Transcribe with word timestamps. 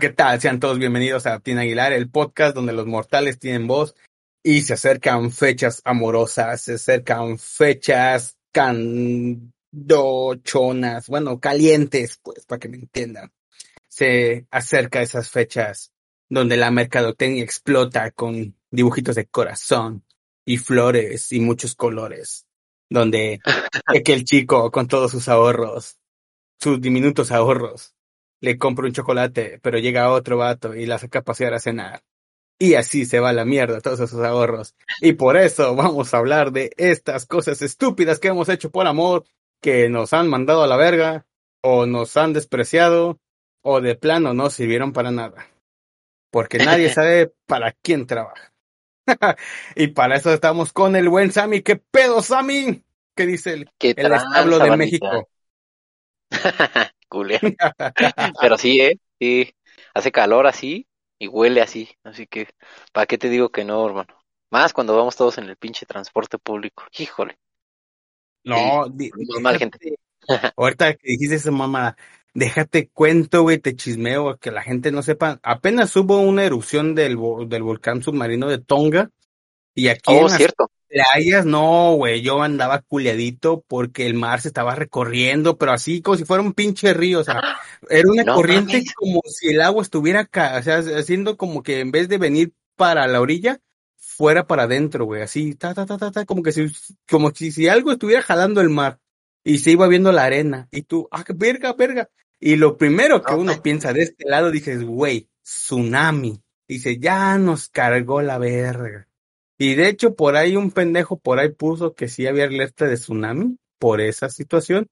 ¿qué 0.00 0.08
tal? 0.08 0.40
Sean 0.40 0.58
todos 0.60 0.78
bienvenidos 0.78 1.26
a 1.26 1.40
Tina 1.40 1.60
Aguilar, 1.60 1.92
el 1.92 2.08
podcast 2.08 2.54
donde 2.54 2.72
los 2.72 2.86
mortales 2.86 3.38
tienen 3.38 3.66
voz 3.66 3.94
y 4.42 4.62
se 4.62 4.72
acercan 4.72 5.30
fechas 5.30 5.82
amorosas, 5.84 6.62
se 6.62 6.72
acercan 6.74 7.38
fechas 7.38 8.38
candochonas, 8.50 9.46
bueno, 11.06 11.38
calientes, 11.38 12.18
pues, 12.22 12.46
para 12.46 12.58
que 12.58 12.70
me 12.70 12.78
entiendan. 12.78 13.30
Se 13.88 14.46
acerca 14.50 15.02
esas 15.02 15.28
fechas 15.28 15.92
donde 16.30 16.56
la 16.56 16.70
mercadotecnia 16.70 17.44
explota 17.44 18.10
con 18.10 18.56
dibujitos 18.70 19.16
de 19.16 19.26
corazón 19.26 20.02
y 20.46 20.56
flores 20.56 21.30
y 21.30 21.40
muchos 21.40 21.74
colores, 21.74 22.46
donde 22.88 23.40
que 24.04 24.14
el 24.14 24.24
chico 24.24 24.70
con 24.70 24.88
todos 24.88 25.10
sus 25.10 25.28
ahorros, 25.28 25.98
sus 26.58 26.80
diminutos 26.80 27.30
ahorros, 27.32 27.94
le 28.40 28.58
compra 28.58 28.86
un 28.86 28.92
chocolate, 28.92 29.58
pero 29.62 29.78
llega 29.78 30.10
otro 30.10 30.38
vato 30.38 30.74
y 30.74 30.86
la 30.86 30.98
saca 30.98 31.20
a 31.20 31.24
pasear 31.24 31.54
a 31.54 31.60
cenar. 31.60 32.02
Y 32.58 32.74
así 32.74 33.06
se 33.06 33.20
va 33.20 33.30
a 33.30 33.34
la 33.34 33.44
mierda 33.44 33.80
todos 33.80 34.00
esos 34.00 34.22
ahorros. 34.22 34.74
Y 35.00 35.14
por 35.14 35.36
eso 35.36 35.74
vamos 35.74 36.12
a 36.12 36.18
hablar 36.18 36.52
de 36.52 36.72
estas 36.76 37.26
cosas 37.26 37.62
estúpidas 37.62 38.18
que 38.18 38.28
hemos 38.28 38.48
hecho 38.48 38.70
por 38.70 38.86
amor, 38.86 39.24
que 39.62 39.88
nos 39.88 40.12
han 40.12 40.28
mandado 40.28 40.62
a 40.62 40.66
la 40.66 40.76
verga, 40.76 41.26
o 41.62 41.86
nos 41.86 42.16
han 42.16 42.32
despreciado, 42.32 43.18
o 43.62 43.80
de 43.80 43.94
plano 43.94 44.34
no 44.34 44.50
sirvieron 44.50 44.92
para 44.92 45.10
nada. 45.10 45.48
Porque 46.30 46.58
nadie 46.58 46.90
sabe 46.94 47.32
para 47.46 47.72
quién 47.72 48.06
trabaja. 48.06 48.52
y 49.74 49.88
para 49.88 50.16
eso 50.16 50.32
estamos 50.32 50.72
con 50.72 50.96
el 50.96 51.08
buen 51.08 51.32
Sammy. 51.32 51.62
¿Qué 51.62 51.76
pedo, 51.76 52.22
Sammy? 52.22 52.82
¿Qué 53.16 53.26
dice 53.26 53.52
el, 53.54 53.70
¿Qué 53.78 53.94
el 53.96 54.12
establo 54.12 54.58
de 54.58 54.76
México? 54.76 55.28
Pero 58.40 58.58
sí, 58.58 58.80
¿eh? 58.80 58.98
Sí. 59.18 59.52
Hace 59.94 60.12
calor 60.12 60.46
así 60.46 60.86
y 61.18 61.28
huele 61.28 61.60
así. 61.60 61.88
Así 62.04 62.26
que, 62.26 62.48
¿para 62.92 63.06
qué 63.06 63.18
te 63.18 63.28
digo 63.28 63.50
que 63.50 63.64
no, 63.64 63.86
hermano? 63.86 64.14
Más 64.50 64.72
cuando 64.72 64.96
vamos 64.96 65.16
todos 65.16 65.38
en 65.38 65.44
el 65.44 65.56
pinche 65.56 65.86
transporte 65.86 66.38
público. 66.38 66.84
Híjole. 66.98 67.38
No, 68.44 68.86
sí, 68.98 69.10
mal, 69.40 69.58
gente. 69.58 69.78
Ahorita 70.56 70.94
que 70.94 71.12
dijiste 71.12 71.36
esa 71.36 71.50
mamá, 71.50 71.96
déjate 72.34 72.88
cuento, 72.88 73.42
güey, 73.42 73.58
te 73.58 73.76
chismeo, 73.76 74.38
que 74.38 74.50
la 74.50 74.62
gente 74.62 74.92
no 74.92 75.02
sepa. 75.02 75.38
Apenas 75.42 75.94
hubo 75.96 76.20
una 76.20 76.44
erupción 76.44 76.94
del, 76.94 77.16
del 77.46 77.62
volcán 77.62 78.02
submarino 78.02 78.48
de 78.48 78.58
Tonga. 78.58 79.10
Y 79.74 79.88
aquí 79.88 80.12
oh, 80.12 80.18
en 80.18 80.24
las 80.24 80.36
cierto. 80.36 80.70
playas, 80.88 81.46
no, 81.46 81.94
güey, 81.94 82.22
yo 82.22 82.42
andaba 82.42 82.80
culiadito 82.80 83.64
porque 83.68 84.06
el 84.06 84.14
mar 84.14 84.40
se 84.40 84.48
estaba 84.48 84.74
recorriendo, 84.74 85.56
pero 85.56 85.72
así 85.72 86.02
como 86.02 86.16
si 86.16 86.24
fuera 86.24 86.42
un 86.42 86.52
pinche 86.52 86.92
río, 86.92 87.20
o 87.20 87.24
sea, 87.24 87.40
era 87.88 88.10
una 88.10 88.24
No 88.24 88.34
corriente 88.34 88.84
como 88.94 89.20
si 89.26 89.48
el 89.48 89.60
agua 89.60 89.82
estuviera 89.82 90.20
acá, 90.20 90.56
o 90.58 90.62
sea, 90.62 90.78
haciendo 90.78 91.36
como 91.36 91.62
que 91.62 91.80
en 91.80 91.92
vez 91.92 92.08
de 92.08 92.18
venir 92.18 92.52
para 92.76 93.06
la 93.06 93.20
orilla, 93.20 93.60
fuera 93.96 94.46
para 94.46 94.64
adentro, 94.64 95.04
güey, 95.04 95.22
así, 95.22 95.54
ta, 95.54 95.72
ta, 95.74 95.86
ta, 95.86 95.96
ta, 95.98 96.10
ta, 96.10 96.26
como 96.26 96.42
que 96.42 96.52
si, 96.52 96.66
como 97.08 97.30
si, 97.30 97.52
si 97.52 97.68
algo 97.68 97.92
estuviera 97.92 98.22
jalando 98.22 98.60
el 98.60 98.70
mar 98.70 98.98
y 99.44 99.58
se 99.58 99.70
iba 99.70 99.86
viendo 99.86 100.12
la 100.12 100.24
arena, 100.24 100.68
y 100.70 100.82
tú, 100.82 101.08
ah, 101.10 101.24
verga, 101.34 101.72
verga. 101.72 102.10
Y 102.40 102.56
lo 102.56 102.78
primero 102.78 103.22
que 103.22 103.32
No 103.32 103.40
uno 103.40 103.62
piensa 103.62 103.92
de 103.92 104.02
este 104.02 104.26
lado, 104.26 104.50
dices, 104.50 104.82
güey, 104.82 105.28
tsunami. 105.42 106.42
Dice, 106.66 106.98
ya 106.98 107.36
nos 107.36 107.68
cargó 107.68 108.22
la 108.22 108.38
verga. 108.38 109.06
Y 109.62 109.74
de 109.74 109.90
hecho, 109.90 110.14
por 110.14 110.36
ahí 110.36 110.56
un 110.56 110.70
pendejo 110.70 111.18
por 111.18 111.38
ahí 111.38 111.50
puso 111.50 111.94
que 111.94 112.08
sí 112.08 112.26
había 112.26 112.44
alerta 112.44 112.86
de 112.86 112.94
tsunami 112.94 113.58
por 113.78 114.00
esa 114.00 114.30
situación. 114.30 114.88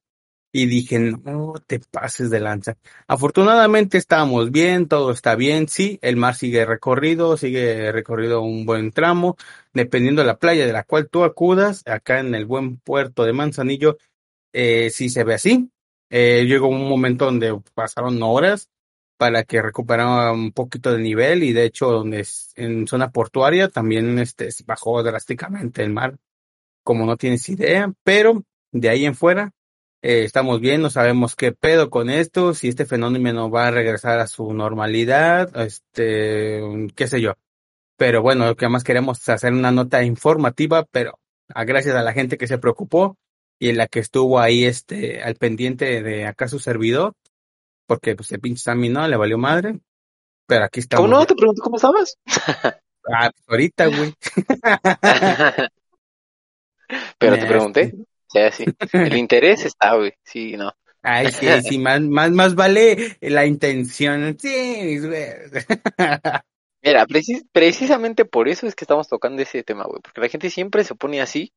Y 0.53 0.67
dije, 0.67 0.99
no 0.99 1.55
te 1.67 1.81
pases 1.81 2.29
de 2.29 2.41
lanza. 2.41 2.77
Afortunadamente 3.07 3.97
estamos 3.97 4.51
bien, 4.51 4.87
todo 4.87 5.13
está 5.13 5.37
bien. 5.37 5.69
Sí, 5.69 5.99
el 6.03 6.17
mar 6.17 6.35
sigue 6.35 6.67
recorrido, 6.67 7.39
sigue 7.39 7.93
recorrido 7.93 8.43
un 8.43 8.67
buen 8.67 8.93
tramo, 8.93 9.39
dependiendo 9.73 10.21
de 10.21 10.27
la 10.27 10.39
playa 10.39 10.67
de 10.67 10.73
la 10.75 10.85
cual 10.85 11.09
tú 11.09 11.25
acudas. 11.25 11.83
Acá 11.87 12.21
en 12.21 12.35
el 12.35 12.45
buen 12.45 12.77
puerto 12.77 13.25
de 13.25 13.33
Manzanillo, 13.33 13.97
eh, 14.53 14.91
sí 14.91 15.09
se 15.09 15.25
ve 15.25 15.35
así. 15.35 15.71
Eh, 16.11 16.45
llegó 16.47 16.69
un 16.69 16.87
momento 16.87 17.25
donde 17.25 17.59
pasaron 17.75 18.23
horas 18.23 18.69
para 19.19 19.45
que 19.45 19.61
recuperara 19.61 20.33
un 20.33 20.53
poquito 20.53 20.93
de 20.93 21.03
nivel 21.03 21.43
y 21.43 21.53
de 21.53 21.65
hecho 21.65 21.91
donde 21.91 22.21
es 22.21 22.53
en 22.57 22.87
zona 22.87 23.11
portuaria 23.11 23.69
también 23.69 24.19
este 24.19 24.49
bajó 24.65 25.03
drásticamente 25.03 25.83
el 25.83 25.91
mar, 25.91 26.17
como 26.85 27.05
no 27.05 27.17
tienes 27.17 27.49
idea, 27.49 27.93
pero 28.05 28.45
de 28.73 28.89
ahí 28.89 29.05
en 29.05 29.15
fuera 29.15 29.53
eh, 30.03 30.23
estamos 30.25 30.61
bien, 30.61 30.81
no 30.81 30.91
sabemos 30.91 31.35
qué 31.35 31.53
pedo 31.53 31.91
con 31.91 32.09
esto, 32.09 32.55
si 32.55 32.69
este 32.69 32.87
fenómeno 32.87 33.51
va 33.51 33.67
a 33.69 33.71
regresar 33.73 34.21
a 34.21 34.29
su 34.29 34.53
normalidad, 34.55 35.51
este, 35.61 36.63
qué 36.95 37.09
sé 37.09 37.21
yo. 37.21 37.35
Pero 37.97 38.23
bueno, 38.23 38.47
lo 38.47 38.57
que 38.57 38.69
más 38.69 38.85
queremos 38.85 39.29
hacer 39.29 39.53
una 39.53 39.73
nota 39.73 40.05
informativa, 40.05 40.85
pero 40.93 41.19
a 41.49 41.65
gracias 41.65 41.97
a 41.97 42.03
la 42.03 42.13
gente 42.13 42.39
que 42.39 42.47
se 42.47 42.59
preocupó 42.59 43.17
y 43.59 43.71
en 43.71 43.77
la 43.79 43.89
que 43.89 44.01
estuvo 44.01 44.39
ahí 44.41 44.65
este 44.65 45.23
al 45.23 45.35
pendiente 45.37 46.03
de 46.03 46.27
acá 46.27 46.49
su 46.49 46.61
servidor, 46.61 47.15
porque 47.89 48.15
pues 48.15 48.31
el 48.33 48.41
pinche 48.41 48.63
Sammy 48.63 48.91
no 48.91 49.09
le 49.09 49.17
valió 49.17 49.39
madre, 49.39 49.81
pero 50.47 50.67
aquí 50.67 50.81
estamos. 50.81 51.07
¿Cómo 51.07 51.19
no? 51.19 51.27
Te 51.27 51.35
pregunto 51.35 51.63
cómo 51.63 51.77
estabas. 51.77 52.17
Ah, 53.11 53.31
pues, 53.33 53.45
ahorita, 53.49 53.87
güey. 53.87 54.13
Pero 57.19 57.39
te 57.39 57.47
pregunté. 57.47 57.93
O 57.97 58.31
sea, 58.31 58.53
sí. 58.53 58.67
El 58.93 59.17
interés 59.17 59.65
está, 59.65 59.95
güey. 59.95 60.13
Sí, 60.25 60.59
no. 60.59 60.75
Ay, 61.03 61.31
sí, 61.33 61.47
sí, 61.63 61.79
más, 61.79 62.03
más, 62.03 62.31
más 62.33 62.55
vale 62.55 63.17
la 63.23 63.47
intención. 63.47 64.37
Sí, 64.39 64.99
güey. 64.99 65.27
Mira, 66.83 67.07
precis- 67.07 67.47
precisamente 67.51 68.27
por 68.27 68.49
eso 68.49 68.67
es 68.67 68.75
que 68.75 68.85
estamos 68.85 69.09
tocando 69.09 69.41
ese 69.41 69.63
tema, 69.63 69.85
güey. 69.85 70.03
Porque 70.03 70.21
la 70.21 70.29
gente 70.29 70.51
siempre 70.51 70.85
se 70.85 70.95
pone 70.95 71.23
así 71.23 71.53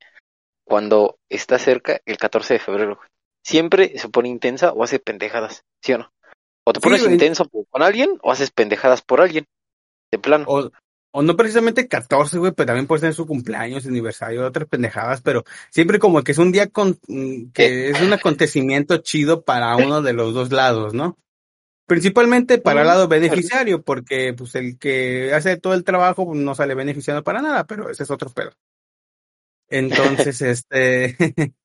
cuando 0.63 1.17
está 1.27 1.59
cerca 1.59 1.99
el 2.05 2.15
14 2.17 2.53
de 2.53 2.59
febrero, 2.61 2.95
güey. 2.95 3.09
Siempre 3.43 3.97
se 3.97 4.07
pone 4.07 4.29
intensa 4.29 4.71
o 4.71 4.83
hace 4.85 4.99
pendejadas, 4.99 5.65
¿sí 5.81 5.93
o 5.93 5.97
no? 5.97 6.13
O 6.63 6.73
te 6.73 6.79
Sí, 6.79 6.83
pones 6.83 7.01
güey. 7.01 7.13
intenso 7.13 7.49
con 7.69 7.81
alguien 7.81 8.17
o 8.21 8.31
haces 8.31 8.51
pendejadas 8.51 9.01
por 9.01 9.21
alguien. 9.21 9.45
De 10.11 10.19
plano. 10.19 10.45
O, 10.47 10.69
o 11.13 11.21
no 11.21 11.35
precisamente 11.35 11.87
14, 11.87 12.37
güey, 12.37 12.51
pero 12.53 12.67
también 12.67 12.87
puede 12.87 13.01
ser 13.01 13.13
su 13.13 13.25
cumpleaños, 13.25 13.85
aniversario, 13.85 14.45
otras 14.45 14.67
pendejadas, 14.67 15.21
pero 15.21 15.43
siempre 15.69 15.99
como 15.99 16.23
que 16.23 16.31
es 16.31 16.37
un 16.37 16.51
día 16.51 16.67
con, 16.67 16.99
mm, 17.07 17.51
que 17.53 17.89
es 17.89 18.01
un 18.01 18.13
acontecimiento 18.13 18.97
chido 18.97 19.43
para 19.43 19.75
uno 19.75 20.01
de 20.01 20.13
los 20.13 20.33
dos 20.33 20.51
lados, 20.51 20.93
¿no? 20.93 21.17
Principalmente 21.87 22.57
para 22.57 22.81
el 22.81 22.87
lado 22.87 23.07
beneficiario, 23.09 23.81
porque 23.81 24.33
pues 24.33 24.55
el 24.55 24.77
que 24.77 25.33
hace 25.33 25.57
todo 25.57 25.73
el 25.73 25.83
trabajo 25.83 26.25
pues, 26.25 26.39
no 26.39 26.55
sale 26.55 26.75
beneficiado 26.75 27.23
para 27.23 27.41
nada, 27.41 27.65
pero 27.65 27.89
ese 27.89 28.03
es 28.03 28.11
otro 28.11 28.29
pedo. 28.29 28.51
Entonces, 29.69 30.41
este, 30.41 31.17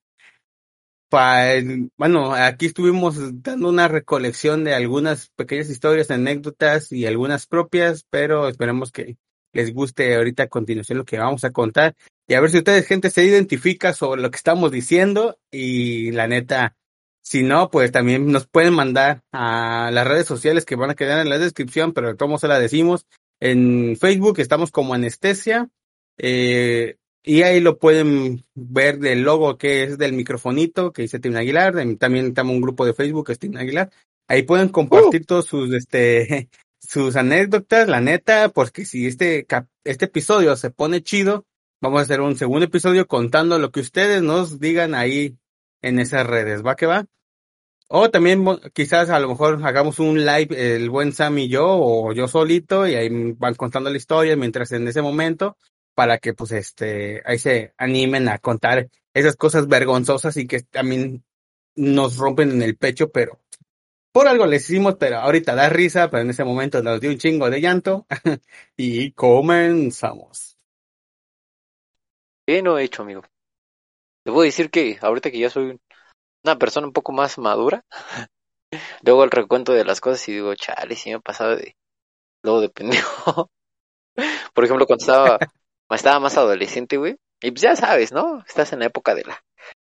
bueno, 1.96 2.34
aquí 2.34 2.66
estuvimos 2.66 3.16
dando 3.42 3.68
una 3.68 3.88
recolección 3.88 4.64
de 4.64 4.74
algunas 4.74 5.30
pequeñas 5.36 5.70
historias, 5.70 6.10
anécdotas 6.10 6.92
y 6.92 7.06
algunas 7.06 7.46
propias, 7.46 8.06
pero 8.10 8.48
esperemos 8.48 8.92
que 8.92 9.16
les 9.52 9.72
guste 9.72 10.14
ahorita 10.14 10.44
a 10.44 10.48
continuación 10.48 10.98
lo 10.98 11.04
que 11.04 11.18
vamos 11.18 11.44
a 11.44 11.50
contar 11.50 11.96
y 12.28 12.34
a 12.34 12.40
ver 12.40 12.50
si 12.50 12.58
ustedes, 12.58 12.86
gente, 12.86 13.10
se 13.10 13.24
identifica 13.24 13.92
sobre 13.92 14.20
lo 14.20 14.30
que 14.30 14.36
estamos 14.36 14.72
diciendo 14.72 15.38
y 15.50 16.10
la 16.10 16.26
neta, 16.26 16.76
si 17.22 17.42
no, 17.44 17.70
pues 17.70 17.92
también 17.92 18.32
nos 18.32 18.48
pueden 18.48 18.74
mandar 18.74 19.22
a 19.32 19.90
las 19.92 20.06
redes 20.06 20.26
sociales 20.26 20.64
que 20.64 20.74
van 20.74 20.90
a 20.90 20.94
quedar 20.94 21.20
en 21.20 21.28
la 21.28 21.38
descripción, 21.38 21.92
pero 21.92 22.16
como 22.16 22.38
se 22.38 22.48
la 22.48 22.58
decimos, 22.58 23.06
en 23.40 23.96
Facebook 23.96 24.40
estamos 24.40 24.72
como 24.72 24.94
Anestesia, 24.94 25.68
eh, 26.18 26.96
y 27.26 27.42
ahí 27.42 27.60
lo 27.60 27.78
pueden 27.78 28.44
ver 28.54 28.98
del 29.00 29.22
logo 29.22 29.58
que 29.58 29.82
es 29.82 29.98
del 29.98 30.12
microfonito 30.12 30.92
que 30.92 31.02
dice 31.02 31.18
Tim 31.18 31.36
Aguilar. 31.36 31.74
También 31.98 32.26
estamos 32.26 32.54
un 32.54 32.60
grupo 32.62 32.86
de 32.86 32.94
Facebook 32.94 33.26
que 33.26 33.32
es 33.32 33.38
Tim 33.40 33.56
Aguilar. 33.56 33.90
Ahí 34.28 34.42
pueden 34.44 34.68
compartir 34.68 35.26
todos 35.26 35.44
sus, 35.46 35.74
este, 35.74 36.48
sus 36.80 37.16
anécdotas, 37.16 37.88
la 37.88 38.00
neta, 38.00 38.48
porque 38.50 38.84
si 38.84 39.06
este, 39.06 39.44
cap- 39.44 39.68
este 39.84 40.04
episodio 40.04 40.54
se 40.56 40.70
pone 40.70 41.02
chido, 41.02 41.44
vamos 41.82 41.98
a 41.98 42.02
hacer 42.04 42.20
un 42.20 42.36
segundo 42.36 42.66
episodio 42.66 43.06
contando 43.08 43.58
lo 43.58 43.72
que 43.72 43.80
ustedes 43.80 44.22
nos 44.22 44.60
digan 44.60 44.94
ahí 44.94 45.36
en 45.82 45.98
esas 45.98 46.26
redes. 46.26 46.64
¿Va 46.64 46.76
que 46.76 46.86
va? 46.86 47.06
O 47.88 48.10
también 48.10 48.44
quizás 48.72 49.10
a 49.10 49.18
lo 49.20 49.28
mejor 49.28 49.60
hagamos 49.64 49.98
un 49.98 50.24
live 50.24 50.76
el 50.76 50.90
buen 50.90 51.12
Sam 51.12 51.38
y 51.38 51.48
yo 51.48 51.66
o 51.68 52.12
yo 52.12 52.28
solito 52.28 52.86
y 52.86 52.94
ahí 52.94 53.08
van 53.36 53.54
contando 53.54 53.90
la 53.90 53.96
historia 53.96 54.36
mientras 54.36 54.72
en 54.72 54.88
ese 54.88 55.02
momento 55.02 55.56
para 55.96 56.18
que 56.18 56.34
pues 56.34 56.52
este 56.52 57.22
ahí 57.24 57.38
se 57.38 57.72
animen 57.78 58.28
a 58.28 58.38
contar 58.38 58.90
esas 59.14 59.34
cosas 59.34 59.66
vergonzosas 59.66 60.36
y 60.36 60.46
que 60.46 60.60
también 60.60 61.24
nos 61.74 62.18
rompen 62.18 62.50
en 62.50 62.62
el 62.62 62.76
pecho, 62.76 63.10
pero 63.10 63.40
por 64.12 64.28
algo 64.28 64.46
les 64.46 64.68
hicimos, 64.68 64.96
pero 64.96 65.16
ahorita 65.16 65.54
da 65.54 65.70
risa, 65.70 66.10
pero 66.10 66.22
en 66.22 66.30
ese 66.30 66.44
momento 66.44 66.82
nos 66.82 67.00
dio 67.00 67.10
un 67.10 67.16
chingo 67.16 67.48
de 67.48 67.62
llanto 67.62 68.06
y 68.76 69.12
comenzamos. 69.12 70.58
¿Qué 72.46 72.62
no 72.62 72.78
he 72.78 72.84
hecho, 72.84 73.02
amigo? 73.02 73.22
Te 74.22 74.30
a 74.30 74.34
decir 74.42 74.70
que 74.70 74.98
ahorita 75.00 75.30
que 75.30 75.38
ya 75.38 75.48
soy 75.48 75.80
una 76.44 76.58
persona 76.58 76.86
un 76.86 76.92
poco 76.92 77.12
más 77.12 77.38
madura, 77.38 77.86
luego 79.02 79.24
el 79.24 79.30
recuento 79.30 79.72
de 79.72 79.86
las 79.86 80.02
cosas 80.02 80.28
y 80.28 80.34
digo, 80.34 80.54
chale, 80.56 80.94
sí 80.94 81.08
me 81.08 81.16
ha 81.16 81.20
pasado 81.20 81.56
de, 81.56 81.74
luego 82.42 82.60
de 82.60 82.68
pendejo. 82.68 83.50
Por 84.54 84.64
ejemplo, 84.64 84.86
cuando 84.86 85.02
estaba, 85.02 85.38
estaba 85.90 86.20
más 86.20 86.36
adolescente, 86.36 86.96
güey, 86.96 87.16
y 87.42 87.50
pues 87.50 87.62
ya 87.62 87.76
sabes, 87.76 88.12
¿no? 88.12 88.42
Estás 88.46 88.72
en 88.72 88.80
la 88.80 88.86
época 88.86 89.14
de 89.14 89.24
la, 89.24 89.42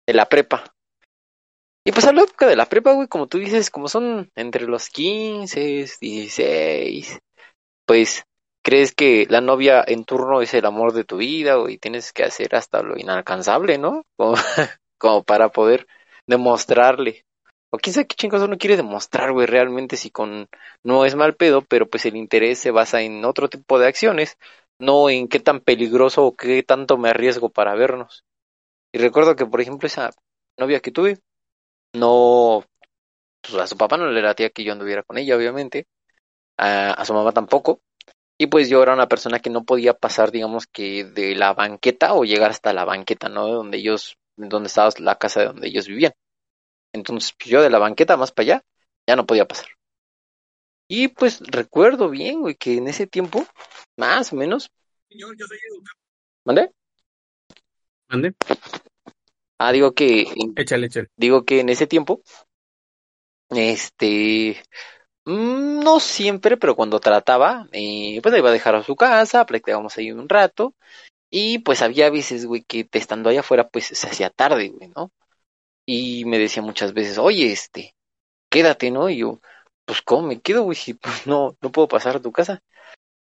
de 0.06 0.14
la 0.14 0.26
prepa. 0.26 0.64
Y 1.84 1.92
pues 1.92 2.06
a 2.06 2.12
la 2.12 2.22
época 2.22 2.46
de 2.46 2.56
la 2.56 2.66
prepa, 2.66 2.92
güey, 2.92 3.08
como 3.08 3.28
tú 3.28 3.38
dices, 3.38 3.70
como 3.70 3.88
son 3.88 4.30
entre 4.34 4.66
los 4.66 4.90
15, 4.90 5.60
16, 6.00 7.18
pues 7.86 8.24
crees 8.62 8.94
que 8.94 9.26
la 9.30 9.40
novia 9.40 9.82
en 9.86 10.04
turno 10.04 10.42
es 10.42 10.52
el 10.52 10.66
amor 10.66 10.92
de 10.92 11.04
tu 11.04 11.16
vida, 11.16 11.54
güey, 11.54 11.78
tienes 11.78 12.12
que 12.12 12.24
hacer 12.24 12.54
hasta 12.54 12.82
lo 12.82 12.98
inalcanzable, 12.98 13.78
¿no? 13.78 14.04
Como, 14.98 15.24
para 15.24 15.48
poder 15.48 15.86
demostrarle. 16.26 17.24
O 17.70 17.78
quién 17.78 17.94
sabe 17.94 18.06
qué 18.06 18.16
chingados 18.16 18.46
uno 18.46 18.58
quiere 18.58 18.76
demostrar, 18.76 19.32
güey, 19.32 19.46
realmente 19.46 19.96
si 19.96 20.10
con 20.10 20.48
no 20.82 21.06
es 21.06 21.14
mal 21.14 21.34
pedo, 21.36 21.62
pero 21.62 21.88
pues 21.88 22.04
el 22.04 22.16
interés 22.16 22.58
se 22.58 22.70
basa 22.70 23.00
en 23.00 23.24
otro 23.24 23.48
tipo 23.48 23.78
de 23.78 23.86
acciones, 23.86 24.36
no 24.78 25.10
en 25.10 25.28
qué 25.28 25.40
tan 25.40 25.60
peligroso 25.60 26.24
o 26.26 26.36
qué 26.36 26.62
tanto 26.62 26.98
me 26.98 27.10
arriesgo 27.10 27.50
para 27.50 27.74
vernos. 27.74 28.24
Y 28.92 28.98
recuerdo 28.98 29.36
que, 29.36 29.46
por 29.46 29.60
ejemplo, 29.60 29.86
esa 29.86 30.10
novia 30.58 30.80
que 30.80 30.90
tuve, 30.92 31.18
no, 31.94 32.64
pues 33.42 33.54
a 33.54 33.66
su 33.66 33.76
papá 33.76 33.96
no 33.96 34.06
le 34.06 34.22
latía 34.22 34.50
que 34.50 34.64
yo 34.64 34.72
anduviera 34.72 35.02
con 35.02 35.18
ella, 35.18 35.36
obviamente, 35.36 35.86
a, 36.58 37.04
su 37.04 37.14
mamá 37.14 37.32
tampoco, 37.32 37.80
y 38.38 38.46
pues 38.48 38.68
yo 38.68 38.82
era 38.82 38.94
una 38.94 39.08
persona 39.08 39.40
que 39.40 39.50
no 39.50 39.64
podía 39.64 39.94
pasar, 39.94 40.30
digamos 40.30 40.66
que 40.66 41.04
de 41.04 41.34
la 41.34 41.54
banqueta 41.54 42.14
o 42.14 42.24
llegar 42.24 42.50
hasta 42.50 42.72
la 42.72 42.84
banqueta, 42.84 43.28
¿no? 43.28 43.48
Donde 43.48 43.78
ellos, 43.78 44.16
donde 44.36 44.68
estaba 44.68 44.90
la 44.98 45.16
casa 45.16 45.40
de 45.40 45.46
donde 45.46 45.68
ellos 45.68 45.88
vivían. 45.88 46.12
Entonces, 46.92 47.34
pues 47.38 47.50
yo 47.50 47.62
de 47.62 47.70
la 47.70 47.78
banqueta 47.78 48.16
más 48.16 48.32
para 48.32 48.44
allá, 48.44 48.64
ya 49.08 49.16
no 49.16 49.26
podía 49.26 49.46
pasar. 49.46 49.77
Y 50.88 51.08
pues 51.08 51.40
recuerdo 51.40 52.08
bien, 52.08 52.40
güey, 52.40 52.54
que 52.56 52.78
en 52.78 52.88
ese 52.88 53.06
tiempo, 53.06 53.46
más 53.96 54.32
o 54.32 54.36
menos. 54.36 54.70
Señor, 55.10 55.36
yo 55.36 55.46
soy 55.46 55.58
¿Mande? 56.44 56.70
¿Mande? 58.08 58.34
Ah, 59.58 59.70
digo 59.72 59.92
que. 59.92 60.26
Échale, 60.56 60.86
échale. 60.86 61.08
Digo 61.16 61.44
que 61.44 61.60
en 61.60 61.68
ese 61.68 61.86
tiempo, 61.86 62.22
este. 63.50 64.62
Mm, 65.26 65.80
no 65.80 66.00
siempre, 66.00 66.56
pero 66.56 66.74
cuando 66.74 67.00
trataba, 67.00 67.68
eh, 67.72 68.20
pues 68.22 68.32
la 68.32 68.38
iba 68.38 68.48
a 68.48 68.52
dejar 68.52 68.74
a 68.76 68.82
su 68.82 68.96
casa, 68.96 69.44
platicábamos 69.44 69.96
ahí 69.98 70.10
un 70.10 70.28
rato. 70.28 70.74
Y 71.30 71.58
pues 71.60 71.82
había 71.82 72.10
veces, 72.10 72.46
güey, 72.46 72.64
que 72.64 72.88
estando 72.92 73.30
allá 73.30 73.40
afuera, 73.40 73.68
pues 73.68 73.86
se 73.86 74.08
hacía 74.08 74.30
tarde, 74.30 74.68
güey, 74.70 74.90
¿no? 74.96 75.12
Y 75.86 76.24
me 76.26 76.38
decía 76.38 76.62
muchas 76.62 76.94
veces, 76.94 77.18
oye, 77.18 77.52
este, 77.52 77.94
quédate, 78.50 78.90
¿no? 78.90 79.10
Y 79.10 79.18
yo, 79.18 79.40
pues, 79.88 80.02
¿cómo 80.02 80.28
me 80.28 80.40
quedo, 80.40 80.64
güey? 80.64 80.76
Si 80.76 80.92
pues 80.92 81.26
no, 81.26 81.56
no 81.62 81.72
puedo 81.72 81.88
pasar 81.88 82.16
a 82.16 82.20
tu 82.20 82.30
casa. 82.30 82.60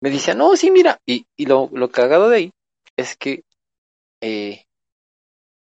Me 0.00 0.10
decía, 0.10 0.34
no, 0.34 0.56
sí, 0.56 0.72
mira. 0.72 0.98
Y, 1.06 1.26
y 1.36 1.46
lo, 1.46 1.70
lo 1.72 1.90
cagado 1.90 2.28
de 2.28 2.36
ahí 2.36 2.50
es 2.96 3.16
que 3.16 3.44
eh, 4.20 4.64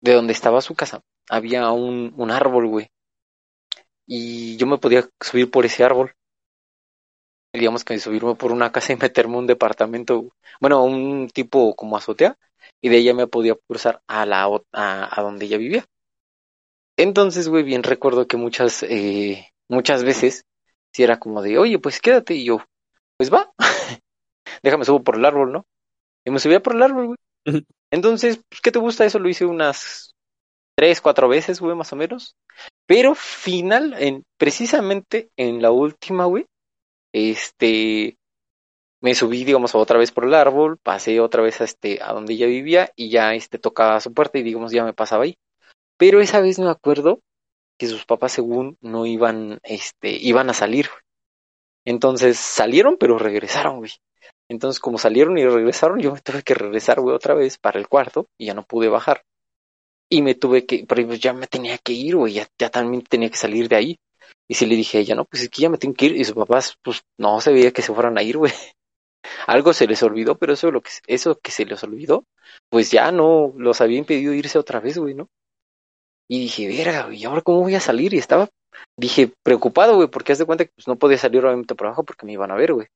de 0.00 0.12
donde 0.14 0.32
estaba 0.32 0.62
su 0.62 0.74
casa 0.74 1.02
había 1.28 1.70
un, 1.72 2.14
un 2.16 2.30
árbol, 2.30 2.68
güey. 2.68 2.88
Y 4.06 4.56
yo 4.56 4.66
me 4.66 4.78
podía 4.78 5.06
subir 5.20 5.50
por 5.50 5.66
ese 5.66 5.84
árbol. 5.84 6.14
Digamos 7.52 7.84
que 7.84 7.98
subirme 7.98 8.34
por 8.34 8.50
una 8.50 8.72
casa 8.72 8.94
y 8.94 8.96
meterme 8.96 9.36
un 9.36 9.46
departamento, 9.46 10.30
bueno, 10.58 10.82
un 10.84 11.28
tipo 11.28 11.76
como 11.76 11.98
azotea, 11.98 12.36
y 12.80 12.88
de 12.88 12.96
ella 12.96 13.14
me 13.14 13.26
podía 13.26 13.54
cruzar 13.68 14.02
a 14.08 14.24
la 14.24 14.44
a, 14.72 15.20
a 15.20 15.22
donde 15.22 15.44
ella 15.44 15.58
vivía. 15.58 15.84
Entonces, 16.96 17.48
güey, 17.48 17.62
bien 17.62 17.82
recuerdo 17.82 18.26
que 18.26 18.36
muchas, 18.36 18.82
eh, 18.84 19.48
muchas 19.68 20.02
veces, 20.02 20.44
si 20.94 21.02
era 21.02 21.18
como 21.18 21.42
de, 21.42 21.58
oye, 21.58 21.78
pues 21.78 22.00
quédate, 22.00 22.34
y 22.34 22.44
yo, 22.44 22.58
pues 23.16 23.32
va, 23.32 23.52
déjame 24.62 24.84
subo 24.84 25.02
por 25.02 25.16
el 25.16 25.24
árbol, 25.24 25.52
¿no? 25.52 25.66
Y 26.24 26.30
me 26.30 26.38
subía 26.38 26.62
por 26.62 26.76
el 26.76 26.82
árbol, 26.82 27.06
güey. 27.06 27.64
Entonces, 27.90 28.40
pues, 28.48 28.60
¿qué 28.60 28.70
te 28.70 28.78
gusta? 28.78 29.04
Eso 29.04 29.18
lo 29.18 29.28
hice 29.28 29.44
unas 29.44 30.14
tres, 30.76 31.00
cuatro 31.00 31.28
veces, 31.28 31.60
güey, 31.60 31.76
más 31.76 31.92
o 31.92 31.96
menos. 31.96 32.36
Pero 32.86 33.14
final, 33.14 33.94
en, 33.98 34.24
precisamente 34.38 35.30
en 35.36 35.60
la 35.60 35.70
última, 35.70 36.26
güey, 36.26 36.46
este, 37.12 38.16
me 39.00 39.14
subí, 39.14 39.44
digamos, 39.44 39.74
otra 39.74 39.98
vez 39.98 40.12
por 40.12 40.24
el 40.24 40.34
árbol, 40.34 40.78
pasé 40.82 41.20
otra 41.20 41.42
vez 41.42 41.60
a 41.60 41.64
este, 41.64 42.00
a 42.02 42.12
donde 42.12 42.34
ella 42.34 42.46
vivía 42.46 42.90
y 42.96 43.10
ya, 43.10 43.34
este, 43.34 43.58
tocaba 43.58 44.00
su 44.00 44.14
puerta 44.14 44.38
y, 44.38 44.42
digamos, 44.42 44.72
ya 44.72 44.84
me 44.84 44.94
pasaba 44.94 45.24
ahí. 45.24 45.36
Pero 45.96 46.20
esa 46.20 46.40
vez 46.40 46.58
me 46.58 46.70
acuerdo 46.70 47.20
que 47.78 47.86
sus 47.86 48.04
papás, 48.04 48.32
según, 48.32 48.78
no 48.80 49.06
iban, 49.06 49.58
este, 49.62 50.10
iban 50.10 50.50
a 50.50 50.54
salir. 50.54 50.88
Entonces 51.84 52.38
salieron, 52.38 52.96
pero 52.98 53.18
regresaron, 53.18 53.78
güey. 53.78 53.92
Entonces, 54.48 54.80
como 54.80 54.98
salieron 54.98 55.38
y 55.38 55.46
regresaron, 55.46 56.00
yo 56.00 56.12
me 56.12 56.20
tuve 56.20 56.42
que 56.42 56.54
regresar, 56.54 57.00
güey, 57.00 57.14
otra 57.14 57.34
vez 57.34 57.58
para 57.58 57.78
el 57.78 57.88
cuarto 57.88 58.28
y 58.38 58.46
ya 58.46 58.54
no 58.54 58.64
pude 58.64 58.88
bajar. 58.88 59.22
Y 60.08 60.22
me 60.22 60.34
tuve 60.34 60.66
que, 60.66 60.84
pero 60.86 61.02
ya 61.14 61.32
me 61.32 61.46
tenía 61.46 61.78
que 61.78 61.92
ir, 61.92 62.16
güey, 62.16 62.34
ya, 62.34 62.46
ya 62.58 62.70
también 62.70 63.02
tenía 63.02 63.30
que 63.30 63.36
salir 63.36 63.68
de 63.68 63.76
ahí. 63.76 63.98
Y 64.48 64.54
si 64.54 64.66
le 64.66 64.76
dije 64.76 64.98
a 64.98 65.00
ella, 65.00 65.14
no, 65.14 65.24
pues 65.24 65.42
es 65.44 65.48
que 65.48 65.62
ya 65.62 65.70
me 65.70 65.78
tengo 65.78 65.94
que 65.94 66.06
ir. 66.06 66.16
Y 66.16 66.24
sus 66.24 66.34
papás, 66.34 66.76
pues 66.82 67.02
no 67.18 67.40
se 67.40 67.52
veía 67.52 67.72
que 67.72 67.82
se 67.82 67.94
fueran 67.94 68.18
a 68.18 68.22
ir, 68.22 68.36
güey. 68.36 68.52
Algo 69.46 69.72
se 69.72 69.86
les 69.86 70.02
olvidó, 70.02 70.36
pero 70.36 70.52
eso, 70.52 70.70
lo 70.70 70.82
que, 70.82 70.90
eso 71.06 71.38
que 71.40 71.50
se 71.50 71.64
les 71.64 71.82
olvidó, 71.82 72.26
pues 72.68 72.90
ya 72.90 73.10
no 73.10 73.52
los 73.56 73.80
había 73.80 73.98
impedido 73.98 74.34
irse 74.34 74.58
otra 74.58 74.80
vez, 74.80 74.98
güey, 74.98 75.14
¿no? 75.14 75.28
Y 76.28 76.40
dije, 76.40 76.68
verga, 76.68 77.12
¿y 77.12 77.24
ahora 77.24 77.42
cómo 77.42 77.60
voy 77.60 77.74
a 77.74 77.80
salir? 77.80 78.14
Y 78.14 78.18
estaba, 78.18 78.48
dije, 78.96 79.32
preocupado, 79.42 79.96
güey, 79.96 80.08
porque 80.08 80.32
haz 80.32 80.38
de 80.38 80.46
cuenta 80.46 80.64
que 80.64 80.72
pues, 80.74 80.88
no 80.88 80.96
podía 80.96 81.18
salir 81.18 81.44
obviamente 81.44 81.74
por 81.74 81.86
abajo 81.86 82.04
porque 82.04 82.26
me 82.26 82.32
iban 82.32 82.50
a 82.50 82.54
ver, 82.56 82.72
güey 82.72 82.86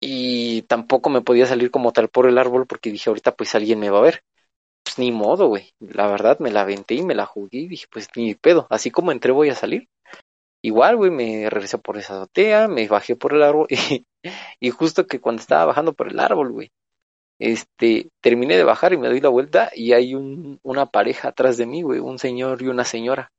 y 0.00 0.62
tampoco 0.62 1.10
me 1.10 1.22
podía 1.22 1.46
salir 1.46 1.70
como 1.70 1.92
tal 1.92 2.08
por 2.08 2.26
el 2.26 2.38
árbol 2.38 2.66
porque 2.66 2.90
dije, 2.90 3.08
ahorita 3.08 3.34
pues 3.36 3.54
alguien 3.54 3.78
me 3.78 3.90
va 3.90 3.98
a 3.98 4.02
ver. 4.02 4.22
Pues 4.84 4.98
ni 4.98 5.12
modo, 5.12 5.48
güey. 5.48 5.72
La 5.80 6.08
verdad, 6.08 6.38
me 6.40 6.50
la 6.50 6.62
aventé 6.62 6.94
y 6.94 7.02
me 7.04 7.14
la 7.14 7.26
jugué 7.26 7.60
y 7.60 7.68
dije, 7.68 7.86
pues 7.90 8.08
ni 8.16 8.34
pedo. 8.34 8.66
Así 8.70 8.90
como 8.90 9.12
entré 9.12 9.32
voy 9.32 9.50
a 9.50 9.54
salir. 9.54 9.88
Igual, 10.62 10.96
güey, 10.96 11.10
me 11.10 11.50
regresé 11.50 11.78
por 11.78 11.98
esa 11.98 12.14
azotea, 12.16 12.68
me 12.68 12.88
bajé 12.88 13.16
por 13.16 13.34
el 13.34 13.42
árbol 13.42 13.66
y, 13.70 14.06
y 14.60 14.70
justo 14.70 15.06
que 15.06 15.20
cuando 15.20 15.42
estaba 15.42 15.66
bajando 15.66 15.92
por 15.94 16.08
el 16.08 16.20
árbol, 16.20 16.52
güey, 16.52 16.70
este, 17.38 18.08
terminé 18.20 18.56
de 18.56 18.64
bajar 18.64 18.92
y 18.92 18.98
me 18.98 19.08
doy 19.08 19.20
la 19.20 19.28
vuelta 19.28 19.70
y 19.74 19.92
hay 19.92 20.14
un, 20.14 20.60
una 20.62 20.86
pareja 20.86 21.28
atrás 21.28 21.56
de 21.56 21.66
mí, 21.66 21.82
güey, 21.82 22.00
un 22.00 22.18
señor 22.18 22.62
y 22.62 22.68
una 22.68 22.84
señora. 22.84 23.32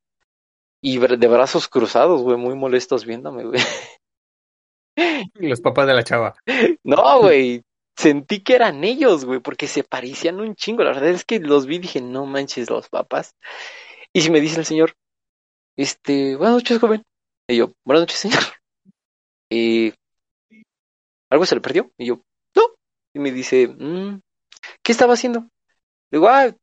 Y 0.82 0.98
de 0.98 1.28
brazos 1.28 1.70
cruzados, 1.70 2.22
güey, 2.22 2.38
muy 2.38 2.56
molestos 2.56 3.06
viéndome, 3.06 3.46
güey. 3.46 3.62
Los 5.36 5.62
papás 5.62 5.88
de 5.88 5.94
la 5.94 6.04
chava. 6.04 6.36
No, 6.84 7.22
güey. 7.22 7.64
Sentí 7.96 8.44
que 8.44 8.56
eran 8.56 8.84
ellos, 8.84 9.24
güey, 9.24 9.40
porque 9.40 9.68
se 9.68 9.84
parecían 9.84 10.40
un 10.40 10.56
chingo. 10.56 10.84
La 10.84 10.92
verdad 10.92 11.10
es 11.10 11.26
que 11.26 11.40
los 11.40 11.68
vi 11.68 11.76
y 11.76 11.80
dije, 11.80 12.02
no 12.02 12.26
manches, 12.26 12.70
los 12.70 12.90
papás. 12.90 13.36
Y 14.12 14.22
si 14.22 14.32
me 14.32 14.42
dice 14.42 14.60
el 14.60 14.66
señor, 14.66 14.96
este, 15.78 16.36
buenas 16.36 16.56
noches, 16.56 16.80
joven. 16.80 17.04
Y 17.48 17.58
yo, 17.58 17.72
buenas 17.86 18.02
noches, 18.04 18.20
señor. 18.20 18.44
Y, 19.50 19.94
¿algo 21.30 21.46
se 21.46 21.56
le 21.56 21.62
perdió? 21.62 21.92
Y 21.98 22.08
yo. 22.08 22.22
Y 23.14 23.20
me 23.20 23.32
dice, 23.32 23.68
mmm, 23.68 24.20
¿qué 24.82 24.92
estaba 24.92 25.14
haciendo? 25.14 25.48
Digo, 26.12 26.28
ah, 26.30 26.54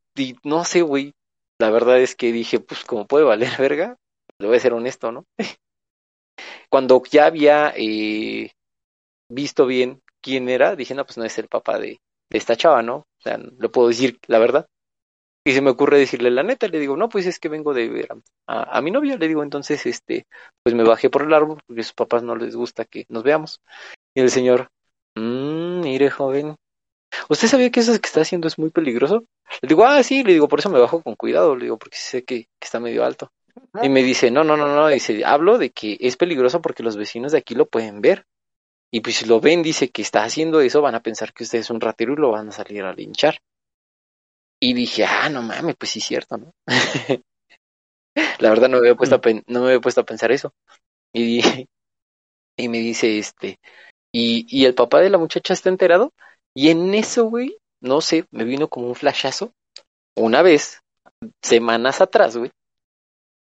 no 0.44 0.64
sé, 0.64 0.82
güey. 0.82 1.14
La 1.58 1.70
verdad 1.70 2.00
es 2.00 2.16
que 2.16 2.32
dije, 2.32 2.60
pues, 2.60 2.84
como 2.84 3.06
puede 3.06 3.24
valer 3.24 3.50
verga, 3.58 3.96
le 4.38 4.46
voy 4.46 4.56
a 4.56 4.60
ser 4.60 4.72
honesto, 4.72 5.12
¿no? 5.12 5.26
Cuando 6.70 7.02
ya 7.10 7.26
había 7.26 7.72
eh, 7.76 8.52
visto 9.28 9.66
bien 9.66 10.02
quién 10.20 10.48
era, 10.48 10.76
dije, 10.76 10.94
no, 10.94 11.04
pues 11.04 11.18
no 11.18 11.24
es 11.24 11.38
el 11.38 11.48
papá 11.48 11.78
de, 11.78 12.00
esta 12.30 12.56
chava, 12.56 12.82
¿no? 12.82 12.96
O 12.96 13.22
sea, 13.22 13.38
le 13.38 13.68
puedo 13.68 13.88
decir 13.88 14.18
la 14.26 14.38
verdad. 14.38 14.66
Y 15.44 15.52
se 15.52 15.62
me 15.62 15.70
ocurre 15.70 15.98
decirle 15.98 16.30
la 16.30 16.42
neta, 16.42 16.68
le 16.68 16.78
digo, 16.78 16.96
no, 16.96 17.08
pues 17.08 17.26
es 17.26 17.40
que 17.40 17.48
vengo 17.48 17.72
de 17.72 17.88
ver 17.88 18.08
a, 18.46 18.80
mi 18.82 18.90
novia, 18.90 19.16
le 19.16 19.26
digo, 19.26 19.42
entonces, 19.42 19.86
este, 19.86 20.26
pues 20.62 20.74
me 20.74 20.84
bajé 20.84 21.08
por 21.08 21.22
el 21.22 21.32
árbol 21.32 21.58
porque 21.66 21.82
sus 21.82 21.94
papás 21.94 22.22
no 22.22 22.36
les 22.36 22.54
gusta 22.54 22.84
que 22.84 23.06
nos 23.08 23.22
veamos. 23.22 23.60
Y 24.14 24.20
el 24.20 24.30
señor, 24.30 24.68
mmm, 25.14 25.80
mire, 25.80 26.10
joven, 26.10 26.56
¿usted 27.28 27.48
sabía 27.48 27.70
que 27.70 27.80
eso 27.80 27.92
que 27.92 28.06
está 28.06 28.22
haciendo 28.22 28.48
es 28.48 28.58
muy 28.58 28.70
peligroso? 28.70 29.24
Le 29.62 29.68
digo, 29.68 29.84
ah, 29.84 30.02
sí, 30.02 30.22
le 30.22 30.32
digo, 30.32 30.48
por 30.48 30.60
eso 30.60 30.70
me 30.70 30.78
bajo 30.80 31.02
con 31.02 31.14
cuidado, 31.16 31.56
le 31.56 31.64
digo, 31.64 31.78
porque 31.78 31.98
sé 31.98 32.24
que, 32.24 32.44
que 32.44 32.64
está 32.64 32.80
medio 32.80 33.04
alto. 33.04 33.32
Y 33.82 33.88
me 33.88 34.02
dice, 34.02 34.30
no, 34.30 34.44
no, 34.44 34.56
no, 34.56 34.68
no, 34.68 34.88
dice, 34.88 35.24
hablo 35.24 35.58
de 35.58 35.70
que 35.70 35.96
es 36.00 36.16
peligroso 36.16 36.60
porque 36.60 36.82
los 36.82 36.96
vecinos 36.96 37.32
de 37.32 37.38
aquí 37.38 37.54
lo 37.54 37.66
pueden 37.66 38.00
ver. 38.00 38.26
Y 38.92 39.00
pues 39.00 39.16
si 39.16 39.26
lo 39.26 39.40
ven, 39.40 39.62
dice 39.62 39.90
que 39.90 40.02
está 40.02 40.24
haciendo 40.24 40.60
eso, 40.60 40.82
van 40.82 40.96
a 40.96 41.02
pensar 41.02 41.32
que 41.32 41.44
usted 41.44 41.60
es 41.60 41.70
un 41.70 41.80
ratero 41.80 42.12
y 42.12 42.16
lo 42.16 42.32
van 42.32 42.48
a 42.48 42.52
salir 42.52 42.82
a 42.82 42.92
linchar. 42.92 43.38
Y 44.60 44.74
dije, 44.74 45.04
ah, 45.04 45.28
no 45.28 45.42
mames, 45.42 45.76
pues 45.76 45.92
sí 45.92 46.00
es 46.00 46.04
cierto, 46.04 46.36
¿no? 46.36 46.52
La 48.40 48.50
verdad 48.50 48.68
no 48.68 48.78
me 48.80 48.88
había 48.88 48.96
puesto 48.96 49.14
a, 49.16 49.20
no 49.46 49.60
me 49.60 49.66
había 49.66 49.80
puesto 49.80 50.00
a 50.00 50.04
pensar 50.04 50.32
eso. 50.32 50.52
Y, 51.12 51.40
y 52.56 52.68
me 52.68 52.78
dice, 52.78 53.18
este, 53.18 53.58
y, 54.12 54.46
y 54.48 54.64
el 54.66 54.74
papá 54.74 55.00
de 55.00 55.10
la 55.10 55.18
muchacha 55.18 55.54
está 55.54 55.68
enterado. 55.68 56.12
Y 56.54 56.70
en 56.70 56.94
eso, 56.94 57.24
güey, 57.26 57.56
no 57.80 58.00
sé, 58.00 58.26
me 58.30 58.44
vino 58.44 58.68
como 58.68 58.88
un 58.88 58.94
flashazo. 58.94 59.52
Una 60.16 60.42
vez, 60.42 60.82
semanas 61.42 62.00
atrás, 62.00 62.36
güey, 62.36 62.50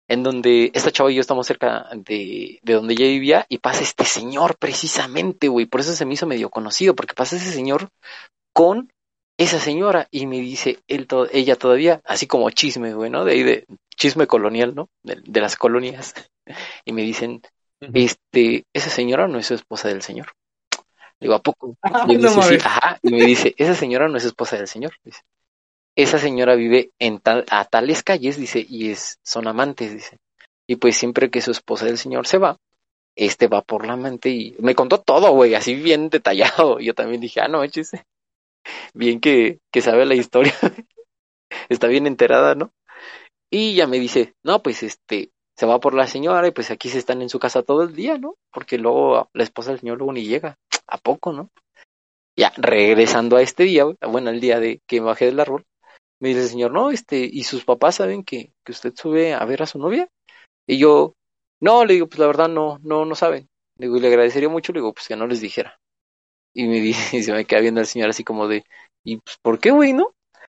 en 0.08 0.24
donde 0.24 0.72
esta 0.74 0.92
chava 0.92 1.12
y 1.12 1.16
yo 1.16 1.22
estamos 1.22 1.48
cerca 1.48 1.90
de, 1.94 2.60
de 2.62 2.74
donde 2.74 2.94
ella 2.94 3.08
vivía 3.08 3.46
y 3.50 3.58
pasa 3.58 3.84
este 3.84 4.06
señor 4.06 4.58
precisamente, 4.58 5.48
güey. 5.48 5.66
Por 5.66 5.82
eso 5.82 5.94
se 5.94 6.06
me 6.06 6.14
hizo 6.14 6.28
medio 6.28 6.50
conocido, 6.50 6.96
porque 6.96 7.14
pasa 7.14 7.36
ese 7.36 7.52
señor 7.52 7.90
con 8.54 8.92
esa 9.38 9.60
señora 9.60 10.08
y 10.12 10.26
me 10.26 10.40
dice 10.40 10.80
él 10.88 11.08
ella 11.32 11.56
todavía, 11.56 12.02
así 12.06 12.26
como 12.26 12.50
chisme, 12.50 12.94
güey, 12.94 13.12
¿no? 13.12 13.24
De 13.24 13.34
ahí 13.34 13.44
de 13.44 13.66
chisme 13.96 14.28
colonial, 14.28 14.74
¿no? 14.76 14.90
De, 15.04 15.42
las 15.42 15.56
colonias. 15.56 16.14
Y 16.86 16.94
me 16.94 17.02
dicen, 17.02 17.42
este, 17.82 18.64
esa 18.74 18.90
señora 18.90 19.28
no 19.28 19.38
es 19.38 19.48
su 19.48 19.54
esposa 19.54 19.90
del 19.90 20.02
señor. 20.02 20.28
Digo, 21.20 21.34
¿a 21.36 21.42
poco? 21.42 21.76
y, 22.08 22.18
me 22.18 22.30
dice, 22.30 22.60
ajá, 22.64 23.00
y 23.02 23.12
me 23.12 23.26
dice, 23.26 23.56
esa 23.58 23.76
señora 23.76 24.08
no 24.08 24.18
es 24.18 24.26
esposa 24.26 24.58
del 24.58 24.68
señor. 24.68 24.94
Dice, 25.04 25.22
esa 25.96 26.20
señora 26.20 26.56
vive 26.56 26.92
en 27.00 27.20
tal, 27.20 27.46
a 27.50 27.66
tales 27.66 28.04
calles, 28.04 28.38
dice, 28.38 28.66
y 28.68 28.92
es, 28.92 29.20
son 29.24 29.48
amantes, 29.48 29.94
dice. 29.94 30.18
Y 30.68 30.76
pues 30.76 30.96
siempre 30.98 31.30
que 31.30 31.42
su 31.42 31.52
esposa 31.52 31.86
del 31.86 31.98
señor 31.98 32.28
se 32.28 32.38
va, 32.38 32.58
este 33.16 33.48
va 33.48 33.62
por 33.64 33.86
la 33.86 33.94
amante 33.94 34.30
y 34.30 34.56
me 34.60 34.76
contó 34.76 35.02
todo, 35.02 35.32
güey, 35.32 35.56
así 35.56 35.74
bien 35.76 36.10
detallado. 36.10 36.80
Yo 36.80 36.94
también 36.94 37.20
dije, 37.20 37.42
ah, 37.42 37.48
no, 37.48 37.64
échese. 37.64 38.06
Bien 38.94 39.20
que, 39.20 39.60
que 39.72 39.82
sabe 39.82 40.06
la 40.06 40.16
historia. 40.16 40.54
Está 41.70 41.88
bien 41.88 42.06
enterada, 42.06 42.54
¿no? 42.54 42.72
Y 43.50 43.76
ya 43.76 43.88
me 43.88 44.00
dice, 44.00 44.34
no, 44.44 44.62
pues 44.62 44.84
este, 44.84 45.32
se 45.58 45.66
va 45.66 45.80
por 45.80 45.94
la 45.94 46.08
señora 46.08 46.48
y 46.48 46.52
pues 46.52 46.70
aquí 46.70 46.90
se 46.90 47.00
están 47.00 47.22
en 47.22 47.30
su 47.30 47.40
casa 47.40 47.64
todo 47.64 47.84
el 47.84 47.96
día, 47.96 48.18
¿no? 48.18 48.36
Porque 48.52 48.78
luego 48.78 49.30
la 49.34 49.44
esposa 49.44 49.72
del 49.72 49.80
señor 49.80 49.98
luego 49.98 50.14
ni 50.14 50.24
llega. 50.24 50.58
¿A 50.88 50.98
poco, 50.98 51.34
no? 51.34 51.50
Ya, 52.38 52.54
regresando 52.56 53.36
a 53.38 53.42
este 53.42 53.64
día, 53.64 53.86
bueno, 54.08 54.30
el 54.30 54.40
día 54.40 54.60
de 54.60 54.82
que 54.88 55.00
bajé 55.00 55.26
del 55.26 55.40
árbol, 55.40 55.66
me 56.20 56.30
dice 56.30 56.44
el 56.44 56.50
señor, 56.50 56.72
no, 56.72 56.92
este, 56.92 57.28
¿y 57.32 57.44
sus 57.44 57.66
papás 57.66 57.96
saben 57.96 58.24
que, 58.24 58.54
que 58.64 58.72
usted 58.72 58.94
sube 58.96 59.34
a 59.34 59.44
ver 59.46 59.64
a 59.64 59.66
su 59.66 59.80
novia? 59.80 60.08
Y 60.68 60.78
yo, 60.78 61.16
no, 61.60 61.84
le 61.86 61.96
digo, 61.96 62.08
pues 62.08 62.20
la 62.20 62.28
verdad 62.28 62.48
no, 62.48 62.78
no, 62.84 63.06
no 63.06 63.16
saben. 63.16 63.50
Le 63.78 63.88
digo, 63.88 63.98
y 63.98 64.02
le 64.02 64.08
agradecería 64.10 64.50
mucho, 64.50 64.72
le 64.72 64.80
digo, 64.80 64.94
pues 64.94 65.08
que 65.08 65.16
no 65.16 65.26
les 65.26 65.42
dijera. 65.42 65.80
Y 66.54 66.68
me 66.68 66.80
dice, 66.80 67.18
y 67.18 67.24
se 67.24 67.34
me 67.34 67.46
queda 67.46 67.62
viendo 67.62 67.82
el 67.82 67.88
señor 67.88 68.10
así 68.10 68.24
como 68.24 68.48
de, 68.48 68.64
¿y 69.04 69.18
pues 69.18 69.38
por 69.42 69.60
qué, 69.60 69.72
güey, 69.72 69.94
no? 69.94 70.14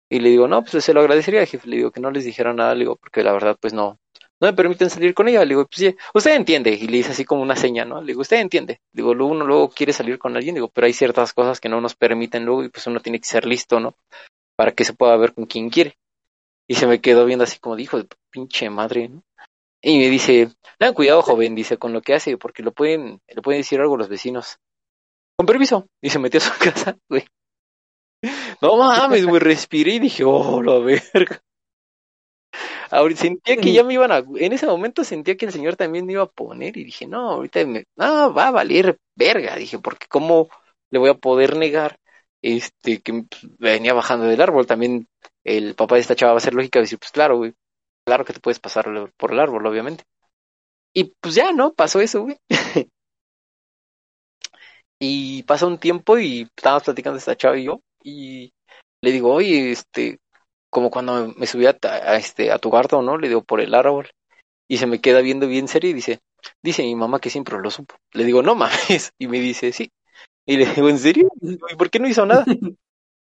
Y 0.10 0.20
le 0.20 0.29
digo, 0.29 0.48
no, 0.48 0.63
pues 0.63 0.84
se 0.84 0.93
lo 0.93 1.00
agradecería, 1.00 1.46
jefe. 1.46 1.67
Le 1.67 1.77
digo 1.77 1.91
que 1.91 2.01
no 2.01 2.12
les 2.12 2.25
dijera 2.25 2.53
nada, 2.53 2.75
le 2.75 2.81
digo, 2.81 2.98
porque 2.98 3.24
la 3.24 3.34
verdad, 3.34 3.58
pues 3.60 3.74
no, 3.74 3.98
no 4.41 4.48
me 4.48 4.53
permiten 4.53 4.89
salir 4.89 5.13
con 5.13 5.27
ella. 5.27 5.41
Le 5.41 5.50
digo, 5.50 5.67
pues 5.67 5.77
sí, 5.77 5.95
usted 6.15 6.36
entiende. 6.36 6.71
Y 6.71 6.88
le 6.88 6.98
dice 6.98 7.12
así 7.12 7.24
como 7.24 7.43
una 7.43 7.55
seña, 7.55 7.86
¿no? 7.86 8.01
Le 8.01 8.07
digo, 8.07 8.21
usted 8.21 8.38
entiende. 8.38 8.81
Digo, 8.91 9.13
luego 9.13 9.31
uno 9.31 9.45
luego 9.45 9.69
quiere 9.69 9.93
salir 9.93 10.17
con 10.17 10.36
alguien, 10.36 10.55
digo, 10.55 10.67
pero 10.67 10.88
hay 10.88 10.93
ciertas 10.93 11.31
cosas 11.33 11.60
que 11.60 11.69
no 11.69 11.79
nos 11.79 11.95
permiten 11.95 12.43
luego 12.43 12.63
y 12.63 12.69
pues 12.69 12.88
uno 12.88 13.00
tiene 13.00 13.19
que 13.19 13.27
ser 13.27 13.45
listo, 13.45 13.79
¿no? 13.79 13.95
Para 14.57 14.71
que 14.71 14.83
se 14.83 14.93
pueda 14.93 15.15
ver 15.15 15.33
con 15.33 15.45
quien 15.45 15.69
quiere. 15.69 15.95
Y 16.67 16.75
se 16.75 16.88
me 16.88 17.01
quedó 17.01 17.25
viendo 17.25 17.43
así 17.43 17.60
como 17.60 17.75
dijo, 17.75 18.00
pinche 18.31 18.69
madre, 18.69 19.10
¿no? 19.10 19.24
Y 19.83 19.98
me 20.00 20.10
dice, 20.10 20.51
tengan 20.77 20.93
cuidado, 20.95 21.21
joven, 21.21 21.55
dice, 21.55 21.77
con 21.77 21.93
lo 21.93 22.01
que 22.01 22.13
hace, 22.15 22.38
porque 22.38 22.63
lo 22.63 22.71
pueden, 22.71 23.19
le 23.27 23.41
pueden 23.41 23.62
decir 23.62 23.79
algo 23.79 23.98
los 23.98 24.10
vecinos. 24.10 24.57
Con 25.36 25.45
permiso. 25.45 25.88
Y 26.01 26.10
se 26.10 26.19
metió 26.19 26.39
a 26.39 26.43
su 26.43 26.51
casa, 26.60 26.98
güey. 27.10 27.25
No 28.62 28.77
mames, 28.77 29.25
güey, 29.25 29.39
respiré 29.39 29.93
y 29.93 30.00
dije, 30.00 30.24
oh, 30.24 30.62
la 30.62 30.79
verga. 30.79 31.41
Ahorita 32.91 33.21
sentía 33.21 33.55
que 33.55 33.71
ya 33.71 33.83
me 33.83 33.93
iban 33.93 34.12
a, 34.12 34.17
en 34.17 34.53
ese 34.53 34.67
momento 34.67 35.03
sentía 35.05 35.38
que 35.38 35.45
el 35.45 35.53
señor 35.53 35.77
también 35.77 36.05
me 36.05 36.13
iba 36.13 36.24
a 36.24 36.29
poner 36.29 36.75
y 36.77 36.83
dije, 36.83 37.07
no, 37.07 37.31
ahorita 37.31 37.65
me, 37.65 37.86
no, 37.95 38.33
va 38.33 38.50
a 38.50 38.51
valer 38.51 38.98
verga, 39.15 39.55
dije, 39.55 39.79
porque 39.79 40.07
cómo 40.10 40.50
le 40.89 41.00
voy 41.00 41.10
a 41.10 41.13
poder 41.13 41.55
negar 41.55 41.98
este 42.41 43.01
que 43.01 43.25
venía 43.60 43.93
bajando 43.93 44.25
del 44.25 44.41
árbol, 44.41 44.67
también 44.67 45.07
el 45.45 45.74
papá 45.75 45.95
de 45.95 46.01
esta 46.01 46.15
chava 46.15 46.33
va 46.33 46.38
a 46.39 46.41
ser 46.41 46.53
lógica 46.53 46.79
decir, 46.79 47.00
pues 47.00 47.12
claro, 47.12 47.38
güey, 47.38 47.53
claro 48.05 48.25
que 48.25 48.33
te 48.33 48.41
puedes 48.41 48.60
pasar 48.60 48.86
por 49.17 49.31
el 49.31 49.39
árbol, 49.39 49.65
obviamente. 49.65 50.03
Y 50.93 51.13
pues 51.21 51.36
ya, 51.36 51.53
¿no? 51.53 51.74
Pasó 51.74 52.01
eso, 52.01 52.24
güey. 52.24 52.38
y 55.00 55.43
pasa 55.43 55.65
un 55.65 55.77
tiempo 55.77 56.17
y 56.19 56.41
estábamos 56.57 56.83
platicando 56.83 57.17
esta 57.17 57.38
chava 57.38 57.57
y 57.57 57.65
yo, 57.65 57.81
y 58.03 58.53
le 59.01 59.12
digo, 59.12 59.33
oye, 59.33 59.71
este, 59.71 60.19
como 60.71 60.91
cuando 60.91 61.33
me 61.37 61.47
subí 61.47 61.67
a, 61.67 61.77
este, 62.17 62.51
a 62.51 62.59
tu 62.59 62.71
cuarto, 62.71 63.03
¿no? 63.03 63.17
Le 63.19 63.29
digo, 63.29 63.43
por 63.43 63.61
el 63.61 63.75
árbol. 63.75 64.09
Y 64.69 64.77
se 64.77 64.87
me 64.87 65.01
queda 65.01 65.21
viendo 65.21 65.47
bien 65.47 65.67
serio 65.67 65.89
y 65.91 65.93
dice, 65.93 66.19
dice 66.63 66.83
mi 66.83 66.95
mamá 66.95 67.19
que 67.19 67.29
siempre 67.31 67.59
lo 67.59 67.71
supo. 67.71 67.95
Le 68.13 68.25
digo, 68.25 68.41
no 68.43 68.55
mames. 68.55 69.11
Y 69.19 69.27
me 69.27 69.39
dice, 69.39 69.71
sí. 69.73 69.91
Y 70.45 70.57
le 70.57 70.67
digo, 70.67 70.89
¿en 70.89 70.99
serio? 70.99 71.29
¿Y 71.41 71.75
por 71.77 71.89
qué 71.91 71.99
no 71.99 72.07
hizo 72.09 72.25
nada? 72.25 72.45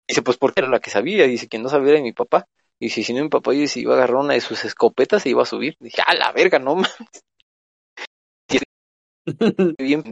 Dice, 0.07 0.21
pues 0.23 0.37
porque 0.37 0.61
era 0.61 0.69
la 0.69 0.79
que 0.79 0.89
sabía. 0.91 1.25
Dice 1.27 1.47
que 1.47 1.59
no 1.59 1.69
sabía 1.69 1.93
era 1.93 2.01
mi 2.01 2.13
papá. 2.13 2.47
Y 2.79 2.87
dice, 2.87 3.03
si 3.03 3.13
no 3.13 3.23
mi 3.23 3.29
papá 3.29 3.51
dice, 3.51 3.79
iba 3.79 3.93
a 3.93 3.97
agarrar 3.97 4.17
una 4.17 4.33
de 4.35 4.41
sus 4.41 4.65
escopetas 4.65 5.25
y 5.25 5.31
iba 5.31 5.43
a 5.43 5.45
subir. 5.45 5.77
Dije, 5.79 6.01
a 6.05 6.13
la 6.15 6.31
verga, 6.33 6.59
no 6.59 6.75
mames. 6.75 6.91
bien, 9.79 10.03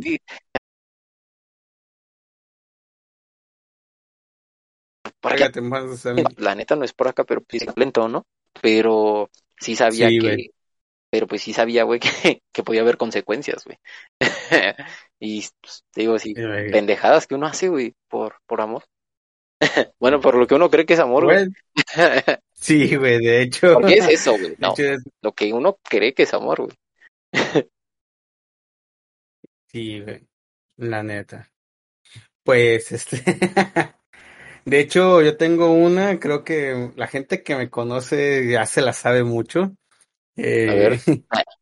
La 6.38 6.56
neta 6.56 6.76
no 6.76 6.84
es 6.84 6.94
por 6.94 7.08
acá, 7.08 7.24
pero 7.24 7.42
pues 7.42 7.66
lento, 7.76 8.08
¿no? 8.08 8.26
Pero 8.62 9.30
sí 9.60 9.76
sabía 9.76 10.10
que. 10.10 10.52
Pero 11.10 11.28
pues 11.28 11.44
sí 11.44 11.54
sabía, 11.54 11.84
güey, 11.84 12.00
que, 12.24 12.42
que 12.52 12.64
podía 12.64 12.82
haber 12.82 12.98
consecuencias, 12.98 13.64
güey. 13.66 13.78
y 15.20 15.46
pues, 15.62 15.86
digo, 15.96 16.18
sí, 16.20 16.34
pendejadas 16.34 17.28
que 17.28 17.36
uno 17.36 17.46
hace, 17.46 17.70
güey, 17.70 17.94
por, 18.10 18.38
por 18.48 18.62
amor. 18.62 18.84
bueno, 20.00 20.20
por 20.20 20.36
lo 20.36 20.48
que 20.48 20.56
uno 20.56 20.70
cree 20.70 20.86
que 20.86 20.96
es 20.96 21.00
amor, 21.00 21.26
güey. 21.26 21.48
sí, 22.54 22.96
güey, 22.96 23.20
de 23.24 23.44
hecho. 23.44 23.76
¿Por 23.76 23.88
qué 23.88 23.96
es 23.96 24.10
eso, 24.10 24.32
güey? 24.32 24.56
No, 24.58 24.74
lo 25.22 25.32
que 25.34 25.54
uno 25.54 25.78
cree 25.84 26.14
que 26.14 26.24
es 26.24 26.34
amor, 26.34 26.64
güey. 26.64 27.70
sí, 29.68 30.02
güey, 30.02 30.28
la 30.78 31.04
neta. 31.04 31.50
Pues, 32.44 32.92
este. 32.92 33.24
De 34.66 34.80
hecho, 34.80 35.22
yo 35.22 35.38
tengo 35.38 35.72
una, 35.72 36.20
creo 36.20 36.44
que 36.44 36.92
la 36.96 37.08
gente 37.08 37.44
que 37.44 37.56
me 37.56 37.70
conoce 37.70 38.50
ya 38.50 38.66
se 38.66 38.82
la 38.82 38.94
sabe 38.94 39.24
mucho. 39.24 39.76
Eh, 40.36 40.70
a 40.70 40.74
ver. 40.74 41.00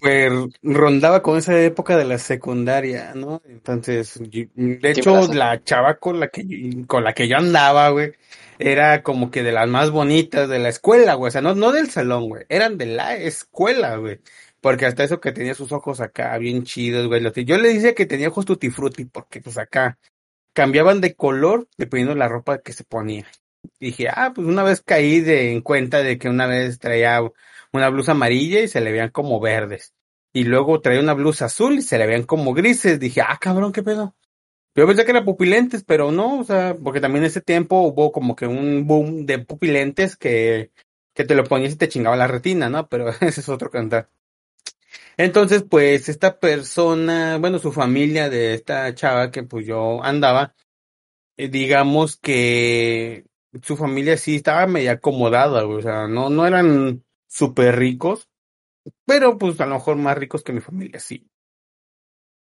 Pues 0.00 0.32
rondaba 0.62 1.22
con 1.22 1.36
esa 1.36 1.60
época 1.60 1.98
de 1.98 2.06
la 2.06 2.16
secundaria, 2.16 3.12
¿no? 3.14 3.42
Entonces, 3.44 4.18
de 4.22 4.90
hecho, 4.90 5.30
la 5.34 5.62
chava 5.62 5.98
con 5.98 6.18
la 6.18 6.28
que 6.28 6.86
con 6.86 7.04
la 7.04 7.12
que 7.12 7.28
yo 7.28 7.36
andaba, 7.36 7.90
güey, 7.90 8.12
era 8.58 9.02
como 9.02 9.30
que 9.30 9.42
de 9.42 9.52
las 9.52 9.68
más 9.68 9.90
bonitas 9.90 10.48
de 10.48 10.60
la 10.60 10.70
escuela, 10.70 11.14
güey. 11.14 11.28
O 11.28 11.30
sea, 11.30 11.42
no, 11.42 11.54
no 11.54 11.72
del 11.72 11.90
salón, 11.90 12.28
güey. 12.28 12.44
Eran 12.48 12.78
de 12.78 12.86
la 12.86 13.16
escuela, 13.16 13.96
güey. 13.96 14.20
Porque 14.62 14.86
hasta 14.86 15.04
eso 15.04 15.20
que 15.20 15.32
tenía 15.32 15.54
sus 15.54 15.72
ojos 15.72 16.00
acá 16.00 16.38
bien 16.38 16.62
chidos, 16.62 17.08
güey. 17.08 17.20
Yo 17.44 17.58
le 17.58 17.74
decía 17.74 17.94
que 17.94 18.06
tenía 18.06 18.28
ojos 18.28 18.46
tutti 18.46 18.70
frutti, 18.70 19.04
porque 19.04 19.42
pues 19.42 19.58
acá 19.58 19.98
cambiaban 20.52 21.00
de 21.00 21.14
color 21.14 21.68
dependiendo 21.76 22.14
de 22.14 22.18
la 22.18 22.28
ropa 22.28 22.58
que 22.58 22.72
se 22.72 22.84
ponía. 22.84 23.26
dije, 23.80 24.08
ah, 24.08 24.32
pues 24.34 24.46
una 24.46 24.62
vez 24.62 24.82
caí 24.82 25.20
de, 25.20 25.52
en 25.52 25.60
cuenta 25.62 26.02
de 26.02 26.18
que 26.18 26.28
una 26.28 26.46
vez 26.46 26.78
traía 26.78 27.20
una 27.72 27.88
blusa 27.88 28.12
amarilla 28.12 28.60
y 28.60 28.68
se 28.68 28.80
le 28.80 28.92
veían 28.92 29.10
como 29.10 29.40
verdes. 29.40 29.94
Y 30.32 30.44
luego 30.44 30.80
traía 30.80 31.00
una 31.00 31.14
blusa 31.14 31.46
azul 31.46 31.74
y 31.78 31.82
se 31.82 31.98
le 31.98 32.06
veían 32.06 32.24
como 32.24 32.54
grises. 32.54 32.98
Dije, 32.98 33.20
ah, 33.22 33.38
cabrón, 33.40 33.72
qué 33.72 33.82
pedo. 33.82 34.14
Yo 34.74 34.86
pensé 34.86 35.04
que 35.04 35.10
eran 35.10 35.26
pupilentes, 35.26 35.84
pero 35.84 36.10
no, 36.12 36.40
o 36.40 36.44
sea, 36.44 36.74
porque 36.82 37.00
también 37.00 37.24
en 37.24 37.28
ese 37.28 37.42
tiempo 37.42 37.82
hubo 37.82 38.10
como 38.10 38.34
que 38.34 38.46
un 38.46 38.86
boom 38.86 39.26
de 39.26 39.38
pupilentes 39.38 40.16
que, 40.16 40.72
que 41.14 41.24
te 41.24 41.34
lo 41.34 41.44
ponías 41.44 41.74
y 41.74 41.76
te 41.76 41.88
chingaba 41.88 42.16
la 42.16 42.26
retina, 42.26 42.70
¿no? 42.70 42.88
Pero 42.88 43.10
ese 43.20 43.40
es 43.40 43.48
otro 43.50 43.70
cantar. 43.70 44.08
Entonces, 45.16 45.64
pues 45.68 46.08
esta 46.08 46.38
persona, 46.38 47.38
bueno, 47.38 47.58
su 47.58 47.72
familia 47.72 48.30
de 48.30 48.54
esta 48.54 48.94
chava 48.94 49.30
que 49.30 49.42
pues 49.42 49.66
yo 49.66 50.02
andaba, 50.02 50.54
eh, 51.36 51.48
digamos 51.48 52.16
que 52.16 53.26
su 53.62 53.76
familia 53.76 54.16
sí 54.16 54.36
estaba 54.36 54.66
media 54.66 54.92
acomodada, 54.92 55.66
o 55.66 55.82
sea, 55.82 56.08
no, 56.08 56.30
no 56.30 56.46
eran 56.46 57.04
súper 57.28 57.76
ricos, 57.76 58.28
pero 59.06 59.38
pues 59.38 59.60
a 59.60 59.66
lo 59.66 59.74
mejor 59.76 59.96
más 59.96 60.16
ricos 60.18 60.42
que 60.42 60.52
mi 60.52 60.60
familia, 60.60 61.00
sí. 61.00 61.28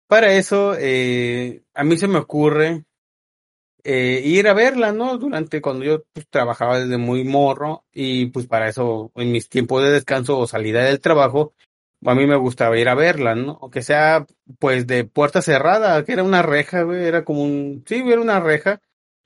Para 0.09 0.33
eso, 0.35 0.75
eh, 0.79 1.63
a 1.73 1.85
mí 1.85 1.97
se 1.97 2.09
me 2.09 2.19
ocurre 2.19 2.85
eh, 3.85 4.21
ir 4.25 4.49
a 4.49 4.55
verla, 4.55 4.93
¿no? 4.93 5.17
Durante 5.19 5.61
cuando 5.63 5.85
yo 5.85 6.05
pues, 6.13 6.29
trabajaba 6.29 6.81
desde 6.81 6.99
muy 6.99 7.25
morro 7.25 7.85
y 7.93 8.27
pues 8.27 8.47
para 8.47 8.69
eso 8.69 9.11
en 9.15 9.33
mis 9.33 9.49
tiempos 9.49 9.83
de 9.83 9.91
descanso 9.91 10.39
o 10.39 10.47
salida 10.47 10.85
del 10.85 11.01
trabajo, 11.01 11.55
a 12.05 12.15
mí 12.15 12.27
me 12.27 12.37
gustaba 12.37 12.79
ir 12.79 12.89
a 12.89 12.95
verla, 12.95 13.35
¿no? 13.35 13.59
Aunque 13.61 13.83
sea, 13.83 14.27
pues, 14.59 14.87
de 14.87 15.05
puerta 15.05 15.43
cerrada, 15.43 16.05
que 16.05 16.13
era 16.13 16.23
una 16.23 16.43
reja, 16.43 16.83
güey, 16.83 17.05
era 17.05 17.25
como 17.25 17.43
un, 17.43 17.85
sí, 17.87 18.03
era 18.07 18.21
una 18.21 18.41
reja, 18.41 18.81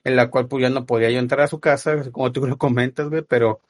en 0.05 0.17
la 0.17 0.31
cual 0.31 0.49
pues 0.49 0.63
ya 0.63 0.71
no 0.71 0.87
podía 0.87 1.11
yo 1.11 1.19
entrar 1.19 1.43
a 1.43 1.49
su 1.49 1.61
casa, 1.61 1.97
como 2.13 2.33
tú 2.33 2.47
lo 2.47 2.59
comentas, 2.59 3.09
güey, 3.09 3.23
pero 3.23 3.61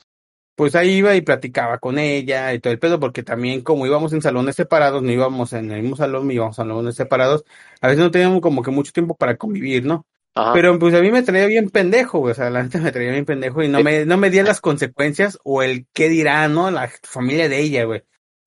pues 0.57 0.75
ahí 0.77 0.91
iba 0.97 1.15
y 1.17 1.21
platicaba 1.23 1.79
con 1.79 1.99
ella 1.99 2.53
y 2.55 2.61
todo 2.61 2.73
el 2.73 2.79
pedo, 2.79 3.01
porque 3.01 3.23
también 3.23 3.63
como 3.63 3.87
íbamos 3.87 4.13
en 4.13 4.23
salones 4.23 4.57
separados, 4.57 5.03
no 5.03 5.11
íbamos 5.11 5.53
en 5.53 5.71
el 5.73 5.83
mismo 5.83 5.97
salón, 5.97 6.31
íbamos 6.31 6.59
en 6.59 6.65
salones 6.65 6.95
separados, 6.97 7.45
a 7.81 7.89
veces 7.89 8.05
no 8.05 8.11
teníamos 8.11 8.41
como 8.41 8.63
que 8.63 8.71
mucho 8.71 8.93
tiempo 8.93 9.17
para 9.17 9.37
convivir, 9.37 9.85
¿no? 9.85 10.07
Pero 10.53 10.77
pues 10.81 10.93
a 10.95 11.01
mí 11.01 11.13
me 11.13 11.23
traía 11.23 11.47
bien 11.47 11.71
pendejo, 11.71 12.19
güey, 12.19 12.33
o 12.33 12.35
sea, 12.35 12.51
la 12.51 12.63
gente 12.63 12.81
me 12.81 12.91
traía 12.91 13.13
bien 13.13 13.25
pendejo 13.25 13.63
y 13.63 13.69
no 13.69 13.83
me, 13.83 14.05
no 14.05 14.17
me 14.17 14.31
di 14.31 14.43
las 14.43 14.61
consecuencias 14.61 15.39
o 15.45 15.63
el 15.63 15.87
qué 15.93 16.09
dirá, 16.09 16.49
¿no? 16.49 16.73
La 16.73 16.89
familia 17.03 17.49
de 17.49 17.61
ella, 17.61 17.85
güey. 17.85 18.03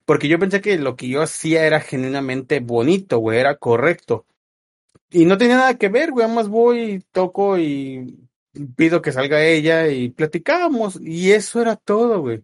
Porque 0.08 0.26
yo 0.28 0.38
pensé 0.38 0.62
que 0.62 0.78
lo 0.78 0.96
que 0.96 1.06
yo 1.06 1.20
hacía 1.20 1.66
era 1.66 1.80
genuinamente 1.80 2.60
bonito, 2.60 3.18
güey, 3.18 3.40
era 3.40 3.56
correcto. 3.58 4.24
Y 5.10 5.26
no 5.26 5.36
tenía 5.36 5.56
nada 5.58 5.76
que 5.76 5.90
ver, 5.90 6.12
güey, 6.12 6.26
más 6.28 6.48
voy, 6.48 7.04
toco 7.12 7.58
y 7.58 8.18
pido 8.74 9.02
que 9.02 9.12
salga 9.12 9.44
ella 9.44 9.88
y 9.88 10.08
platicamos. 10.08 10.98
Y 11.02 11.32
eso 11.32 11.60
era 11.60 11.76
todo, 11.76 12.22
güey. 12.22 12.42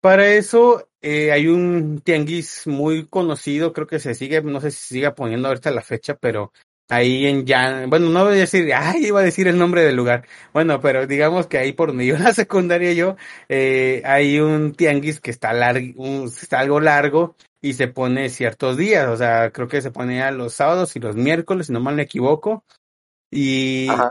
Para 0.00 0.32
eso 0.34 0.88
eh, 1.00 1.30
hay 1.30 1.46
un 1.46 2.00
tianguis 2.00 2.66
muy 2.66 3.06
conocido, 3.06 3.72
creo 3.72 3.86
que 3.86 4.00
se 4.00 4.16
sigue, 4.16 4.42
no 4.42 4.60
sé 4.60 4.72
si 4.72 4.94
sigue 4.94 5.12
poniendo 5.12 5.46
ahorita 5.46 5.70
la 5.70 5.82
fecha, 5.82 6.16
pero 6.16 6.52
ahí 6.88 7.26
en 7.26 7.46
ya, 7.46 7.86
bueno, 7.86 8.08
no 8.10 8.24
voy 8.24 8.34
a 8.34 8.36
decir, 8.36 8.72
ay, 8.74 9.06
iba 9.06 9.20
a 9.20 9.22
decir 9.22 9.48
el 9.48 9.58
nombre 9.58 9.82
del 9.82 9.96
lugar. 9.96 10.26
Bueno, 10.52 10.80
pero 10.80 11.06
digamos 11.06 11.46
que 11.46 11.58
ahí 11.58 11.72
por 11.72 11.88
donde 11.90 12.06
yo 12.06 12.18
la 12.18 12.32
secundaria 12.34 12.92
yo, 12.92 13.16
eh, 13.48 14.02
hay 14.04 14.40
un 14.40 14.72
tianguis 14.74 15.20
que 15.20 15.30
está 15.30 15.52
largo, 15.52 16.24
está 16.26 16.60
algo 16.60 16.80
largo 16.80 17.36
y 17.60 17.74
se 17.74 17.88
pone 17.88 18.28
ciertos 18.30 18.76
días, 18.76 19.08
o 19.08 19.16
sea, 19.16 19.50
creo 19.52 19.68
que 19.68 19.82
se 19.82 19.90
pone 19.90 20.22
a 20.22 20.30
los 20.30 20.54
sábados 20.54 20.94
y 20.96 21.00
los 21.00 21.16
miércoles, 21.16 21.66
si 21.68 21.72
no 21.72 21.80
mal 21.80 21.96
me 21.96 22.02
equivoco. 22.02 22.64
Y, 23.30 24.08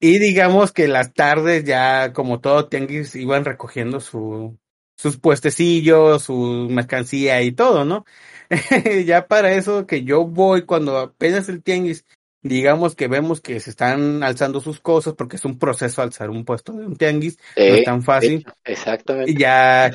y 0.00 0.18
digamos 0.18 0.72
que 0.72 0.88
las 0.88 1.12
tardes 1.14 1.64
ya, 1.64 2.12
como 2.12 2.40
todo 2.40 2.68
tianguis, 2.68 3.16
iban 3.16 3.44
recogiendo 3.44 4.00
su, 4.00 4.58
sus 4.96 5.18
puestecillos, 5.18 6.22
su 6.24 6.68
mercancía 6.70 7.42
y 7.42 7.52
todo, 7.52 7.84
¿no? 7.84 8.04
ya 9.06 9.26
para 9.26 9.52
eso 9.52 9.86
que 9.86 10.04
yo 10.04 10.24
voy 10.24 10.62
cuando 10.62 10.98
apenas 10.98 11.48
el 11.48 11.62
tianguis, 11.62 12.04
digamos 12.42 12.94
que 12.94 13.08
vemos 13.08 13.40
que 13.40 13.60
se 13.60 13.70
están 13.70 14.22
alzando 14.22 14.60
sus 14.60 14.80
cosas, 14.80 15.14
porque 15.14 15.36
es 15.36 15.44
un 15.44 15.58
proceso 15.58 16.02
alzar 16.02 16.30
un 16.30 16.44
puesto 16.44 16.72
de 16.72 16.86
un 16.86 16.96
tianguis, 16.96 17.38
no 17.56 17.62
es 17.62 17.84
tan 17.84 18.02
fácil. 18.02 18.46
exactamente. 18.64 19.34
Ya, 19.34 19.90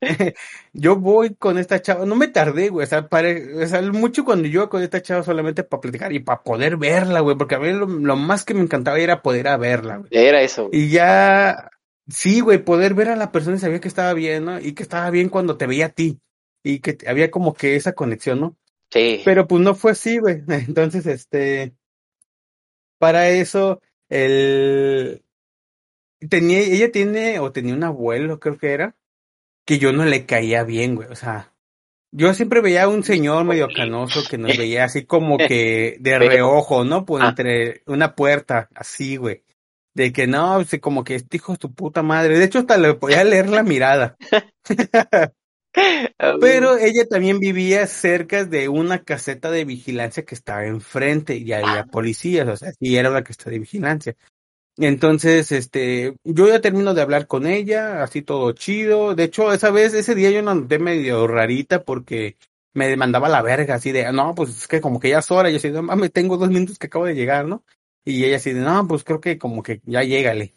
yo 0.72 0.96
voy 0.96 1.34
con 1.34 1.58
esta 1.58 1.82
chava, 1.82 2.06
no 2.06 2.16
me 2.16 2.28
tardé, 2.28 2.68
güey, 2.68 2.84
o 2.84 2.88
sea, 2.88 3.08
o 3.10 3.66
sea, 3.66 3.82
mucho 3.82 4.24
cuando 4.24 4.48
yo 4.48 4.68
con 4.68 4.82
esta 4.82 5.02
chava 5.02 5.22
solamente 5.22 5.64
para 5.64 5.80
platicar 5.80 6.12
y 6.12 6.20
para 6.20 6.42
poder 6.42 6.76
verla, 6.76 7.20
güey, 7.20 7.36
porque 7.36 7.56
a 7.56 7.58
mí 7.58 7.72
lo, 7.72 7.86
más 8.16 8.44
que 8.44 8.54
me 8.54 8.62
encantaba 8.62 8.98
era 8.98 9.22
poder 9.22 9.48
a 9.48 9.56
verla, 9.56 9.98
güey. 9.98 10.08
Era 10.12 10.42
eso. 10.42 10.68
Y 10.72 10.90
ya, 10.90 11.70
Sí, 12.10 12.40
güey, 12.40 12.58
poder 12.58 12.94
ver 12.94 13.08
a 13.08 13.16
la 13.16 13.30
persona 13.30 13.56
y 13.56 13.60
sabía 13.60 13.80
que 13.80 13.88
estaba 13.88 14.12
bien, 14.14 14.44
¿no? 14.44 14.60
Y 14.60 14.72
que 14.72 14.82
estaba 14.82 15.10
bien 15.10 15.28
cuando 15.28 15.56
te 15.56 15.66
veía 15.66 15.86
a 15.86 15.90
ti. 15.90 16.20
Y 16.62 16.80
que 16.80 16.98
había 17.06 17.30
como 17.30 17.54
que 17.54 17.76
esa 17.76 17.92
conexión, 17.92 18.40
¿no? 18.40 18.56
Sí. 18.90 19.22
Pero 19.24 19.46
pues 19.46 19.62
no 19.62 19.74
fue 19.74 19.92
así, 19.92 20.18
güey. 20.18 20.42
Entonces, 20.48 21.06
este. 21.06 21.74
Para 22.98 23.28
eso, 23.28 23.80
el. 24.08 25.22
Tenía, 26.28 26.58
ella 26.60 26.92
tiene, 26.92 27.38
o 27.38 27.50
tenía 27.50 27.74
un 27.74 27.84
abuelo, 27.84 28.40
creo 28.40 28.58
que 28.58 28.72
era, 28.72 28.94
que 29.64 29.78
yo 29.78 29.90
no 29.92 30.04
le 30.04 30.26
caía 30.26 30.64
bien, 30.64 30.94
güey. 30.94 31.08
O 31.08 31.14
sea, 31.14 31.54
yo 32.12 32.34
siempre 32.34 32.60
veía 32.60 32.82
a 32.82 32.88
un 32.88 33.02
señor 33.02 33.44
medio 33.44 33.68
canoso 33.74 34.20
que 34.28 34.36
nos 34.36 34.54
veía 34.58 34.84
así 34.84 35.06
como 35.06 35.38
que 35.38 35.96
de 35.98 36.18
reojo, 36.18 36.84
¿no? 36.84 37.06
Pues 37.06 37.24
entre 37.24 37.82
una 37.86 38.14
puerta, 38.14 38.68
así, 38.74 39.16
güey 39.16 39.42
de 39.94 40.12
que 40.12 40.26
no, 40.26 40.62
como 40.80 41.04
que 41.04 41.16
este 41.16 41.36
hijo 41.36 41.52
es 41.52 41.58
tu 41.58 41.72
puta 41.72 42.02
madre. 42.02 42.38
De 42.38 42.44
hecho, 42.44 42.60
hasta 42.60 42.78
le 42.78 42.94
podía 42.94 43.24
leer 43.24 43.48
la 43.48 43.62
mirada. 43.62 44.16
Pero 46.40 46.76
ella 46.78 47.06
también 47.08 47.38
vivía 47.38 47.86
cerca 47.86 48.44
de 48.44 48.68
una 48.68 49.04
caseta 49.04 49.50
de 49.50 49.64
vigilancia 49.64 50.24
que 50.24 50.34
estaba 50.34 50.66
enfrente 50.66 51.36
y 51.36 51.52
había 51.52 51.84
policías, 51.84 52.48
o 52.48 52.56
sea, 52.56 52.72
sí 52.72 52.96
era 52.96 53.10
una 53.10 53.22
caseta 53.22 53.50
de 53.50 53.58
vigilancia. 53.58 54.16
Entonces, 54.76 55.52
este, 55.52 56.16
yo 56.24 56.48
ya 56.48 56.60
termino 56.60 56.94
de 56.94 57.02
hablar 57.02 57.26
con 57.26 57.46
ella, 57.46 58.02
así 58.02 58.22
todo 58.22 58.52
chido. 58.52 59.14
De 59.14 59.24
hecho, 59.24 59.52
esa 59.52 59.70
vez, 59.70 59.92
ese 59.94 60.14
día 60.14 60.30
yo 60.30 60.42
noté 60.42 60.78
medio 60.78 61.26
rarita 61.26 61.84
porque 61.84 62.36
me 62.72 62.88
demandaba 62.88 63.28
la 63.28 63.42
verga, 63.42 63.74
así 63.74 63.92
de, 63.92 64.10
no, 64.12 64.34
pues 64.34 64.50
es 64.50 64.68
que 64.68 64.80
como 64.80 65.00
que 65.00 65.10
ya 65.10 65.18
es 65.18 65.30
hora, 65.30 65.50
yo 65.50 65.56
así, 65.56 65.70
no 65.70 65.82
mames, 65.82 66.12
tengo 66.12 66.36
dos 66.36 66.48
minutos 66.48 66.78
que 66.78 66.86
acabo 66.86 67.04
de 67.04 67.14
llegar, 67.14 67.46
¿no? 67.46 67.64
Y 68.04 68.24
ella 68.24 68.36
así 68.36 68.52
de, 68.52 68.60
no, 68.60 68.86
pues 68.86 69.04
creo 69.04 69.20
que 69.20 69.38
como 69.38 69.62
que 69.62 69.80
ya 69.84 70.02
llégale. 70.02 70.54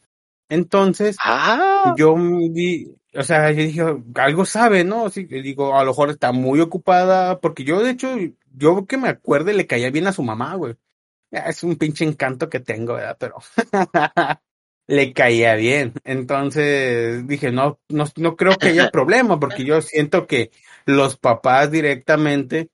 Entonces, 0.47 1.17
ah. 1.21 1.93
yo 1.97 2.15
vi, 2.15 2.95
o 3.15 3.23
sea, 3.23 3.51
yo 3.51 3.63
dije, 3.63 3.81
algo 4.15 4.45
sabe, 4.45 4.83
¿no? 4.83 5.07
Así 5.07 5.27
que 5.27 5.41
digo, 5.41 5.77
a 5.77 5.83
lo 5.83 5.91
mejor 5.91 6.09
está 6.09 6.31
muy 6.31 6.59
ocupada, 6.59 7.39
porque 7.39 7.63
yo, 7.63 7.81
de 7.83 7.91
hecho, 7.91 8.15
yo 8.55 8.85
que 8.85 8.97
me 8.97 9.09
acuerde, 9.09 9.53
le 9.53 9.67
caía 9.67 9.91
bien 9.91 10.07
a 10.07 10.13
su 10.13 10.23
mamá, 10.23 10.55
güey. 10.55 10.75
Es 11.31 11.63
un 11.63 11.77
pinche 11.77 12.05
encanto 12.05 12.49
que 12.49 12.59
tengo, 12.59 12.93
¿verdad? 12.93 13.17
Pero 13.19 13.37
le 14.87 15.13
caía 15.13 15.55
bien. 15.55 15.93
Entonces 16.03 17.27
dije, 17.27 17.51
no, 17.51 17.79
no, 17.89 18.05
no 18.17 18.35
creo 18.35 18.55
que 18.57 18.69
haya 18.69 18.91
problema, 18.91 19.39
porque 19.39 19.65
yo 19.65 19.81
siento 19.81 20.27
que 20.27 20.51
los 20.85 21.17
papás 21.17 21.71
directamente 21.71 22.69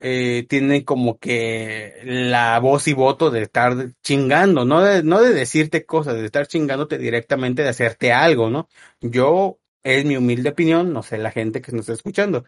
eh, 0.00 0.46
tiene 0.48 0.84
como 0.84 1.18
que 1.18 1.94
la 2.04 2.58
voz 2.58 2.88
y 2.88 2.92
voto 2.92 3.30
de 3.30 3.42
estar 3.42 3.92
chingando, 4.02 4.64
no 4.64 4.82
de, 4.82 5.04
no 5.04 5.20
de 5.22 5.32
decirte 5.32 5.86
cosas, 5.86 6.14
de 6.16 6.26
estar 6.26 6.48
chingándote 6.48 6.98
directamente, 6.98 7.62
de 7.62 7.68
hacerte 7.68 8.12
algo, 8.12 8.50
¿no? 8.50 8.68
Yo, 9.00 9.60
es 9.82 10.04
mi 10.04 10.16
humilde 10.16 10.50
opinión, 10.50 10.92
no 10.92 11.02
sé 11.02 11.18
la 11.18 11.30
gente 11.30 11.60
que 11.60 11.72
nos 11.72 11.82
está 11.82 11.92
escuchando. 11.94 12.44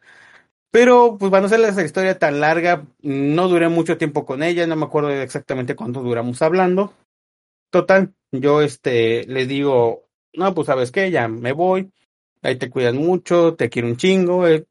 Pero, 0.71 1.17
pues, 1.19 1.31
van 1.31 1.45
a 1.45 1.49
ser 1.49 1.61
esa 1.61 1.85
historia 1.85 2.19
tan 2.19 2.41
larga, 2.41 2.87
no 3.03 3.49
duré 3.49 3.69
mucho 3.69 3.97
tiempo 3.99 4.27
con 4.27 4.43
ella, 4.43 4.67
no 4.67 4.77
me 4.77 4.87
acuerdo 4.87 5.11
exactamente 5.11 5.77
cuánto 5.77 6.03
duramos 6.03 6.43
hablando. 6.43 6.95
Total, 7.71 8.15
yo, 8.33 8.63
este, 8.63 9.25
le 9.27 9.47
digo, 9.47 10.05
no, 10.35 10.55
pues, 10.55 10.67
¿sabes 10.67 10.91
qué? 10.91 11.11
Ya 11.11 11.29
me 11.29 11.53
voy, 11.53 11.93
ahí 12.43 12.57
te 12.57 12.71
cuidas 12.71 12.95
mucho, 12.95 13.55
te 13.55 13.71
quiero 13.71 13.89
un 13.89 13.97
chingo, 13.97 14.47
eh, 14.49 14.67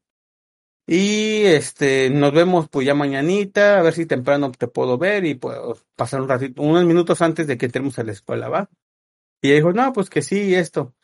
y 0.86 1.44
este, 1.44 2.10
nos 2.10 2.32
vemos 2.32 2.68
pues 2.68 2.86
ya 2.86 2.94
mañanita, 2.94 3.78
a 3.78 3.82
ver 3.82 3.94
si 3.94 4.04
temprano 4.04 4.52
te 4.52 4.68
puedo 4.68 4.98
ver 4.98 5.24
y 5.24 5.34
puedo 5.34 5.78
pasar 5.96 6.20
un 6.20 6.28
ratito, 6.28 6.60
unos 6.60 6.84
minutos 6.84 7.22
antes 7.22 7.46
de 7.46 7.56
que 7.56 7.66
entremos 7.66 7.98
a 7.98 8.04
la 8.04 8.12
escuela, 8.12 8.48
¿va? 8.48 8.68
Y 9.40 9.48
ella 9.48 9.56
dijo, 9.56 9.72
no, 9.72 9.92
pues 9.92 10.10
que 10.10 10.22
sí, 10.22 10.54
esto. 10.54 10.94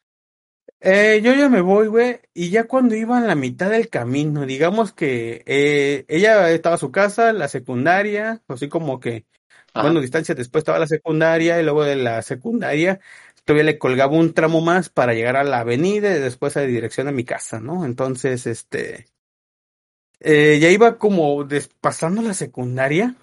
Eh, 0.80 1.20
yo 1.22 1.34
ya 1.34 1.48
me 1.48 1.60
voy, 1.60 1.88
güey, 1.88 2.20
y 2.32 2.50
ya 2.50 2.64
cuando 2.64 2.94
iba 2.94 3.18
en 3.18 3.26
la 3.26 3.34
mitad 3.34 3.70
del 3.70 3.88
camino, 3.88 4.46
digamos 4.46 4.92
que 4.92 5.42
eh, 5.46 6.04
ella 6.08 6.50
estaba 6.50 6.76
a 6.76 6.78
su 6.78 6.90
casa, 6.90 7.32
la 7.32 7.48
secundaria, 7.48 8.42
así 8.48 8.68
como 8.68 9.00
que, 9.00 9.26
bueno, 9.74 10.00
distancia 10.00 10.34
después 10.34 10.62
estaba 10.62 10.78
la 10.78 10.86
secundaria 10.86 11.60
y 11.60 11.64
luego 11.64 11.84
de 11.84 11.96
la 11.96 12.22
secundaria 12.22 13.00
todavía 13.44 13.64
le 13.64 13.78
colgaba 13.78 14.16
un 14.16 14.32
tramo 14.32 14.60
más 14.60 14.88
para 14.88 15.14
llegar 15.14 15.36
a 15.36 15.44
la 15.44 15.60
avenida 15.60 16.14
y 16.14 16.20
después 16.20 16.56
a 16.56 16.60
la 16.60 16.66
dirección 16.66 17.06
de 17.06 17.12
mi 17.12 17.24
casa, 17.24 17.60
¿no? 17.60 17.84
Entonces, 17.84 18.46
este, 18.46 19.06
eh, 20.20 20.58
ya 20.60 20.68
iba 20.68 20.98
como 20.98 21.46
pasando 21.80 22.22
la 22.22 22.34
secundaria. 22.34 23.16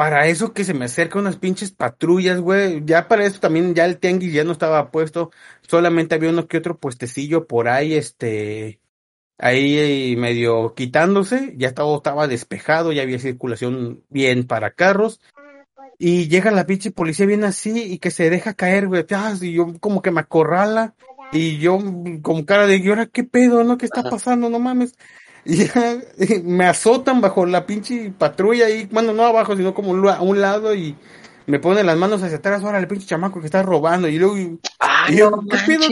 Para 0.00 0.28
eso 0.28 0.54
que 0.54 0.64
se 0.64 0.72
me 0.72 0.86
acerca 0.86 1.18
unas 1.18 1.36
pinches 1.36 1.72
patrullas, 1.72 2.40
güey. 2.40 2.82
Ya 2.86 3.06
para 3.06 3.26
eso 3.26 3.38
también 3.38 3.74
ya 3.74 3.84
el 3.84 3.98
tianguis 3.98 4.32
ya 4.32 4.44
no 4.44 4.52
estaba 4.52 4.90
puesto. 4.90 5.30
Solamente 5.60 6.14
había 6.14 6.30
uno 6.30 6.48
que 6.48 6.56
otro 6.56 6.78
puestecillo 6.78 7.46
por 7.46 7.68
ahí, 7.68 7.92
este, 7.92 8.80
ahí 9.36 10.16
medio 10.16 10.74
quitándose. 10.74 11.52
Ya 11.58 11.74
todo 11.74 11.98
estaba 11.98 12.28
despejado, 12.28 12.92
ya 12.92 13.02
había 13.02 13.18
circulación 13.18 14.02
bien 14.08 14.46
para 14.46 14.70
carros. 14.70 15.20
Y 15.98 16.28
llega 16.28 16.50
la 16.50 16.64
pinche 16.64 16.92
policía 16.92 17.26
bien 17.26 17.44
así 17.44 17.92
y 17.92 17.98
que 17.98 18.10
se 18.10 18.30
deja 18.30 18.54
caer, 18.54 18.88
güey. 18.88 19.04
Ah, 19.10 19.34
y 19.38 19.52
yo 19.52 19.78
como 19.80 20.00
que 20.00 20.12
me 20.12 20.20
acorrala. 20.20 20.94
Y 21.30 21.58
yo 21.58 21.78
con 22.22 22.44
cara 22.44 22.66
de, 22.66 22.78
¿y 22.78 22.88
ahora 22.88 23.04
qué 23.04 23.22
pedo, 23.24 23.64
no? 23.64 23.76
¿Qué 23.76 23.84
está 23.84 24.02
pasando? 24.02 24.48
No 24.48 24.60
mames. 24.60 24.94
Y 25.44 26.40
me 26.42 26.66
azotan 26.66 27.20
bajo 27.20 27.46
la 27.46 27.66
pinche 27.66 28.12
patrulla 28.16 28.68
y, 28.68 28.86
bueno, 28.86 29.12
no 29.12 29.24
abajo, 29.24 29.56
sino 29.56 29.74
como 29.74 30.08
a 30.08 30.20
un 30.20 30.40
lado 30.40 30.74
y 30.74 30.96
me 31.46 31.58
ponen 31.58 31.86
las 31.86 31.96
manos 31.96 32.22
hacia 32.22 32.38
atrás, 32.38 32.62
ahora 32.62 32.78
el 32.78 32.86
pinche 32.86 33.06
chamaco 33.06 33.40
que 33.40 33.46
está 33.46 33.62
robando 33.62 34.08
y 34.08 34.18
luego, 34.18 34.36
yo, 34.36 35.30
¿qué 35.50 35.58
pedo 35.66 35.88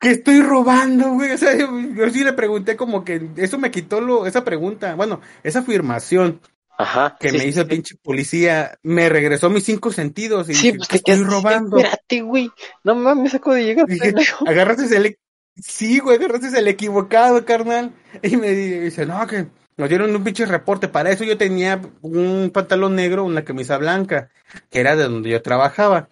que, 0.00 0.10
estoy 0.10 0.42
robando, 0.42 1.12
güey? 1.12 1.30
O 1.34 1.38
sea, 1.38 1.56
yo, 1.56 1.68
sí 2.10 2.24
le 2.24 2.32
pregunté 2.32 2.76
como 2.76 3.04
que 3.04 3.30
eso 3.36 3.58
me 3.58 3.70
quitó 3.70 4.00
lo, 4.00 4.26
esa 4.26 4.44
pregunta, 4.44 4.94
bueno, 4.94 5.20
esa 5.42 5.60
afirmación. 5.60 6.40
Ajá, 6.76 7.16
que 7.20 7.30
me 7.30 7.46
hizo 7.46 7.60
el 7.60 7.68
pinche 7.68 7.94
policía, 8.02 8.76
me 8.82 9.08
regresó 9.08 9.48
mis 9.48 9.62
cinco 9.62 9.92
sentidos 9.92 10.50
y 10.50 10.54
sí, 10.54 10.72
dije, 10.72 10.78
pues, 10.78 10.92
estoy 10.92 11.22
robando. 11.22 11.76
Espérate, 11.76 12.22
güey, 12.22 12.50
no 12.82 12.96
mames, 12.96 13.30
saco 13.30 13.54
de 13.54 13.64
llegar. 13.64 13.86
Dije, 13.86 14.12
agarraste 14.44 14.96
el, 14.96 15.16
Sí, 15.56 16.00
güey, 16.00 16.18
es 16.18 16.54
el 16.54 16.68
equivocado, 16.68 17.44
carnal. 17.44 17.92
Y 18.22 18.36
me 18.36 18.50
dice, 18.50 19.06
no, 19.06 19.26
que 19.26 19.46
nos 19.76 19.88
dieron 19.88 20.14
un 20.14 20.24
pinche 20.24 20.46
reporte. 20.46 20.88
Para 20.88 21.10
eso 21.10 21.24
yo 21.24 21.38
tenía 21.38 21.80
un 22.02 22.50
pantalón 22.52 22.96
negro, 22.96 23.24
una 23.24 23.44
camisa 23.44 23.78
blanca, 23.78 24.30
que 24.70 24.80
era 24.80 24.96
de 24.96 25.04
donde 25.04 25.30
yo 25.30 25.42
trabajaba. 25.42 26.08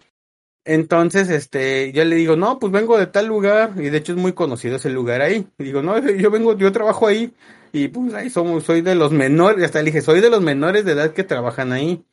Entonces, 0.65 1.29
este, 1.29 1.91
yo 1.91 2.05
le 2.05 2.15
digo, 2.15 2.35
no, 2.37 2.57
pues 2.59 2.71
vengo 2.71 2.97
de 2.97 3.07
tal 3.07 3.27
lugar, 3.27 3.73
y 3.77 3.89
de 3.89 3.97
hecho 3.97 4.13
es 4.13 4.17
muy 4.17 4.33
conocido 4.33 4.77
ese 4.77 4.89
lugar 4.89 5.21
ahí. 5.21 5.47
Y 5.57 5.63
digo, 5.63 5.81
no, 5.81 5.99
yo 5.99 6.31
vengo, 6.31 6.57
yo 6.57 6.71
trabajo 6.71 7.07
ahí, 7.07 7.33
y 7.73 7.89
pues 7.89 8.13
ahí 8.13 8.29
somos, 8.29 8.63
soy 8.63 8.81
de 8.81 8.95
los 8.95 9.11
menores, 9.11 9.65
hasta 9.65 9.79
le 9.79 9.85
dije, 9.87 10.01
soy 10.01 10.21
de 10.21 10.29
los 10.29 10.41
menores 10.41 10.85
de 10.85 10.93
edad 10.93 11.11
que 11.13 11.23
trabajan 11.25 11.73
ahí. 11.73 12.05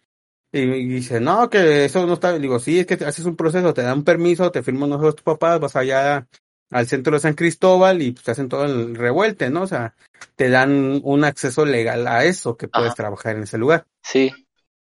Y, 0.53 0.67
dice, 0.89 1.21
no, 1.21 1.49
que 1.49 1.85
eso 1.85 2.05
no 2.07 2.15
está, 2.15 2.37
digo, 2.39 2.59
sí, 2.59 2.81
es 2.81 2.87
que 2.87 2.95
haces 2.95 3.25
un 3.25 3.37
proceso, 3.37 3.73
te 3.73 3.83
dan 3.83 4.03
permiso, 4.03 4.51
te 4.51 4.65
firman 4.65 4.91
nosotros 4.91 5.17
tus 5.17 5.25
papás, 5.25 5.61
vas 5.61 5.77
allá 5.77 6.27
al 6.71 6.87
centro 6.87 7.15
de 7.15 7.21
San 7.21 7.35
Cristóbal 7.35 8.01
y 8.03 8.13
pues 8.13 8.29
hacen 8.29 8.49
todo 8.49 8.65
el 8.65 8.95
revuelte, 8.95 9.51
¿no? 9.51 9.63
O 9.63 9.67
sea, 9.67 9.95
te 10.37 10.49
dan 10.49 11.01
un 11.05 11.25
acceso 11.25 11.65
legal 11.65 12.07
a 12.07 12.25
eso, 12.25 12.57
que 12.57 12.69
puedes 12.69 12.95
trabajar 12.95 13.37
en 13.37 13.43
ese 13.43 13.59
lugar. 13.59 13.87
Sí. 14.03 14.33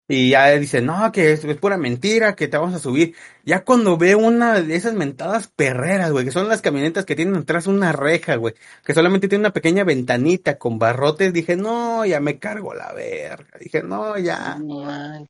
Y 0.06 0.30
ya 0.30 0.50
dicen, 0.50 0.84
no, 0.84 1.10
que 1.12 1.32
es, 1.32 1.44
es, 1.44 1.56
pura 1.56 1.78
mentira, 1.78 2.36
que 2.36 2.46
te 2.46 2.58
vamos 2.58 2.74
a 2.74 2.78
subir. 2.78 3.14
Ya 3.42 3.64
cuando 3.64 3.96
ve 3.96 4.14
una 4.14 4.60
de 4.60 4.76
esas 4.76 4.92
mentadas 4.92 5.48
perreras, 5.48 6.12
güey, 6.12 6.26
que 6.26 6.30
son 6.30 6.46
las 6.46 6.60
camionetas 6.60 7.06
que 7.06 7.16
tienen 7.16 7.36
atrás 7.36 7.66
una 7.66 7.90
reja, 7.92 8.36
güey, 8.36 8.52
que 8.84 8.92
solamente 8.92 9.28
tiene 9.28 9.44
una 9.44 9.54
pequeña 9.54 9.82
ventanita 9.82 10.58
con 10.58 10.78
barrotes, 10.78 11.32
dije, 11.32 11.56
no, 11.56 12.04
ya 12.04 12.20
me 12.20 12.38
cargo 12.38 12.74
la 12.74 12.92
verga. 12.92 13.58
Dije, 13.58 13.82
no, 13.82 14.18
ya, 14.18 14.58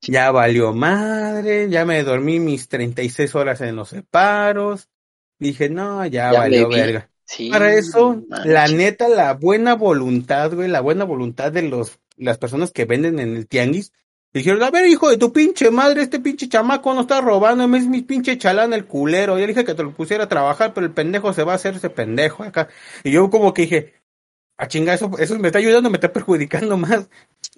ya 0.00 0.32
valió 0.32 0.72
madre, 0.72 1.70
ya 1.70 1.84
me 1.84 2.02
dormí 2.02 2.40
mis 2.40 2.68
36 2.68 3.32
horas 3.36 3.60
en 3.60 3.76
los 3.76 3.90
separos. 3.90 4.88
Dije, 5.44 5.68
no, 5.68 6.06
ya, 6.06 6.32
valió 6.32 6.68
verga. 6.68 7.10
Para 7.50 7.74
eso, 7.74 8.22
la 8.44 8.66
neta, 8.68 9.08
la 9.08 9.34
buena 9.34 9.74
voluntad, 9.74 10.52
güey, 10.54 10.68
la 10.68 10.80
buena 10.80 11.04
voluntad 11.04 11.52
de 11.52 11.62
los, 11.62 11.98
las 12.16 12.38
personas 12.38 12.70
que 12.70 12.84
venden 12.84 13.18
en 13.18 13.36
el 13.36 13.46
tianguis, 13.46 13.92
Dijeron, 14.34 14.64
a 14.64 14.70
ver, 14.72 14.88
hijo 14.88 15.10
de 15.10 15.16
tu 15.16 15.32
pinche 15.32 15.70
madre, 15.70 16.02
este 16.02 16.18
pinche 16.18 16.48
chamaco 16.48 16.92
no 16.92 17.02
está 17.02 17.20
robando, 17.20 17.64
es 17.76 17.86
mi 17.86 18.02
pinche 18.02 18.36
chalán 18.36 18.72
el 18.72 18.84
culero. 18.84 19.38
Yo 19.38 19.46
dije 19.46 19.64
que 19.64 19.74
te 19.74 19.84
lo 19.84 19.92
pusiera 19.92 20.24
a 20.24 20.28
trabajar, 20.28 20.74
pero 20.74 20.86
el 20.86 20.92
pendejo 20.92 21.32
se 21.32 21.44
va 21.44 21.52
a 21.52 21.54
hacer 21.54 21.74
ese 21.74 21.88
pendejo 21.88 22.42
acá. 22.42 22.68
Y 23.04 23.12
yo 23.12 23.30
como 23.30 23.54
que 23.54 23.62
dije, 23.62 23.94
a 24.56 24.66
chinga, 24.66 24.94
eso, 24.94 25.08
eso 25.20 25.38
me 25.38 25.48
está 25.48 25.60
ayudando, 25.60 25.88
me 25.88 25.98
está 25.98 26.12
perjudicando 26.12 26.76
más. 26.78 27.08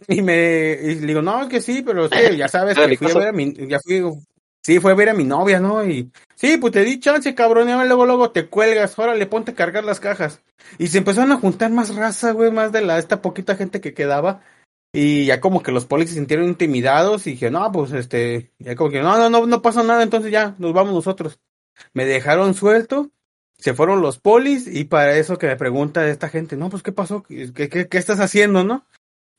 Y 0.07 0.21
me 0.21 0.73
y 0.83 0.97
le 0.97 1.07
digo, 1.07 1.23
no, 1.23 1.49
que 1.49 1.63
sí, 1.63 1.81
pero 1.81 2.11
sí, 2.11 2.15
ya 2.37 2.49
sabes 2.49 2.77
que 2.77 2.99
fui 2.99 3.11
a 3.11 3.15
ver 3.15 3.29
a 3.29 3.33
mi, 3.33 3.55
ya 3.69 3.81
fui, 3.81 4.03
sí, 4.67 4.81
fue 4.81 4.91
a 4.91 4.95
ver 4.97 5.11
a 5.11 5.15
mi 5.15 5.23
novia, 5.23 5.61
¿no? 5.61 5.87
Y 5.87 6.11
sí, 6.35 6.57
pues 6.57 6.73
te 6.73 6.83
di 6.83 6.99
chance, 6.99 7.37
cabrón, 7.37 7.69
y 7.69 7.73
luego, 7.73 8.05
luego 8.05 8.33
te 8.33 8.49
cuelgas, 8.49 8.99
ahora 8.99 9.15
le 9.15 9.27
ponte 9.27 9.53
a 9.53 9.55
cargar 9.55 9.85
las 9.85 10.01
cajas. 10.01 10.43
Y 10.77 10.89
se 10.89 10.99
empezaron 10.99 11.31
a 11.31 11.39
juntar 11.39 11.71
más 11.71 11.95
raza, 11.95 12.33
güey, 12.33 12.51
más 12.51 12.73
de 12.73 12.81
la, 12.81 12.99
esta 12.99 13.23
poquita 13.23 13.55
gente 13.55 13.81
que 13.81 13.95
quedaba. 13.95 14.43
Y 14.93 15.27
ya 15.27 15.41
como 15.41 15.63
que 15.63 15.71
los 15.71 15.87
polis 15.87 16.09
se 16.09 16.17
sintieron 16.17 16.49
intimidados 16.49 17.29
y 17.29 17.33
dije, 17.33 17.49
no, 17.49 17.71
pues 17.71 17.93
este, 17.93 18.51
ya 18.59 18.75
como 18.75 18.91
que, 18.91 19.03
no, 19.03 19.17
no, 19.17 19.31
no, 19.31 19.47
no 19.47 19.63
pasa 19.63 19.85
nada, 19.85 20.03
entonces 20.03 20.33
ya, 20.33 20.57
nos 20.59 20.73
vamos 20.73 20.95
nosotros. 20.95 21.39
Me 21.93 22.05
dejaron 22.05 22.55
suelto, 22.55 23.13
se 23.57 23.73
fueron 23.73 24.01
los 24.01 24.19
polis 24.19 24.67
y 24.67 24.83
para 24.85 25.17
eso 25.17 25.39
que 25.39 25.47
me 25.47 25.57
pregunta 25.57 26.09
esta 26.09 26.29
gente, 26.29 26.57
no, 26.57 26.71
pues 26.71 26.83
qué 26.83 26.91
pasó, 26.91 27.23
qué, 27.23 27.53
qué, 27.53 27.89
qué 27.89 27.99
estás 27.99 28.19
haciendo, 28.19 28.65
no? 28.65 28.85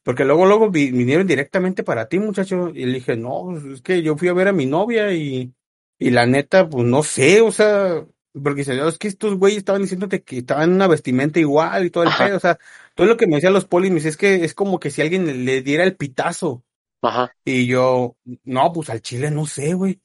Porque 0.07 0.23
luego, 0.23 0.45
luego 0.45 0.71
vinieron 0.71 1.27
directamente 1.27 1.83
para 1.83 2.07
ti, 2.07 2.17
muchacho, 2.17 2.69
y 2.73 2.85
le 2.85 2.93
dije, 2.93 3.17
no, 3.17 3.43
pues 3.43 3.65
es 3.65 3.81
que 3.81 4.01
yo 4.01 4.15
fui 4.15 4.29
a 4.29 4.33
ver 4.33 4.47
a 4.47 4.53
mi 4.53 4.65
novia 4.65 5.11
y, 5.11 5.53
y 5.99 6.11
la 6.11 6.25
neta, 6.25 6.69
pues 6.69 6.85
no 6.85 7.03
sé, 7.03 7.41
o 7.41 7.51
sea, 7.51 8.05
porque 8.41 8.61
es 8.61 8.97
que 8.99 9.09
estos 9.09 9.35
güeyes 9.37 9.57
estaban 9.57 9.81
diciéndote 9.81 10.23
que 10.23 10.37
estaban 10.37 10.69
en 10.69 10.75
una 10.75 10.87
vestimenta 10.87 11.41
igual 11.41 11.85
y 11.85 11.89
todo 11.89 12.05
el 12.05 12.11
pedo, 12.17 12.37
o 12.37 12.39
sea, 12.39 12.57
todo 12.95 13.05
lo 13.05 13.17
que 13.17 13.27
me 13.27 13.35
decían 13.35 13.51
los 13.51 13.65
polis, 13.65 13.91
me 13.91 13.95
dice, 13.95 14.07
es 14.07 14.15
que 14.15 14.45
es 14.45 14.53
como 14.53 14.79
que 14.79 14.91
si 14.91 15.01
alguien 15.01 15.43
le, 15.43 15.61
diera 15.61 15.83
el 15.83 15.97
pitazo. 15.97 16.63
Ajá. 17.01 17.35
Y 17.43 17.67
yo, 17.67 18.15
no, 18.45 18.71
pues 18.71 18.89
al 18.89 19.01
chile 19.01 19.29
no 19.29 19.45
sé, 19.45 19.73
güey. 19.73 19.99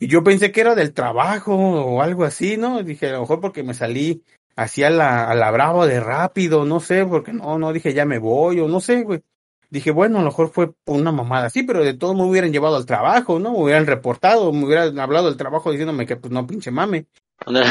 Y 0.00 0.08
yo 0.08 0.24
pensé 0.24 0.50
que 0.50 0.60
era 0.60 0.74
del 0.74 0.92
trabajo 0.92 1.54
o 1.54 2.02
algo 2.02 2.24
así, 2.24 2.56
¿no? 2.56 2.82
Dije, 2.82 3.10
a 3.10 3.12
lo 3.12 3.20
mejor 3.20 3.40
porque 3.40 3.62
me 3.62 3.74
salí 3.74 4.24
así 4.56 4.82
a 4.82 4.90
la, 4.90 5.28
a 5.30 5.34
la 5.34 5.50
bravo 5.50 5.86
de 5.86 6.00
rápido, 6.00 6.64
no 6.64 6.80
sé, 6.80 7.04
porque 7.06 7.32
no, 7.32 7.58
no 7.58 7.72
dije 7.72 7.94
ya 7.94 8.04
me 8.04 8.18
voy 8.18 8.60
o 8.60 8.68
no 8.68 8.80
sé, 8.80 9.02
güey. 9.02 9.22
Dije, 9.70 9.90
bueno, 9.90 10.18
a 10.18 10.22
lo 10.22 10.28
mejor 10.28 10.50
fue 10.50 10.72
una 10.86 11.10
mamada 11.10 11.46
así, 11.46 11.64
pero 11.64 11.82
de 11.82 11.94
todo 11.94 12.14
me 12.14 12.22
hubieran 12.22 12.52
llevado 12.52 12.76
al 12.76 12.86
trabajo, 12.86 13.40
¿no? 13.40 13.52
Me 13.52 13.58
hubieran 13.58 13.86
reportado, 13.86 14.52
me 14.52 14.64
hubieran 14.66 14.98
hablado 15.00 15.26
del 15.26 15.36
trabajo 15.36 15.70
diciéndome 15.72 16.06
que 16.06 16.16
pues 16.16 16.32
no 16.32 16.46
pinche 16.46 16.70
mame. 16.70 17.06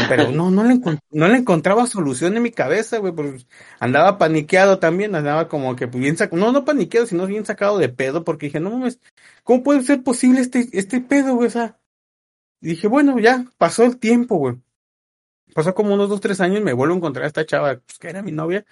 Pero 0.09 0.31
no, 0.31 0.51
no 0.51 0.63
le, 0.63 0.79
no 1.11 1.27
le 1.27 1.37
encontraba 1.37 1.87
solución 1.87 2.35
en 2.35 2.43
mi 2.43 2.51
cabeza, 2.51 2.97
güey, 2.97 3.13
pues 3.13 3.47
andaba 3.79 4.17
paniqueado 4.17 4.79
también, 4.79 5.15
andaba 5.15 5.47
como 5.47 5.75
que 5.75 5.85
bien 5.85 6.17
sacado, 6.17 6.39
no, 6.39 6.51
no 6.51 6.65
paniqueado, 6.65 7.07
sino 7.07 7.25
bien 7.25 7.45
sacado 7.45 7.77
de 7.77 7.89
pedo, 7.89 8.23
porque 8.23 8.47
dije, 8.47 8.59
no 8.59 8.71
mames, 8.71 8.99
¿cómo 9.43 9.63
puede 9.63 9.81
ser 9.83 10.03
posible 10.03 10.41
este, 10.41 10.67
este 10.73 10.99
pedo, 11.01 11.35
güey? 11.35 11.47
O 11.47 11.51
sea, 11.51 11.79
dije, 12.59 12.87
bueno, 12.87 13.17
ya, 13.19 13.45
pasó 13.57 13.83
el 13.83 13.97
tiempo, 13.97 14.35
güey. 14.37 14.57
Pasó 15.53 15.75
como 15.75 15.93
unos 15.93 16.09
dos, 16.09 16.21
tres 16.21 16.41
años, 16.41 16.61
me 16.61 16.73
vuelvo 16.73 16.95
a 16.95 16.97
encontrar 16.97 17.25
a 17.25 17.27
esta 17.27 17.45
chava, 17.45 17.75
pues, 17.75 17.99
que 17.99 18.09
era 18.09 18.21
mi 18.21 18.31
novia. 18.31 18.65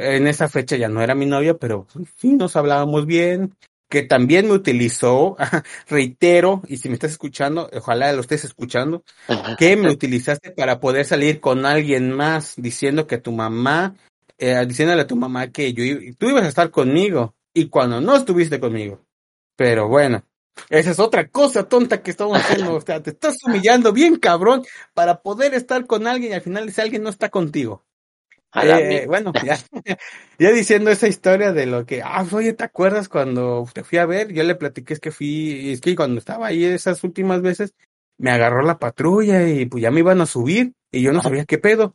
En 0.00 0.26
esa 0.26 0.48
fecha 0.48 0.76
ya 0.76 0.88
no 0.88 1.02
era 1.02 1.14
mi 1.14 1.26
novia, 1.26 1.54
pero 1.54 1.86
sí, 2.16 2.32
nos 2.32 2.56
hablábamos 2.56 3.06
bien, 3.06 3.54
que 3.88 4.02
también 4.02 4.46
me 4.46 4.52
utilizó, 4.52 5.36
reitero, 5.88 6.62
y 6.68 6.78
si 6.78 6.88
me 6.88 6.94
estás 6.94 7.10
escuchando, 7.10 7.68
ojalá 7.72 8.12
lo 8.12 8.20
estés 8.20 8.44
escuchando, 8.44 9.04
que 9.58 9.76
me 9.76 9.90
utilizaste 9.90 10.52
para 10.52 10.80
poder 10.80 11.04
salir 11.04 11.40
con 11.40 11.66
alguien 11.66 12.12
más 12.12 12.54
diciendo 12.56 13.06
que 13.06 13.18
tu 13.18 13.32
mamá, 13.32 13.96
eh, 14.38 14.64
diciéndole 14.66 15.02
a 15.02 15.06
tu 15.06 15.16
mamá 15.16 15.48
que 15.48 15.72
yo, 15.72 15.84
tú 16.18 16.28
ibas 16.30 16.44
a 16.44 16.48
estar 16.48 16.70
conmigo 16.70 17.34
y 17.52 17.68
cuando 17.68 18.00
no 18.00 18.16
estuviste 18.16 18.60
conmigo. 18.60 19.04
Pero 19.56 19.88
bueno, 19.88 20.24
esa 20.68 20.90
es 20.90 20.98
otra 20.98 21.28
cosa 21.28 21.68
tonta 21.68 22.02
que 22.02 22.10
estamos 22.10 22.38
haciendo, 22.38 22.74
o 22.74 22.80
sea, 22.80 23.02
te 23.02 23.10
estás 23.10 23.36
humillando 23.44 23.92
bien 23.92 24.16
cabrón 24.16 24.64
para 24.94 25.22
poder 25.22 25.54
estar 25.54 25.86
con 25.86 26.06
alguien 26.06 26.32
y 26.32 26.34
al 26.34 26.42
final 26.42 26.68
ese 26.68 26.82
alguien 26.82 27.02
no 27.02 27.10
está 27.10 27.28
contigo. 27.28 27.84
Eh, 28.54 29.04
bueno, 29.06 29.32
ya, 29.44 29.58
ya 30.38 30.50
diciendo 30.50 30.90
esa 30.90 31.06
historia 31.06 31.52
de 31.52 31.66
lo 31.66 31.86
que, 31.86 32.02
ah, 32.02 32.26
oye, 32.32 32.52
¿te 32.52 32.64
acuerdas 32.64 33.08
cuando 33.08 33.68
te 33.72 33.84
fui 33.84 33.98
a 33.98 34.06
ver? 34.06 34.32
Yo 34.32 34.42
le 34.42 34.56
platiqué, 34.56 34.94
es 34.94 35.00
que 35.00 35.12
fui, 35.12 35.70
es 35.70 35.80
que 35.80 35.94
cuando 35.94 36.18
estaba 36.18 36.48
ahí 36.48 36.64
esas 36.64 37.04
últimas 37.04 37.42
veces, 37.42 37.74
me 38.18 38.30
agarró 38.32 38.62
la 38.62 38.78
patrulla 38.78 39.48
y 39.48 39.66
pues 39.66 39.82
ya 39.82 39.90
me 39.90 40.00
iban 40.00 40.20
a 40.20 40.26
subir 40.26 40.74
y 40.90 41.02
yo 41.02 41.12
no 41.12 41.22
sabía 41.22 41.44
qué 41.44 41.58
pedo. 41.58 41.94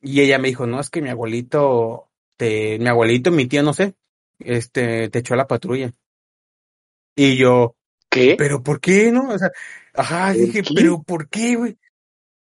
Y 0.00 0.20
ella 0.20 0.38
me 0.38 0.48
dijo, 0.48 0.66
no, 0.66 0.78
es 0.80 0.90
que 0.90 1.02
mi 1.02 1.10
abuelito, 1.10 2.08
te, 2.36 2.78
mi 2.78 2.88
abuelito, 2.88 3.32
mi 3.32 3.46
tío, 3.46 3.62
no 3.62 3.72
sé, 3.72 3.94
este, 4.38 5.08
te 5.08 5.18
echó 5.18 5.34
a 5.34 5.38
la 5.38 5.48
patrulla. 5.48 5.92
Y 7.16 7.36
yo, 7.36 7.74
¿qué? 8.16 8.34
¿Pero 8.36 8.62
por 8.62 8.80
qué, 8.80 9.12
no? 9.12 9.28
O 9.28 9.38
sea, 9.38 9.50
ajá, 9.94 10.32
dije, 10.32 10.62
¿pero 10.74 11.02
por 11.02 11.28
qué, 11.28 11.56
güey? 11.56 11.78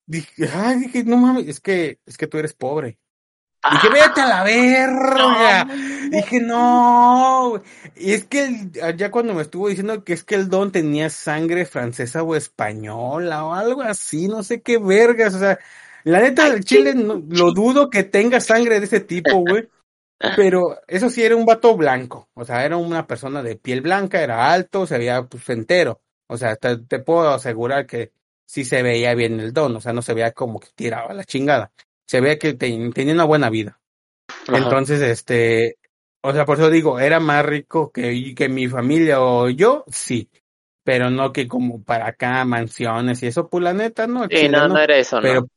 Dije, 0.06 0.46
ajá, 0.46 0.76
dije, 0.76 1.04
no 1.04 1.18
mames, 1.18 1.48
es 1.48 1.60
que, 1.60 2.00
es 2.06 2.18
que 2.18 2.28
tú 2.28 2.38
eres 2.38 2.54
pobre. 2.54 2.98
Dije, 3.70 3.90
vete 3.90 4.22
a 4.22 4.28
la 4.28 4.44
verga. 4.44 5.68
Dije, 6.10 6.40
no. 6.40 7.62
Y 7.96 8.14
es 8.14 8.26
que 8.26 8.70
ya 8.98 9.12
cuando 9.12 9.36
me 9.36 9.44
estuvo 9.44 9.68
diciendo 9.68 10.04
que 10.04 10.14
es 10.14 10.24
que 10.24 10.34
el 10.34 10.50
don 10.50 10.72
tenía 10.72 11.12
sangre 11.12 11.66
francesa 11.66 12.24
o 12.24 12.36
española 12.36 13.46
o 13.46 13.54
algo 13.54 13.84
así, 13.84 14.28
no 14.28 14.42
sé 14.42 14.62
qué 14.62 14.80
vergas. 14.80 15.36
O 15.36 15.40
sea, 15.40 15.60
la 16.04 16.22
neta 16.22 16.50
del 16.50 16.66
Chile 16.66 16.96
lo 16.96 17.52
dudo 17.52 17.92
que 17.92 18.04
tenga 18.04 18.40
sangre 18.40 18.80
de 18.80 18.88
ese 18.88 19.00
tipo, 19.00 19.36
güey. 19.36 19.70
Pero 20.36 20.80
eso 20.88 21.10
sí 21.10 21.24
era 21.24 21.36
un 21.36 21.46
vato 21.46 21.76
blanco. 21.76 22.30
O 22.34 22.46
sea, 22.46 22.66
era 22.66 22.78
una 22.78 23.08
persona 23.08 23.42
de 23.42 23.56
piel 23.56 23.82
blanca, 23.82 24.22
era 24.22 24.52
alto, 24.52 24.86
se 24.86 24.98
veía 24.98 25.24
pues 25.24 25.48
entero. 25.50 26.02
O 26.28 26.38
sea, 26.38 26.56
te, 26.56 26.78
te 26.78 27.00
puedo 27.00 27.30
asegurar 27.30 27.86
que 27.86 28.14
sí 28.46 28.64
se 28.66 28.82
veía 28.84 29.14
bien 29.16 29.40
el 29.40 29.54
don. 29.54 29.76
O 29.76 29.82
sea, 29.82 29.94
no 29.94 30.02
se 30.02 30.14
veía 30.14 30.32
como 30.32 30.60
que 30.60 30.70
tiraba 30.76 31.14
la 31.14 31.24
chingada 31.24 31.72
se 32.12 32.20
ve 32.20 32.38
que 32.38 32.56
tenía 32.56 33.14
una 33.14 33.24
buena 33.24 33.50
vida. 33.50 33.80
Entonces, 34.50 35.00
este, 35.00 35.78
o 36.22 36.34
sea, 36.34 36.44
por 36.44 36.58
eso 36.58 36.70
digo, 36.70 37.00
era 37.00 37.22
más 37.22 37.46
rico 37.46 37.90
que, 37.90 38.36
que 38.36 38.50
mi 38.50 38.68
familia 38.68 39.22
o 39.22 39.48
yo, 39.50 39.86
sí. 39.88 40.30
Pero 40.84 41.10
no 41.10 41.32
que 41.32 41.48
como 41.48 41.82
para 41.82 42.08
acá, 42.08 42.44
mansiones 42.44 43.24
y 43.24 43.28
eso, 43.28 43.48
pues 43.48 43.64
la 43.64 43.74
neta, 43.74 44.08
no. 44.08 44.28
Sí, 44.30 44.50
no, 44.50 44.68
no, 44.68 44.78
era 44.78 44.98
eso, 44.98 45.20
pero, 45.22 45.48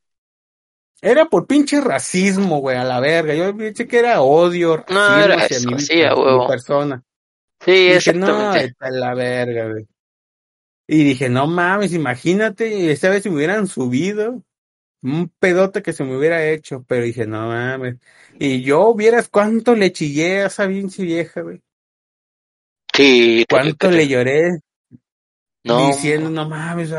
Era 1.04 1.26
por 1.26 1.46
pinche 1.46 1.82
racismo, 1.82 2.60
güey, 2.60 2.78
a 2.78 2.84
la 2.84 2.98
verga. 2.98 3.34
Yo 3.34 3.54
pensé 3.54 3.86
que 3.86 3.98
era 3.98 4.22
odio, 4.22 4.78
racismo 4.78 5.00
no, 5.00 5.18
era 5.18 5.34
hacia 5.34 5.56
eso, 5.58 5.70
mi, 5.70 5.78
sí, 5.78 5.96
mi, 5.96 6.46
persona. 6.48 7.02
Sí, 7.60 7.88
dije, 7.88 8.14
no, 8.14 8.54
está 8.54 8.90
la 8.90 9.14
verga, 9.14 9.68
güey. 9.68 9.86
Y 10.86 11.04
dije, 11.04 11.28
no 11.28 11.46
mames, 11.46 11.92
imagínate, 11.92 12.90
esta 12.90 13.10
vez 13.10 13.22
si 13.22 13.28
me 13.28 13.36
hubieran 13.36 13.66
subido, 13.66 14.42
un 15.02 15.30
pedote 15.38 15.82
que 15.82 15.92
se 15.92 16.04
me 16.04 16.16
hubiera 16.16 16.42
hecho, 16.42 16.82
pero 16.88 17.04
dije, 17.04 17.26
no 17.26 17.48
mames. 17.48 17.96
Y 18.38 18.62
yo 18.62 18.94
vieras 18.94 19.28
cuánto 19.28 19.74
le 19.74 19.92
chillé 19.92 20.40
a 20.40 20.46
esa 20.46 20.66
pinche 20.66 21.02
vieja, 21.02 21.42
güey. 21.42 21.60
Sí. 22.94 23.44
Cuánto 23.50 23.90
le 23.90 24.08
lloré. 24.08 24.58
No. 25.64 25.86
Diciendo, 25.88 26.30
no 26.30 26.48
mames, 26.48 26.94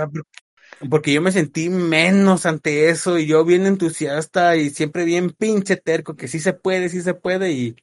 porque 0.89 1.13
yo 1.13 1.21
me 1.21 1.31
sentí 1.31 1.69
menos 1.69 2.45
ante 2.45 2.89
eso 2.89 3.17
y 3.17 3.27
yo 3.27 3.45
bien 3.45 3.65
entusiasta 3.65 4.55
y 4.55 4.69
siempre 4.69 5.05
bien 5.05 5.31
pinche 5.31 5.77
terco, 5.77 6.15
que 6.15 6.27
sí 6.27 6.39
se 6.39 6.53
puede, 6.53 6.89
sí 6.89 7.01
se 7.01 7.13
puede 7.13 7.51
y 7.51 7.75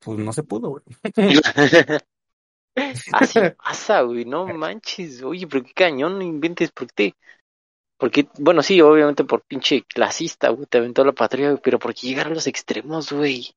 pues 0.00 0.18
no 0.18 0.32
se 0.32 0.42
pudo, 0.42 0.70
güey. 0.70 0.82
Así 3.12 3.38
pasa, 3.64 4.02
güey, 4.02 4.24
no 4.24 4.46
manches. 4.46 5.22
Oye, 5.22 5.46
pero 5.46 5.64
qué 5.64 5.72
cañón, 5.72 6.18
no 6.18 6.24
inventes, 6.24 6.72
¿por 6.72 6.92
qué 6.92 7.14
porque, 7.96 8.28
bueno, 8.38 8.62
sí, 8.62 8.80
obviamente 8.80 9.24
por 9.24 9.42
pinche 9.42 9.84
clasista, 9.84 10.50
güey, 10.50 10.66
te 10.66 10.78
aventó 10.78 11.04
la 11.04 11.12
patria, 11.12 11.56
pero 11.62 11.78
¿por 11.78 11.94
qué 11.94 12.08
llegar 12.08 12.26
a 12.26 12.30
los 12.34 12.46
extremos, 12.46 13.12
güey? 13.12 13.54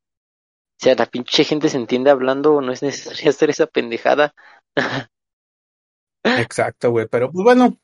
O 0.79 0.83
sea, 0.83 0.95
la 0.95 1.07
pinche 1.07 1.43
gente 1.43 1.69
se 1.69 1.77
entiende 1.77 2.11
hablando, 2.11 2.61
no 2.61 2.71
es 2.71 2.83
necesario 2.83 3.29
hacer 3.29 3.49
esa 3.49 3.65
pendejada. 3.65 4.33
Exacto, 6.23 6.91
güey, 6.91 7.07
pero 7.07 7.31
pues 7.31 7.43
bueno, 7.43 7.77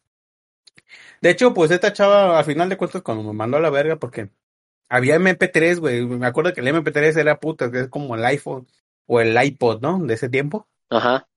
De 1.21 1.29
hecho, 1.29 1.53
pues 1.53 1.71
esta 1.71 1.93
chava, 1.93 2.39
a 2.39 2.43
final 2.43 2.69
de 2.69 2.77
cuentas, 2.77 3.01
cuando 3.01 3.23
me 3.23 3.33
mandó 3.33 3.57
a 3.57 3.61
la 3.61 3.69
verga, 3.69 3.97
porque 3.97 4.29
había 4.89 5.15
MP3, 5.15 5.79
güey. 5.79 6.05
Me 6.05 6.27
acuerdo 6.27 6.53
que 6.53 6.61
el 6.61 6.67
MP3 6.67 7.17
era 7.17 7.39
puta, 7.39 7.71
que 7.71 7.81
es 7.81 7.87
como 7.87 8.15
el 8.15 8.25
iPhone 8.25 8.67
o 9.07 9.19
el 9.21 9.41
iPod, 9.41 9.81
¿no? 9.81 9.99
De 9.99 10.13
ese 10.13 10.29
tiempo. 10.29 10.67
Ajá. 10.89 11.27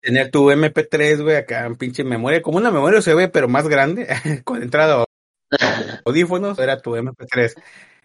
Tener 0.00 0.30
tu 0.30 0.50
MP3, 0.50 1.22
güey, 1.22 1.36
acá 1.36 1.66
en 1.66 1.76
pinche 1.76 2.04
memoria, 2.04 2.42
como 2.42 2.58
una 2.58 2.70
memoria 2.70 3.00
USB, 3.00 3.30
pero 3.30 3.48
más 3.48 3.68
grande, 3.68 4.06
con 4.44 4.62
entrada 4.62 5.04
audífonos, 6.04 6.58
era 6.58 6.80
tu 6.80 6.96
MP3. 6.96 7.54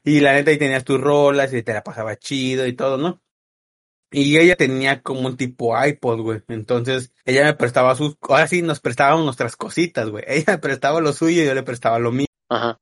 Y 0.03 0.19
la 0.19 0.33
neta 0.33 0.51
ahí 0.51 0.57
tenías 0.57 0.83
tus 0.83 0.99
rolas 0.99 1.53
y 1.53 1.63
te 1.63 1.73
la 1.73 1.83
pasaba 1.83 2.15
chido 2.17 2.67
y 2.67 2.73
todo, 2.73 2.97
¿no? 2.97 3.21
Y 4.13 4.38
ella 4.38 4.56
tenía 4.56 5.02
como 5.02 5.28
un 5.28 5.36
tipo 5.36 5.76
iPod, 5.84 6.21
güey. 6.21 6.41
Entonces, 6.47 7.12
ella 7.26 7.43
me 7.43 7.56
prestaba 7.56 7.95
sus, 7.95 8.15
ahora 8.21 8.47
sí 8.47 8.62
nos 8.62 8.80
prestábamos 8.80 9.26
nuestras 9.26 9.56
cositas, 9.58 10.10
güey. 10.10 10.23
Ella 10.28 10.54
me 10.54 10.58
prestaba 10.60 11.02
lo 11.02 11.12
suyo 11.13 11.41
y 11.41 11.45
yo 11.45 11.54
le 11.56 11.63
prestaba 11.63 11.97
lo 11.99 12.12
mío. 12.12 12.28
Ajá. 12.47 12.80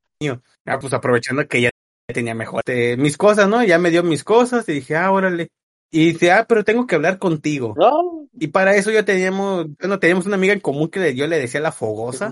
Ah, 0.66 0.78
pues 0.80 0.94
aprovechando 0.94 1.48
que 1.48 1.58
ella 1.60 1.70
tenía 2.14 2.36
mejor 2.36 2.62
este, 2.66 2.98
mis 2.98 3.18
cosas, 3.18 3.48
¿no? 3.48 3.64
Ya 3.64 3.80
me 3.80 3.90
dio 3.90 4.04
mis 4.04 4.24
cosas 4.24 4.68
y 4.70 4.74
dije, 4.74 4.96
ah, 4.96 5.12
órale. 5.12 5.48
Y 5.90 6.14
dice, 6.14 6.32
ah, 6.32 6.46
pero 6.48 6.64
tengo 6.64 6.88
que 6.88 6.96
hablar 6.96 7.18
contigo. 7.18 7.74
No. 7.78 8.28
Y 8.34 8.48
para 8.48 8.76
eso 8.76 8.92
yo 8.92 9.04
teníamos, 9.04 9.68
bueno, 9.78 10.00
teníamos 10.00 10.26
una 10.26 10.36
amiga 10.36 10.54
en 10.54 10.62
común 10.62 10.90
que 10.90 11.16
yo 11.16 11.28
le 11.28 11.40
decía 11.40 11.60
la 11.60 11.72
fogosa. 11.74 12.32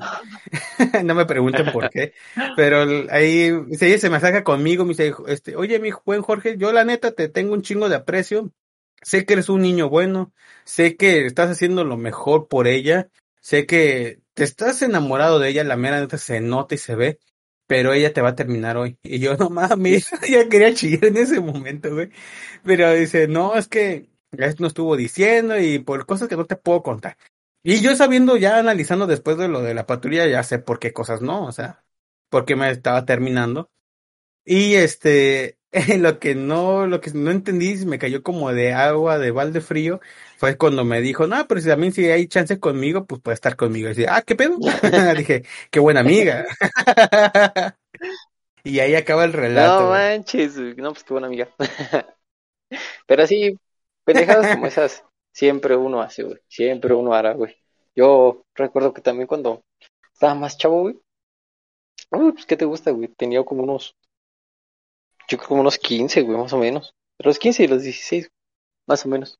no 1.03 1.15
me 1.15 1.25
pregunten 1.25 1.71
por 1.71 1.89
qué. 1.89 2.13
Pero 2.55 2.85
ahí, 3.09 3.51
ella 3.69 3.97
se 3.97 4.09
me 4.09 4.17
acerca 4.17 4.43
conmigo, 4.43 4.85
me 4.85 4.89
dice, 4.89 5.13
este, 5.27 5.55
oye, 5.57 5.79
mi 5.79 5.89
buen 6.05 6.21
Jorge, 6.21 6.57
yo 6.57 6.71
la 6.71 6.85
neta 6.85 7.11
te 7.11 7.27
tengo 7.27 7.53
un 7.53 7.61
chingo 7.61 7.89
de 7.89 7.95
aprecio. 7.95 8.51
Sé 9.01 9.25
que 9.25 9.33
eres 9.33 9.49
un 9.49 9.61
niño 9.61 9.89
bueno. 9.89 10.33
Sé 10.65 10.95
que 10.97 11.25
estás 11.25 11.49
haciendo 11.49 11.83
lo 11.83 11.97
mejor 11.97 12.47
por 12.47 12.67
ella. 12.67 13.09
Sé 13.41 13.65
que 13.65 14.21
te 14.33 14.43
estás 14.43 14.81
enamorado 14.81 15.39
de 15.39 15.49
ella, 15.49 15.63
la 15.63 15.75
mera 15.77 15.99
neta 15.99 16.17
se 16.17 16.41
nota 16.41 16.75
y 16.75 16.77
se 16.77 16.95
ve 16.95 17.19
pero 17.69 17.93
ella 17.93 18.11
te 18.11 18.21
va 18.21 18.29
a 18.29 18.35
terminar 18.35 18.77
hoy. 18.77 18.97
Y 19.03 19.19
yo, 19.19 19.37
no 19.37 19.51
mames, 19.51 20.09
ya 20.27 20.49
quería 20.49 20.73
chillar 20.73 21.05
en 21.05 21.17
ese 21.17 21.39
momento, 21.39 21.93
güey. 21.93 22.09
Pero 22.63 22.91
dice, 22.93 23.27
no, 23.27 23.55
es 23.55 23.67
que 23.67 24.09
esto 24.31 24.63
no 24.63 24.67
estuvo 24.67 24.97
diciendo 24.97 25.59
y 25.59 25.77
por 25.77 26.07
cosas 26.07 26.27
que 26.27 26.35
no 26.35 26.45
te 26.45 26.55
puedo 26.55 26.81
contar. 26.81 27.15
Y 27.61 27.81
yo 27.81 27.95
sabiendo, 27.95 28.37
ya 28.37 28.57
analizando 28.57 29.05
después 29.05 29.37
de 29.37 29.49
lo 29.49 29.61
de 29.61 29.75
la 29.75 29.85
patrulla, 29.85 30.25
ya 30.27 30.41
sé 30.41 30.57
por 30.57 30.79
qué 30.79 30.93
cosas 30.93 31.21
no, 31.21 31.45
o 31.45 31.51
sea, 31.51 31.83
por 32.29 32.45
qué 32.45 32.55
me 32.55 32.71
estaba 32.71 33.05
terminando. 33.05 33.69
Y 34.43 34.73
este, 34.73 35.58
lo 35.99 36.19
que 36.19 36.33
no, 36.35 36.87
lo 36.87 36.99
que 36.99 37.11
no 37.11 37.29
entendí, 37.31 37.85
me 37.85 37.99
cayó 37.99 38.23
como 38.23 38.51
de 38.51 38.73
agua, 38.73 39.19
de 39.19 39.31
balde 39.31 39.61
frío, 39.61 39.99
fue 40.37 40.57
cuando 40.57 40.83
me 40.83 41.01
dijo, 41.01 41.27
no, 41.27 41.47
pero 41.47 41.61
si 41.61 41.67
también 41.67 41.93
si 41.93 42.09
hay 42.09 42.27
chance 42.27 42.59
conmigo, 42.59 43.05
pues 43.05 43.21
puede 43.21 43.35
estar 43.35 43.55
conmigo. 43.55 43.89
Y 43.89 43.93
dije, 43.93 44.07
ah, 44.09 44.23
¿qué 44.23 44.35
pedo? 44.35 44.57
dije, 45.17 45.43
qué 45.69 45.79
buena 45.79 45.99
amiga. 45.99 46.45
y 48.63 48.79
ahí 48.79 48.95
acaba 48.95 49.25
el 49.25 49.33
relato. 49.33 49.81
No 49.81 49.89
manches, 49.89 50.57
no, 50.57 50.91
pues 50.93 51.03
qué 51.03 51.13
buena 51.13 51.27
amiga. 51.27 51.49
pero 53.05 53.23
así, 53.23 53.55
pendejadas 54.03 54.55
como 54.55 54.65
esas, 54.65 55.03
siempre 55.31 55.75
uno 55.75 56.01
hace, 56.01 56.23
güey. 56.23 56.39
Siempre 56.47 56.95
uno 56.95 57.13
hará, 57.13 57.33
güey. 57.33 57.55
Yo 57.95 58.41
recuerdo 58.55 58.93
que 58.93 59.01
también 59.01 59.27
cuando 59.27 59.61
estaba 60.13 60.33
más 60.33 60.57
chavo, 60.57 60.81
güey. 60.81 60.99
Uy, 62.11 62.31
pues, 62.31 62.47
¿qué 62.47 62.57
te 62.57 62.65
gusta, 62.65 62.89
güey? 62.89 63.09
Tenía 63.09 63.43
como 63.43 63.63
unos 63.63 63.95
yo 65.29 65.37
creo 65.37 65.47
como 65.47 65.61
unos 65.61 65.77
15, 65.77 66.21
güey, 66.23 66.37
más 66.37 66.51
o 66.53 66.57
menos. 66.57 66.93
Los 67.19 67.39
15 67.39 67.63
y 67.63 67.67
los 67.67 67.83
16, 67.83 68.29
más 68.87 69.05
o 69.05 69.09
menos. 69.09 69.39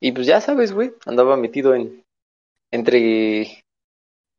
Y 0.00 0.12
pues 0.12 0.26
ya 0.26 0.40
sabes, 0.40 0.72
güey, 0.72 0.94
andaba 1.06 1.36
metido 1.36 1.74
en 1.74 2.04
entre 2.70 3.64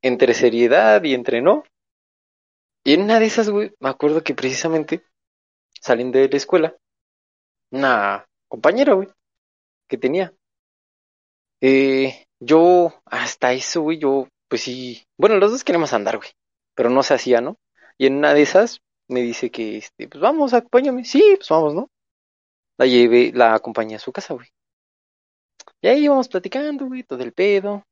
entre 0.02 0.34
seriedad 0.34 1.04
y 1.04 1.14
entre 1.14 1.42
no. 1.42 1.64
Y 2.84 2.94
en 2.94 3.04
una 3.04 3.20
de 3.20 3.26
esas, 3.26 3.50
güey, 3.50 3.74
me 3.80 3.90
acuerdo 3.90 4.24
que 4.24 4.36
precisamente 4.36 5.04
saliendo 5.82 6.20
de 6.20 6.30
la 6.30 6.38
escuela, 6.38 6.76
una 7.72 8.26
compañera, 8.48 8.94
güey, 8.94 9.10
que 9.88 9.98
tenía. 9.98 10.34
Eh, 11.62 12.26
yo, 12.40 12.94
hasta 13.06 13.54
eso, 13.54 13.82
güey, 13.82 13.98
yo, 13.98 14.28
pues 14.48 14.62
sí, 14.62 15.04
bueno, 15.18 15.38
los 15.38 15.52
dos 15.52 15.64
queremos 15.64 15.94
andar, 15.94 16.18
güey, 16.18 16.30
pero 16.76 16.90
no 16.90 17.02
se 17.02 17.14
hacía, 17.14 17.42
¿no? 17.42 17.58
Y 17.98 18.08
en 18.08 18.18
una 18.18 18.34
de 18.34 18.42
esas, 18.42 18.82
me 19.08 19.22
dice 19.22 19.52
que, 19.52 19.78
este, 19.78 20.08
pues 20.08 20.22
vamos, 20.22 20.54
acompáñame. 20.54 21.04
Sí, 21.06 21.24
pues 21.38 21.50
vamos, 21.50 21.74
¿no? 21.74 21.90
La 22.78 22.86
llevé, 22.86 23.32
la 23.34 23.54
acompañé 23.56 23.96
a 23.96 24.00
su 24.00 24.12
casa, 24.12 24.34
güey. 24.34 24.48
Y 25.82 25.88
ahí 25.88 26.06
íbamos 26.06 26.28
platicando, 26.28 26.86
güey, 26.88 27.04
todo 27.04 27.24
el 27.24 27.34
pedo. 27.34 27.84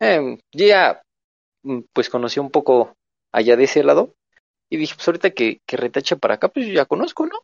Eh, 0.00 0.38
ya, 0.52 1.02
mm, 1.62 1.80
pues 1.92 2.10
conocí 2.10 2.40
un 2.40 2.50
poco 2.50 2.94
allá 3.32 3.56
de 3.56 3.64
ese 3.64 3.82
lado. 3.82 4.14
Y 4.70 4.76
dije, 4.76 4.94
pues 4.94 5.08
ahorita 5.08 5.30
que, 5.30 5.60
que 5.66 5.76
retache 5.76 6.16
para 6.16 6.34
acá, 6.34 6.48
pues 6.48 6.66
yo 6.66 6.74
ya 6.74 6.86
conozco, 6.86 7.26
¿no? 7.26 7.38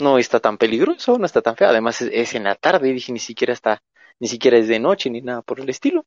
No 0.00 0.18
está 0.18 0.40
tan 0.40 0.58
peligroso, 0.58 1.18
no 1.18 1.26
está 1.26 1.42
tan 1.42 1.56
feo. 1.56 1.68
Además 1.68 2.02
es, 2.02 2.10
es 2.12 2.34
en 2.34 2.44
la 2.44 2.54
tarde, 2.54 2.92
dije, 2.92 3.12
ni 3.12 3.18
siquiera 3.18 3.52
está, 3.52 3.82
ni 4.20 4.28
siquiera 4.28 4.58
es 4.58 4.68
de 4.68 4.78
noche, 4.80 5.10
ni 5.10 5.20
nada 5.20 5.42
por 5.42 5.60
el 5.60 5.68
estilo. 5.68 6.04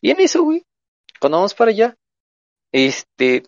Y 0.00 0.10
en 0.10 0.20
eso, 0.20 0.42
güey, 0.42 0.64
cuando 1.20 1.38
vamos 1.38 1.54
para 1.54 1.70
allá, 1.70 1.96
este, 2.72 3.44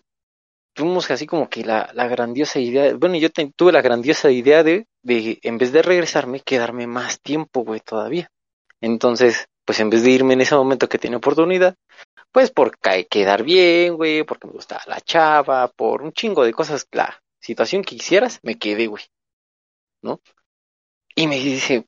tuvimos 0.79 1.11
así 1.11 1.27
como 1.27 1.49
que 1.49 1.65
la, 1.65 1.89
la 1.93 2.07
grandiosa 2.07 2.57
idea, 2.57 2.93
bueno, 2.95 3.17
yo 3.17 3.29
tuve 3.29 3.73
la 3.73 3.81
grandiosa 3.81 4.31
idea 4.31 4.63
de, 4.63 4.87
de, 5.03 5.37
en 5.43 5.57
vez 5.57 5.73
de 5.73 5.81
regresarme, 5.81 6.39
quedarme 6.39 6.87
más 6.87 7.19
tiempo, 7.19 7.65
güey, 7.65 7.81
todavía. 7.81 8.31
Entonces, 8.79 9.49
pues 9.65 9.81
en 9.81 9.89
vez 9.89 10.03
de 10.03 10.11
irme 10.11 10.35
en 10.35 10.41
ese 10.41 10.55
momento 10.55 10.87
que 10.87 10.97
tenía 10.97 11.17
oportunidad, 11.17 11.75
pues 12.31 12.49
por 12.49 12.77
quedar 12.79 13.43
bien, 13.43 13.97
güey, 13.97 14.23
porque 14.23 14.47
me 14.47 14.53
gustaba 14.53 14.81
la 14.87 15.01
chava, 15.01 15.67
por 15.67 16.01
un 16.01 16.13
chingo 16.13 16.45
de 16.45 16.53
cosas, 16.53 16.87
la 16.93 17.21
situación 17.41 17.83
que 17.83 17.97
quisieras, 17.97 18.39
me 18.41 18.57
quedé, 18.57 18.87
güey, 18.87 19.03
¿no? 20.01 20.21
Y 21.13 21.27
me 21.27 21.39
dice, 21.39 21.85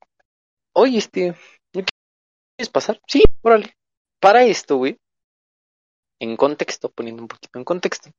oye, 0.74 0.98
este, 0.98 1.34
¿quieres 1.72 2.70
pasar? 2.74 3.00
Sí, 3.08 3.24
órale. 3.42 3.74
Para 4.20 4.44
esto, 4.44 4.76
güey, 4.76 4.98
en 6.22 6.38
contexto, 6.38 6.90
poniendo 6.90 7.24
un 7.24 7.28
poquito 7.28 7.58
en 7.58 7.66
contexto, 7.66 8.12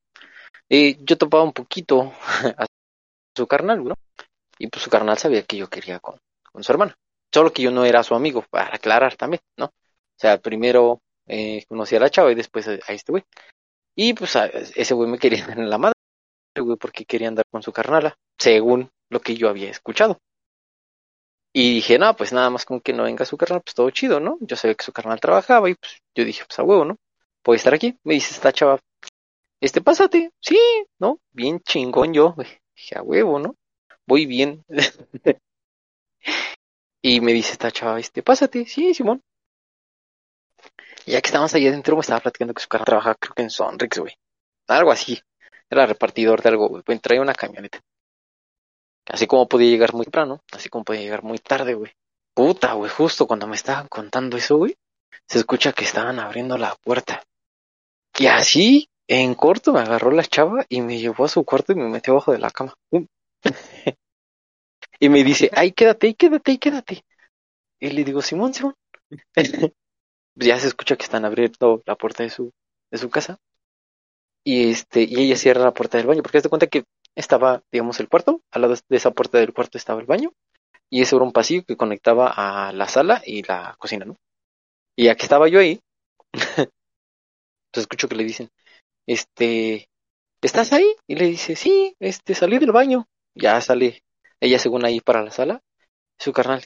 eh, 0.69 0.97
yo 1.01 1.17
topaba 1.17 1.45
un 1.45 1.53
poquito 1.53 2.12
a 2.59 2.67
su 3.37 3.47
carnal, 3.47 3.85
¿no? 3.85 3.95
Y 4.59 4.67
pues 4.67 4.83
su 4.83 4.91
carnal 4.91 5.19
sabía 5.19 5.43
que 5.45 5.57
yo 5.57 5.69
quería 5.69 6.01
con, 6.01 6.19
su 6.61 6.73
hermana. 6.73 6.97
Solo 7.33 7.53
que 7.53 7.62
yo 7.62 7.71
no 7.71 7.85
era 7.85 8.03
su 8.03 8.15
amigo, 8.15 8.45
para 8.51 8.75
aclarar 8.75 9.17
también, 9.17 9.41
¿no? 9.57 9.67
O 9.67 10.19
sea, 10.19 10.38
primero 10.38 11.01
eh, 11.27 11.65
conocí 11.69 11.95
a 11.95 12.01
la 12.01 12.11
chava 12.11 12.33
y 12.33 12.35
después 12.35 12.67
a, 12.67 12.75
este 12.75 13.12
güey. 13.12 13.25
Y 13.95 14.15
pues 14.15 14.35
ese 14.35 14.95
güey 14.95 15.09
me 15.09 15.19
quería 15.19 15.45
en 15.57 15.71
la 15.71 15.79
madre, 15.79 15.95
güey, 16.57 16.77
porque 16.77 17.05
quería 17.05 17.29
andar 17.29 17.45
con 17.51 17.62
su 17.62 17.73
carnala, 17.73 18.17
según 18.37 18.91
lo 19.11 19.21
que 19.21 19.37
yo 19.37 19.49
había 19.49 19.71
escuchado. 19.71 20.19
Y 21.55 21.75
dije, 21.75 21.99
no, 21.99 22.17
pues 22.17 22.33
nada 22.33 22.51
más 22.51 22.65
con 22.65 22.81
que 22.81 22.93
no 22.93 23.05
venga 23.05 23.25
su 23.25 23.37
carnal, 23.37 23.62
pues 23.62 23.75
todo 23.75 23.91
chido, 23.91 24.19
¿no? 24.19 24.38
Yo 24.41 24.57
sabía 24.57 24.75
que 24.75 24.85
su 24.85 24.93
carnal 24.93 25.21
trabajaba 25.21 25.71
y 25.71 25.75
pues 25.77 25.99
yo 26.17 26.25
dije, 26.25 26.45
pues 26.47 26.59
a 26.59 26.65
huevo, 26.65 26.85
¿no? 26.85 26.97
Puede 27.43 27.57
estar 27.57 27.75
aquí. 27.75 27.99
Me 28.05 28.15
dice 28.15 28.35
esta 28.35 28.53
chava, 28.53 28.79
este, 29.61 29.81
pásate, 29.81 30.33
sí, 30.41 30.59
¿no? 30.99 31.21
Bien 31.31 31.61
chingón 31.61 32.13
yo, 32.13 32.35
dije, 32.77 32.99
a 32.99 33.03
huevo, 33.03 33.39
¿no? 33.39 33.57
Voy 34.07 34.27
bien. 34.27 34.65
y 37.03 37.21
me 37.21 37.33
dice 37.33 37.53
esta 37.53 37.71
chava, 37.71 38.01
este, 38.01 38.23
pásate, 38.23 38.67
sí, 38.67 38.93
Simón. 38.95 39.23
Ya 41.07 41.21
que 41.21 41.27
estábamos 41.27 41.55
ahí 41.55 41.67
adentro, 41.67 41.97
me 41.97 42.01
estaba 42.01 42.21
platicando 42.21 42.55
que 42.55 42.63
su 42.63 42.69
carro 42.69 42.85
trabajaba, 42.85 43.17
creo 43.17 43.35
que 43.35 43.43
en 43.43 43.51
Sonrix, 43.51 43.99
güey. 43.99 44.15
Algo 44.69 44.93
así. 44.93 45.21
Era 45.69 45.87
repartidor 45.87 46.43
de 46.43 46.49
algo, 46.49 46.69
güey. 46.69 46.99
Traía 46.99 47.21
una 47.21 47.35
camioneta. 47.35 47.81
Así 49.07 49.27
como 49.27 49.49
podía 49.49 49.71
llegar 49.71 49.95
muy 49.95 50.05
temprano, 50.05 50.43
así 50.53 50.69
como 50.69 50.85
podía 50.85 51.03
llegar 51.03 51.23
muy 51.23 51.39
tarde, 51.39 51.75
güey. 51.75 51.93
Puta, 52.35 52.73
güey, 52.75 52.91
justo 52.91 53.27
cuando 53.27 53.47
me 53.47 53.57
estaban 53.57 53.89
contando 53.89 54.37
eso, 54.37 54.57
güey, 54.57 54.77
se 55.27 55.39
escucha 55.39 55.73
que 55.73 55.85
estaban 55.85 56.19
abriendo 56.19 56.57
la 56.57 56.75
puerta. 56.77 57.23
Y 58.18 58.27
así, 58.27 58.88
en 59.09 59.35
corto 59.35 59.72
me 59.72 59.81
agarró 59.81 60.11
la 60.11 60.25
chava 60.25 60.64
y 60.68 60.81
me 60.81 60.98
llevó 60.98 61.25
a 61.25 61.29
su 61.29 61.44
cuarto 61.44 61.72
y 61.72 61.77
me 61.77 61.88
metió 61.88 62.12
abajo 62.12 62.33
de 62.33 62.38
la 62.38 62.51
cama. 62.51 62.75
y 65.01 65.09
me 65.09 65.25
dice, 65.25 65.51
ay, 65.55 65.72
quédate, 65.72 66.09
ahí, 66.09 66.14
quédate, 66.14 66.51
ahí, 66.51 66.59
quédate. 66.59 67.05
Y 67.81 67.90
le 67.90 68.05
digo, 68.05 68.22
Simón, 68.22 68.55
Simón. 68.55 68.75
ya 70.35 70.59
se 70.59 70.68
escucha 70.68 70.96
que 70.96 71.05
están 71.05 71.25
abriendo 71.25 71.83
la 71.87 71.96
puerta 71.96 72.22
de 72.22 72.31
su, 72.31 72.53
de 72.90 72.98
su 72.98 73.11
casa. 73.11 73.38
Y 74.44 74.70
este, 74.70 75.03
y 75.03 75.16
ella 75.20 75.37
cierra 75.37 75.62
la 75.62 75.75
puerta 75.75 75.98
del 75.98 76.07
baño, 76.07 76.22
porque 76.22 76.40
se 76.40 76.48
cuenta 76.48 76.66
que 76.66 76.85
estaba, 77.14 77.62
digamos, 77.70 78.01
el 78.01 78.09
cuarto, 78.09 78.40
al 78.51 78.62
lado 78.62 78.75
de 78.88 78.96
esa 78.96 79.11
puerta 79.12 79.38
del 79.38 79.53
cuarto 79.53 79.79
estaba 79.79 80.01
el 80.01 80.07
baño, 80.07 80.33
y 80.90 81.03
ese 81.03 81.16
era 81.16 81.25
un 81.25 81.33
pasillo 81.33 81.64
que 81.64 81.77
conectaba 81.77 82.33
a 82.35 82.72
la 82.72 82.88
sala 82.88 83.22
y 83.25 83.42
la 83.42 83.77
cocina, 83.79 84.05
¿no? 84.05 84.16
Y 84.96 85.09
aquí 85.09 85.25
estaba 85.25 85.48
yo 85.48 85.61
ahí, 85.61 85.81
pues 87.73 87.83
escucho 87.83 88.09
que 88.09 88.17
le 88.17 88.25
dicen, 88.25 88.51
este, 89.07 89.89
¿estás 90.43 90.73
ahí? 90.73 90.95
Y 91.07 91.17
le 91.17 91.27
dice, 91.27 91.57
sí, 91.57 91.97
este, 92.01 92.35
salí 92.35 92.59
del 92.59 92.73
baño. 92.73 93.07
Ya 93.35 93.61
sale 93.61 94.03
ella 94.41 94.59
según 94.59 94.85
ahí 94.85 95.01
para 95.01 95.23
la 95.23 95.31
sala. 95.31 95.63
Su 96.19 96.33
carnal, 96.33 96.63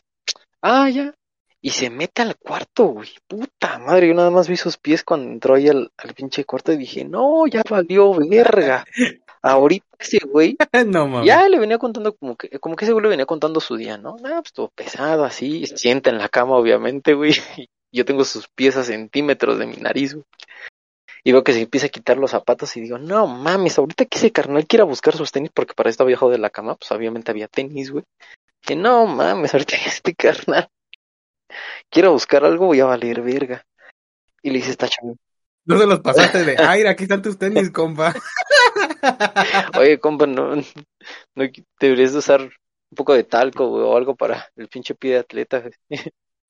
ah, 0.60 0.90
ya. 0.90 1.14
y 1.62 1.70
se 1.70 1.88
mete 1.88 2.22
al 2.22 2.36
cuarto, 2.36 2.86
güey. 2.86 3.08
Puta 3.26 3.78
madre, 3.78 4.08
yo 4.08 4.14
nada 4.14 4.30
más 4.30 4.48
vi 4.48 4.56
sus 4.56 4.76
pies 4.76 5.04
cuando 5.04 5.30
entró 5.30 5.54
ahí 5.54 5.68
al, 5.68 5.90
al 5.96 6.14
pinche 6.14 6.44
cuarto 6.44 6.72
y 6.72 6.76
dije, 6.76 7.04
no, 7.04 7.46
ya 7.46 7.62
valió 7.68 8.12
verga. 8.14 8.84
Ahorita 9.42 9.86
ese 9.98 10.18
güey, 10.26 10.56
no 10.86 11.06
mames. 11.06 11.26
ya 11.26 11.48
le 11.48 11.58
venía 11.58 11.78
contando 11.78 12.14
como 12.16 12.36
que, 12.36 12.58
como 12.58 12.74
que 12.74 12.84
ese 12.84 12.92
güey 12.92 13.04
le 13.04 13.10
venía 13.10 13.26
contando 13.26 13.60
su 13.60 13.76
día, 13.76 13.96
¿no? 13.96 14.16
Ah, 14.24 14.40
pues 14.42 14.52
todo 14.52 14.70
pesado 14.74 15.24
así, 15.24 15.66
sienta 15.66 16.10
en 16.10 16.18
la 16.18 16.28
cama, 16.28 16.56
obviamente, 16.56 17.14
güey. 17.14 17.32
Yo 17.92 18.04
tengo 18.04 18.24
sus 18.24 18.48
pies 18.48 18.76
a 18.76 18.82
centímetros 18.82 19.58
de 19.58 19.66
mi 19.66 19.76
nariz, 19.76 20.14
güey. 20.14 20.24
Y 21.26 21.32
veo 21.32 21.42
que 21.42 21.52
se 21.52 21.60
empieza 21.60 21.88
a 21.88 21.90
quitar 21.90 22.18
los 22.18 22.30
zapatos 22.30 22.76
y 22.76 22.80
digo, 22.80 22.98
no 22.98 23.26
mames, 23.26 23.76
ahorita 23.76 24.04
que 24.04 24.16
ese 24.16 24.30
carnal 24.30 24.64
quiera 24.64 24.84
buscar 24.84 25.16
sus 25.16 25.32
tenis, 25.32 25.50
porque 25.52 25.74
para 25.74 25.90
esto 25.90 26.04
había 26.04 26.18
de 26.18 26.38
la 26.38 26.50
cama, 26.50 26.76
pues 26.76 26.92
obviamente 26.92 27.32
había 27.32 27.48
tenis, 27.48 27.90
güey. 27.90 28.04
Que 28.60 28.76
no 28.76 29.08
mames, 29.08 29.52
ahorita 29.52 29.76
que 29.76 29.88
este 29.88 30.14
carnal 30.14 30.68
quiera 31.90 32.10
buscar 32.10 32.44
algo, 32.44 32.66
voy 32.66 32.78
a 32.78 32.84
valer 32.84 33.22
verga. 33.22 33.66
Y 34.40 34.50
le 34.50 34.58
dice 34.58 34.70
esta 34.70 34.86
chava, 34.86 35.14
No 35.64 35.76
se 35.76 35.86
los 35.88 35.98
pasaste 35.98 36.44
de, 36.44 36.56
ay, 36.62 36.84
aquí 36.84 37.02
están 37.02 37.22
tus 37.22 37.36
tenis, 37.36 37.72
compa. 37.72 38.14
oye, 39.80 39.98
compa, 39.98 40.28
no, 40.28 40.54
no 40.54 41.44
deberías 41.80 42.12
de 42.12 42.18
usar 42.18 42.42
un 42.42 42.94
poco 42.94 43.14
de 43.14 43.24
talco, 43.24 43.66
güey, 43.66 43.82
o 43.82 43.96
algo 43.96 44.14
para 44.14 44.48
el 44.54 44.68
pinche 44.68 44.94
pie 44.94 45.14
de 45.14 45.18
atleta. 45.18 45.60
güey". 45.60 45.72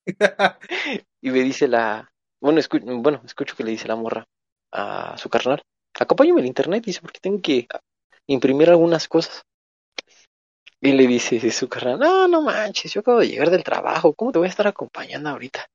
y 1.23 1.31
me 1.31 1.41
dice 1.41 1.67
la, 1.67 2.13
bueno, 2.43 2.61
bueno, 3.01 3.23
escucho 3.25 3.57
que 3.57 3.65
le 3.65 3.71
dice 3.71 3.89
la 3.89 3.97
morra 3.97 4.29
a 4.77 5.17
su 5.17 5.29
carnal, 5.29 5.63
acompáñame 5.99 6.41
al 6.41 6.47
internet, 6.47 6.85
dice, 6.85 7.01
porque 7.01 7.21
tengo 7.21 7.41
que 7.41 7.67
imprimir 8.27 8.71
algunas 8.71 9.09
cosas. 9.09 9.43
Y 10.81 10.93
le 10.93 11.07
dice 11.07 11.51
su 11.51 11.69
carnal, 11.69 11.99
no, 11.99 12.29
no 12.29 12.43
manches, 12.43 12.93
yo 12.93 13.01
acabo 13.01 13.21
de 13.21 13.29
llegar 13.29 13.51
del 13.51 13.65
trabajo, 13.65 14.13
¿cómo 14.15 14.33
te 14.33 14.39
voy 14.39 14.47
a 14.47 14.51
estar 14.51 14.67
acompañando 14.67 15.31
ahorita? 15.31 15.67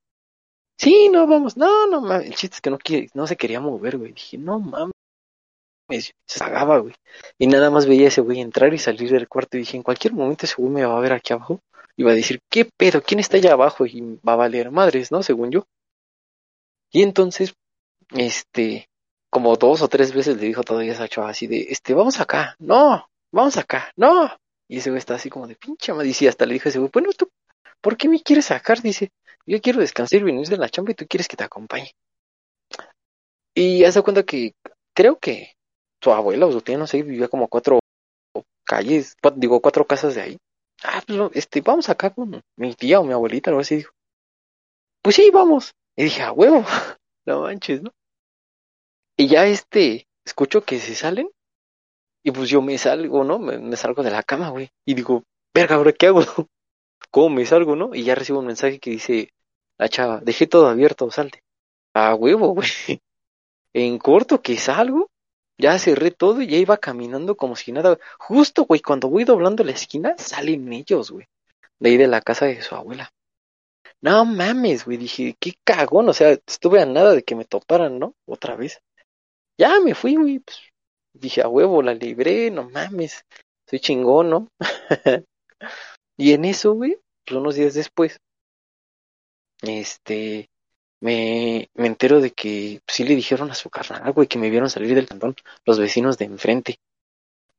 Sí, 0.78 1.10
no, 1.10 1.28
vamos, 1.28 1.58
no, 1.58 1.88
no 1.88 2.02
mames, 2.02 2.28
el 2.28 2.36
chiste 2.36 2.56
es 2.56 2.62
que 2.62 2.70
no, 2.70 2.78
quiere, 2.78 3.10
no 3.14 3.28
se 3.28 3.36
quería 3.36 3.60
mover, 3.60 3.98
güey, 3.98 4.14
dije, 4.14 4.38
no 4.38 4.60
mames, 4.60 4.94
se 6.26 6.40
cagaba, 6.40 6.80
güey. 6.80 6.94
Y 7.38 7.48
nada 7.48 7.70
más 7.70 7.86
veía 7.86 8.06
a 8.06 8.08
ese 8.08 8.22
güey 8.22 8.40
entrar 8.40 8.74
y 8.74 8.78
salir 8.78 9.12
del 9.12 9.28
cuarto 9.28 9.58
y 9.58 9.62
dije, 9.62 9.78
en 9.78 9.84
cualquier 9.84 10.14
momento 10.14 10.46
ese 10.46 10.62
me 10.62 10.86
va 10.86 10.98
a 10.98 11.02
ver 11.02 11.14
aquí 11.14 11.34
abajo 11.34 11.60
y 11.96 12.04
va 12.04 12.12
a 12.12 12.16
decir, 12.16 12.40
¿qué 12.50 12.66
pedo? 12.66 13.02
¿Quién 13.02 13.20
está 13.20 13.38
allá 13.38 13.54
abajo? 13.54 13.86
Y 13.86 14.20
va 14.28 14.34
a 14.34 14.38
valer 14.38 14.72
madres, 14.72 15.12
¿no? 15.12 15.24
Según 15.24 15.52
yo. 15.52 15.66
Y 16.92 17.04
entonces, 17.04 17.54
este, 18.12 18.88
como 19.32 19.56
dos 19.58 19.82
o 19.82 19.90
tres 19.90 20.14
veces 20.14 20.38
le 20.38 20.48
dijo 20.48 20.64
todavía 20.64 20.94
esa 20.94 21.08
chava 21.10 21.30
así 21.32 21.48
de, 21.48 21.68
este, 21.70 21.96
vamos 21.96 22.20
acá, 22.20 22.56
no, 22.60 23.08
vamos 23.34 23.58
acá, 23.58 23.92
no. 23.98 24.32
Y 24.70 24.80
ese 24.80 24.92
güey 24.92 25.00
está 25.00 25.16
así 25.16 25.30
como 25.30 25.48
de 25.48 25.56
pinche 25.56 25.94
madre. 25.94 26.12
Y 26.20 26.28
hasta 26.28 26.46
le 26.46 26.54
dijo 26.56 26.70
a 26.70 26.72
ese 26.72 26.80
güey, 26.80 26.92
bueno, 26.94 27.12
tú, 27.18 27.30
¿por 27.82 27.98
qué 27.98 28.10
me 28.10 28.22
quieres 28.22 28.46
sacar? 28.48 28.82
Dice, 28.82 29.12
yo 29.48 29.62
quiero 29.62 29.80
descansar 29.82 30.22
y 30.22 30.24
venir 30.24 30.48
de 30.48 30.58
la 30.58 30.70
chamba 30.70 30.92
y 30.92 30.96
tú 30.96 31.08
quieres 31.08 31.28
que 31.30 31.38
te 31.38 31.46
acompañe. 31.46 31.92
Y 33.56 33.84
hace 33.84 34.02
cuenta 34.02 34.24
que, 34.24 34.54
creo 34.96 35.18
que 35.20 35.54
su 36.02 36.12
abuela 36.12 36.46
o 36.48 36.52
su 36.52 36.62
tía, 36.62 36.78
no 36.78 36.88
sé, 36.88 37.04
vivía 37.04 37.28
como 37.28 37.48
cuatro 37.48 37.80
calles, 38.66 39.18
cua- 39.22 39.34
digo, 39.36 39.62
cuatro 39.62 39.86
casas 39.86 40.16
de 40.16 40.22
ahí. 40.22 40.38
Ah, 40.84 41.02
pues, 41.06 41.20
este, 41.34 41.62
vamos 41.62 41.90
acá 41.90 42.12
con 42.12 42.42
mi 42.58 42.76
tía 42.76 43.00
o 43.00 43.04
mi 43.04 43.14
abuelita, 43.14 43.52
algo 43.52 43.62
así, 43.62 43.78
dijo. 43.78 43.94
Pues 45.04 45.16
sí, 45.16 45.30
vamos. 45.32 45.74
Y 45.96 46.06
dije, 46.06 46.24
a 46.24 46.32
huevo, 46.32 46.64
no 47.26 47.42
manches, 47.42 47.82
¿no? 47.82 47.92
Y 49.22 49.28
ya 49.28 49.46
este, 49.46 50.08
escucho 50.26 50.64
que 50.64 50.80
se 50.80 50.96
salen, 50.96 51.30
y 52.24 52.32
pues 52.32 52.50
yo 52.50 52.64
me 52.64 52.76
salgo, 52.80 53.24
¿no? 53.24 53.38
Me, 53.38 53.78
salgo 53.78 54.02
de 54.02 54.10
la 54.10 54.24
cama, 54.24 54.50
güey. 54.50 54.72
Y 54.84 54.96
digo, 54.96 55.26
verga, 55.54 55.76
¿ahora 55.76 55.92
qué 55.92 56.08
hago? 56.08 56.22
¿Cómo 57.12 57.30
me 57.30 57.46
salgo, 57.46 57.76
no? 57.76 57.94
Y 57.94 58.04
ya 58.04 58.16
recibo 58.16 58.40
un 58.40 58.48
mensaje 58.48 58.80
que 58.80 58.90
dice, 58.90 59.32
la 59.78 59.90
chava, 59.90 60.22
dejé 60.22 60.48
todo 60.48 60.66
abierto, 60.70 61.12
salte. 61.12 61.44
A 61.94 62.16
huevo, 62.16 62.48
güey. 62.56 62.68
En 63.76 64.00
corto 64.00 64.42
que 64.42 64.58
salgo, 64.58 65.12
ya 65.56 65.78
cerré 65.78 66.10
todo 66.10 66.42
y 66.42 66.48
ya 66.48 66.58
iba 66.58 66.78
caminando 66.78 67.38
como 67.38 67.56
si 67.56 67.72
nada. 67.72 68.00
Justo, 68.18 68.66
güey, 68.66 68.82
cuando 68.82 69.08
voy 69.08 69.24
doblando 69.24 69.64
la 69.64 69.74
esquina, 69.74 70.16
salen 70.18 70.74
ellos, 70.74 71.12
güey. 71.12 71.28
De 71.78 71.92
ahí 71.92 71.98
de 71.98 72.08
la 72.08 72.22
casa 72.22 72.48
de 72.48 72.64
su 72.64 72.74
abuela. 72.74 73.14
No 74.02 74.26
mames, 74.26 74.84
güey, 74.84 74.98
dije, 74.98 75.38
qué 75.40 75.54
cagón, 75.64 76.10
o 76.10 76.14
sea, 76.14 76.32
estuve 76.32 76.82
a 76.82 76.88
nada 76.88 77.14
de 77.14 77.22
que 77.22 77.36
me 77.36 77.46
toparan, 77.46 78.00
¿no? 78.00 78.16
Otra 78.26 78.56
vez. 78.56 78.82
Ya 79.62 79.80
me 79.80 79.94
fui, 79.94 80.16
güey, 80.16 80.40
pues. 80.40 80.58
Dije, 81.14 81.44
a 81.44 81.48
huevo, 81.48 81.84
la 81.84 81.94
libré, 81.94 82.50
no 82.50 82.68
mames. 82.72 83.24
Soy 83.70 83.80
chingón, 83.80 84.32
¿no? 84.32 84.48
y 86.18 86.34
en 86.34 86.46
eso, 86.46 86.74
güey, 86.74 86.98
pues 87.24 87.38
unos 87.40 87.54
días 87.54 87.76
después, 87.76 88.18
este, 89.62 90.50
me, 91.00 91.70
me 91.76 91.86
entero 91.86 92.22
de 92.22 92.32
que 92.32 92.82
pues, 92.84 92.96
sí 92.96 93.04
le 93.04 93.16
dijeron 93.16 93.52
a 93.52 93.54
su 93.54 93.70
carnal, 93.70 94.12
güey, 94.14 94.28
que 94.28 94.40
me 94.40 94.50
vieron 94.50 94.68
salir 94.68 94.96
del 94.96 95.08
cantón 95.08 95.36
los 95.64 95.78
vecinos 95.78 96.18
de 96.18 96.26
enfrente. 96.26 96.78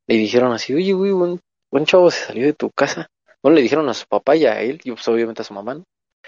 Le 0.09 0.17
dijeron 0.17 0.53
así, 0.53 0.75
oye, 0.75 0.95
güey, 0.95 1.13
buen, 1.13 1.41
buen 1.71 1.87
chavo 1.87 2.11
se 2.11 2.25
salió 2.25 2.47
de 2.47 2.53
tu 2.53 2.73
casa. 2.73 3.07
Bueno, 3.41 3.55
le 3.55 3.63
dijeron 3.63 3.89
a 3.89 3.95
su 3.95 4.09
papá 4.09 4.35
y 4.35 4.47
a 4.47 4.61
él, 4.61 4.81
y 4.83 4.91
pues 4.91 5.07
obviamente 5.07 5.43
a 5.43 5.45
su 5.45 5.55
mamá, 5.55 5.77
¿no? 5.77 5.85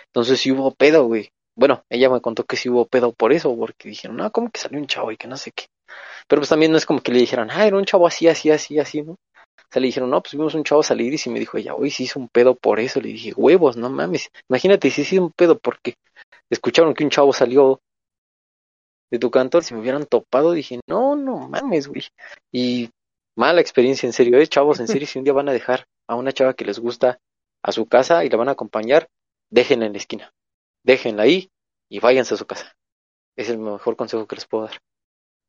Entonces 0.06 0.38
sí 0.38 0.52
hubo 0.52 0.70
pedo, 0.70 1.06
güey. 1.06 1.30
Bueno, 1.56 1.84
ella 1.88 2.10
me 2.10 2.20
contó 2.20 2.44
que 2.44 2.56
sí 2.56 2.68
hubo 2.68 2.86
pedo 2.86 3.12
por 3.12 3.32
eso, 3.32 3.56
porque 3.56 3.88
dijeron, 3.88 4.16
no, 4.16 4.30
¿cómo 4.32 4.50
que 4.50 4.60
salió 4.60 4.78
un 4.78 4.86
chavo 4.86 5.12
y 5.12 5.16
que 5.16 5.28
no 5.28 5.36
sé 5.36 5.52
qué? 5.52 5.66
Pero 6.28 6.40
pues 6.40 6.48
también 6.48 6.72
no 6.72 6.78
es 6.78 6.86
como 6.86 7.00
que 7.00 7.12
le 7.12 7.20
dijeran, 7.20 7.50
ah, 7.50 7.66
era 7.66 7.76
un 7.76 7.84
chavo 7.84 8.06
así, 8.06 8.26
así, 8.28 8.50
así, 8.50 8.78
así, 8.78 9.02
¿no? 9.02 9.12
O 9.12 9.18
sea, 9.70 9.80
le 9.80 9.86
dijeron, 9.86 10.10
no, 10.10 10.20
pues 10.20 10.32
vimos 10.32 10.54
un 10.54 10.64
chavo 10.64 10.82
salir 10.82 11.12
y 11.12 11.18
sí 11.18 11.30
me 11.30 11.38
dijo 11.38 11.58
ella, 11.58 11.74
hoy 11.74 11.90
sí 11.90 12.04
hizo 12.04 12.18
un 12.18 12.28
pedo 12.28 12.54
por 12.54 12.80
eso. 12.80 13.00
Le 13.00 13.08
dije, 13.08 13.32
huevos, 13.36 13.76
no 13.76 13.90
mames. 13.90 14.30
Imagínate 14.48 14.90
si 14.90 15.02
hizo 15.02 15.22
un 15.22 15.32
pedo 15.32 15.58
porque 15.58 15.94
escucharon 16.50 16.94
que 16.94 17.04
un 17.04 17.10
chavo 17.10 17.32
salió 17.32 17.80
de 19.10 19.18
tu 19.18 19.30
cantor, 19.30 19.62
si 19.62 19.74
me 19.74 19.80
hubieran 19.80 20.06
topado, 20.06 20.52
dije, 20.52 20.80
no, 20.88 21.14
no 21.14 21.48
mames, 21.48 21.88
güey. 21.88 22.02
Y 22.52 22.90
mala 23.36 23.60
experiencia, 23.60 24.06
en 24.06 24.12
serio, 24.12 24.38
¿eh? 24.38 24.46
Chavos, 24.46 24.80
en 24.80 24.88
serio, 24.88 25.06
si 25.06 25.18
un 25.18 25.24
día 25.24 25.32
van 25.32 25.48
a 25.48 25.52
dejar 25.52 25.86
a 26.08 26.16
una 26.16 26.32
chava 26.32 26.54
que 26.54 26.64
les 26.64 26.78
gusta 26.78 27.18
a 27.62 27.72
su 27.72 27.86
casa 27.86 28.24
y 28.24 28.28
la 28.28 28.36
van 28.36 28.48
a 28.48 28.52
acompañar, 28.52 29.08
déjenla 29.50 29.86
en 29.86 29.92
la 29.92 29.98
esquina. 29.98 30.32
Déjenla 30.84 31.24
ahí 31.24 31.50
y 31.88 31.98
váyanse 31.98 32.34
a 32.34 32.36
su 32.36 32.46
casa. 32.46 32.76
Es 33.36 33.48
el 33.48 33.58
mejor 33.58 33.96
consejo 33.96 34.26
que 34.26 34.36
les 34.36 34.46
puedo 34.46 34.66
dar. 34.66 34.80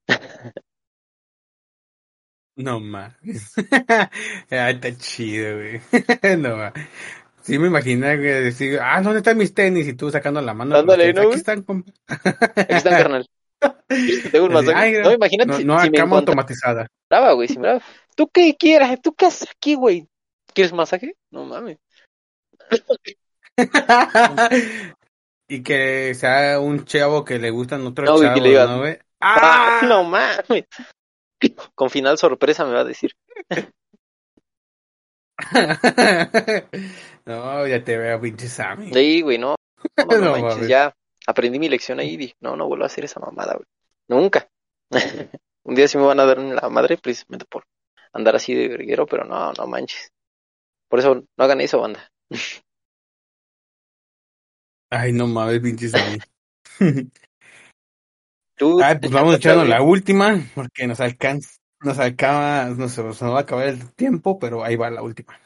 No 2.57 2.79
mames. 2.79 3.51
ah, 4.49 4.69
está 4.69 4.97
chido, 4.97 5.57
güey. 5.57 5.81
no 6.37 6.55
mames. 6.55 6.87
Sí 7.41 7.59
me 7.59 7.67
imagino 7.67 8.07
que 8.07 8.15
decir, 8.15 8.79
ah, 8.81 9.01
¿dónde 9.01 9.17
están 9.19 9.37
mis 9.37 9.53
tenis? 9.53 9.85
Y 9.87 9.93
tú 9.93 10.09
sacando 10.09 10.39
la 10.41 10.53
mano. 10.53 10.71
los 10.71 10.79
Ándale. 10.79 11.13
¿no, 11.13 11.23
Aquí 11.23 11.35
están, 11.35 11.63
compa. 11.63 11.91
Aquí 12.07 12.73
están, 12.73 12.93
carnal. 12.93 13.29
Tengo 14.31 14.45
un 14.45 14.53
masaje. 14.53 15.01
No, 15.01 15.11
imagínate 15.11 15.51
no, 15.51 15.57
si, 15.57 15.65
no, 15.65 15.81
si 15.81 15.89
me 15.89 15.97
cama 15.97 16.17
automatizada. 16.17 16.87
güey, 17.09 17.49
si 17.49 17.57
daba, 17.57 17.81
¿tú 18.15 18.29
qué 18.29 18.55
quieras? 18.55 19.01
¿Tú 19.01 19.13
qué 19.13 19.25
haces 19.25 19.49
aquí, 19.51 19.75
güey? 19.75 20.07
¿Quieres 20.53 20.71
masaje? 20.71 21.17
No 21.29 21.43
mames. 21.43 21.77
Y 25.47 25.63
que 25.63 26.13
sea 26.15 26.59
un 26.59 26.85
chavo 26.85 27.23
que 27.23 27.39
le 27.39 27.49
gustan 27.51 27.85
otros 27.85 28.09
No, 28.09 28.21
chavos, 28.21 28.69
¿no, 28.69 28.79
güey? 28.79 28.97
Ah, 29.21 29.79
¡Ah! 29.81 29.85
no 29.87 30.03
mames. 30.03 30.65
Con 31.75 31.89
final 31.89 32.17
sorpresa 32.17 32.65
me 32.65 32.73
va 32.73 32.81
a 32.81 32.85
decir. 32.85 33.11
no, 37.25 37.67
ya 37.67 37.83
te 37.83 37.97
veo, 37.97 38.19
pinche 38.21 38.47
Sammy. 38.47 38.91
Sí, 38.93 39.21
güey, 39.21 39.37
no. 39.37 39.55
No, 39.97 40.05
no, 40.17 40.19
No 40.19 40.31
manches, 40.31 40.55
mames. 40.55 40.67
ya 40.67 40.93
aprendí 41.27 41.59
mi 41.59 41.69
lección 41.69 41.99
ahí 41.99 42.13
y 42.13 42.17
dije, 42.17 42.33
no, 42.41 42.55
no 42.55 42.67
vuelvo 42.67 42.83
a 42.85 42.87
hacer 42.87 43.05
esa 43.05 43.19
mamada, 43.19 43.53
güey. 43.53 43.65
Nunca. 44.07 44.47
Un 45.63 45.75
día 45.75 45.87
sí 45.87 45.97
me 45.97 46.05
van 46.05 46.19
a 46.19 46.25
dar 46.25 46.39
en 46.39 46.55
la 46.55 46.69
madre 46.69 46.97
precisamente 46.97 47.45
por 47.49 47.65
andar 48.13 48.35
así 48.35 48.53
de 48.55 48.67
verguero, 48.67 49.05
pero 49.05 49.23
no, 49.25 49.53
no 49.53 49.67
manches. 49.67 50.09
Por 50.89 50.99
eso 50.99 51.15
no 51.15 51.43
hagan 51.43 51.61
eso, 51.61 51.79
banda. 51.81 52.09
Ay, 54.89 55.11
no 55.11 55.27
mames, 55.27 55.59
pinche 55.59 55.89
Sammy. 55.89 56.19
Tú, 58.57 58.79
Ay, 58.81 58.99
pues 58.99 59.11
vamos 59.11 59.35
echando 59.35 59.61
güey. 59.61 59.69
la 59.69 59.81
última, 59.81 60.39
porque 60.55 60.87
nos 60.87 61.01
alcanza, 61.01 61.59
nos 61.81 61.99
acaba, 61.99 62.65
no 62.69 62.87
sé, 62.87 62.95
se 62.95 63.25
nos 63.25 63.33
va 63.33 63.39
a 63.39 63.41
acabar 63.41 63.67
el 63.67 63.93
tiempo, 63.93 64.39
pero 64.39 64.63
ahí 64.63 64.77
va 64.77 64.89
la 64.89 65.01
última. 65.01 65.37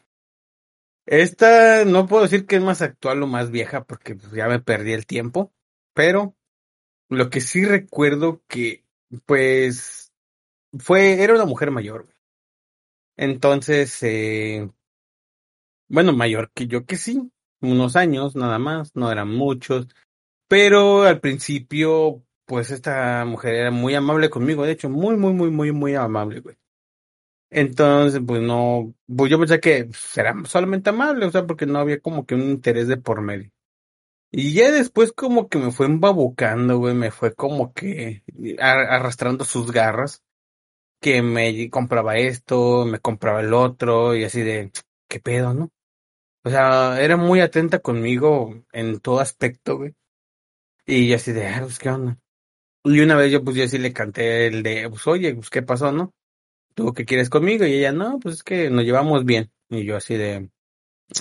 Esta 1.08 1.86
no 1.86 2.06
puedo 2.06 2.24
decir 2.24 2.46
que 2.46 2.58
es 2.58 2.62
más 2.62 2.84
actual 2.84 3.24
o 3.24 3.28
más 3.28 3.50
vieja, 3.50 3.84
porque 3.84 4.14
pues, 4.14 4.32
ya 4.32 4.48
me 4.48 4.60
perdí 4.60 4.94
el 4.94 5.08
tiempo, 5.08 5.52
pero 5.96 6.36
lo 7.10 7.32
que 7.32 7.42
sí 7.42 7.66
recuerdo 7.66 8.44
que, 8.48 8.86
pues, 9.26 10.12
fue, 10.78 11.24
era 11.24 11.34
una 11.34 11.46
mujer 11.46 11.72
mayor. 11.72 12.08
Entonces, 13.18 14.02
eh, 14.04 14.70
bueno, 15.88 16.14
mayor 16.14 16.52
que 16.54 16.68
yo 16.68 16.86
que 16.86 16.96
sí, 16.96 17.32
unos 17.62 17.96
años 17.96 18.36
nada 18.36 18.60
más, 18.60 18.96
no 18.96 19.12
eran 19.12 19.30
muchos, 19.30 19.88
pero 20.48 21.04
al 21.04 21.20
principio, 21.20 22.24
pues 22.46 22.72
esta 22.72 23.26
mujer 23.26 23.56
era 23.56 23.72
muy 23.72 23.96
amable 23.96 24.30
conmigo, 24.30 24.66
de 24.66 24.72
hecho, 24.72 24.90
muy, 24.90 25.16
muy, 25.18 25.34
muy, 25.34 25.52
muy, 25.52 25.72
muy 25.72 25.96
amable, 25.96 26.40
güey. 26.42 26.58
Entonces, 27.52 28.22
pues 28.26 28.42
no, 28.42 28.94
pues 29.08 29.32
yo 29.32 29.40
pensé 29.40 29.60
que 29.60 29.90
será 29.94 30.36
solamente 30.46 30.92
amable, 30.92 31.26
o 31.26 31.32
sea, 31.32 31.48
porque 31.48 31.66
no 31.66 31.80
había 31.80 32.00
como 32.00 32.26
que 32.26 32.36
un 32.36 32.44
interés 32.44 32.88
de 32.88 32.98
por 32.98 33.22
medio. 33.22 33.52
Y 34.32 34.54
ya 34.54 34.72
después 34.72 35.12
como 35.12 35.50
que 35.50 35.58
me 35.58 35.72
fue 35.72 35.88
embabucando, 35.88 36.78
güey, 36.78 36.94
me 36.94 37.12
fue 37.12 37.34
como 37.34 37.74
que 37.74 38.24
arrastrando 38.60 39.46
sus 39.46 39.72
garras, 39.72 40.24
que 41.02 41.22
me 41.22 41.70
compraba 41.70 42.18
esto, 42.18 42.86
me 42.86 43.00
compraba 43.00 43.42
el 43.42 43.54
otro, 43.54 44.16
y 44.16 44.24
así 44.24 44.42
de, 44.42 44.72
¿qué 45.08 45.20
pedo, 45.20 45.54
no? 45.54 45.72
O 46.44 46.50
sea, 46.50 47.02
era 47.02 47.18
muy 47.18 47.42
atenta 47.42 47.80
conmigo 47.80 48.64
en 48.72 49.00
todo 49.00 49.20
aspecto, 49.20 49.78
güey. 49.78 49.96
Y 50.86 51.14
así 51.14 51.32
de, 51.34 51.48
ah, 51.48 51.62
pues, 51.64 51.80
¿qué 51.80 51.90
onda? 51.90 52.18
Y 52.86 53.02
una 53.02 53.16
vez 53.18 53.32
yo, 53.32 53.44
pues, 53.44 53.58
yo 53.58 53.68
sí 53.68 53.78
le 53.80 53.94
canté 53.94 54.48
el 54.48 54.64
de, 54.64 54.90
pues, 54.90 55.08
oye, 55.08 55.36
pues, 55.36 55.50
¿qué 55.50 55.64
pasó, 55.64 55.92
no? 55.92 56.14
¿Tú 56.76 56.94
qué 56.94 57.06
quieres 57.06 57.30
conmigo? 57.30 57.66
Y 57.66 57.74
ella, 57.76 57.92
no, 57.94 58.20
pues, 58.20 58.38
es 58.38 58.44
que 58.44 58.70
nos 58.72 58.86
llevamos 58.86 59.26
bien. 59.26 59.52
Y 59.70 59.86
yo 59.86 59.98
así 59.98 60.16
de, 60.18 60.50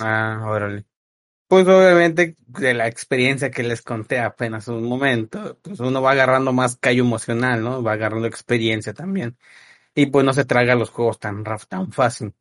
ah, 0.01 0.45
órale. 0.47 0.85
Pues, 1.47 1.67
obviamente, 1.67 2.37
de 2.47 2.73
la 2.75 2.87
experiencia 2.87 3.51
que 3.51 3.63
les 3.63 3.81
conté 3.83 4.19
apenas 4.19 4.67
un 4.69 4.83
momento, 4.85 5.59
pues, 5.63 5.79
uno 5.81 6.01
va 6.01 6.11
agarrando 6.11 6.53
más 6.53 6.77
callo 6.77 7.03
emocional, 7.03 7.63
¿no? 7.63 7.83
Va 7.83 7.93
agarrando 7.93 8.27
experiencia 8.27 8.93
también. 8.93 9.37
Y, 9.95 10.07
pues, 10.07 10.25
no 10.25 10.33
se 10.33 10.45
traga 10.45 10.75
los 10.75 10.91
juegos 10.91 11.19
tan, 11.19 11.43
tan 11.69 11.91
fácil. 11.93 12.33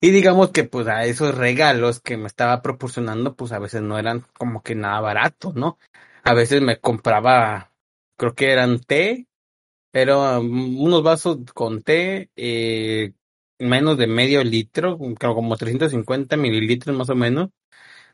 Y 0.00 0.10
digamos 0.12 0.50
que 0.50 0.64
pues 0.64 0.86
a 0.86 1.04
esos 1.06 1.34
regalos 1.36 2.00
que 2.00 2.16
me 2.16 2.28
estaba 2.28 2.62
proporcionando, 2.62 3.34
pues 3.34 3.52
a 3.52 3.58
veces 3.58 3.82
no 3.82 3.98
eran 3.98 4.24
como 4.38 4.62
que 4.62 4.74
nada 4.76 5.00
baratos, 5.00 5.54
¿no? 5.56 5.78
A 6.22 6.34
veces 6.34 6.62
me 6.62 6.78
compraba, 6.80 7.72
creo 8.16 8.34
que 8.34 8.52
eran 8.52 8.80
té, 8.80 9.26
eran 9.92 10.42
unos 10.50 11.02
vasos 11.02 11.38
con 11.54 11.82
té, 11.82 12.30
eh, 12.36 13.14
menos 13.58 13.98
de 13.98 14.06
medio 14.06 14.44
litro, 14.44 14.98
creo 15.18 15.34
como 15.34 15.56
350 15.56 16.36
mililitros 16.36 16.96
más 16.96 17.10
o 17.10 17.16
menos, 17.16 17.50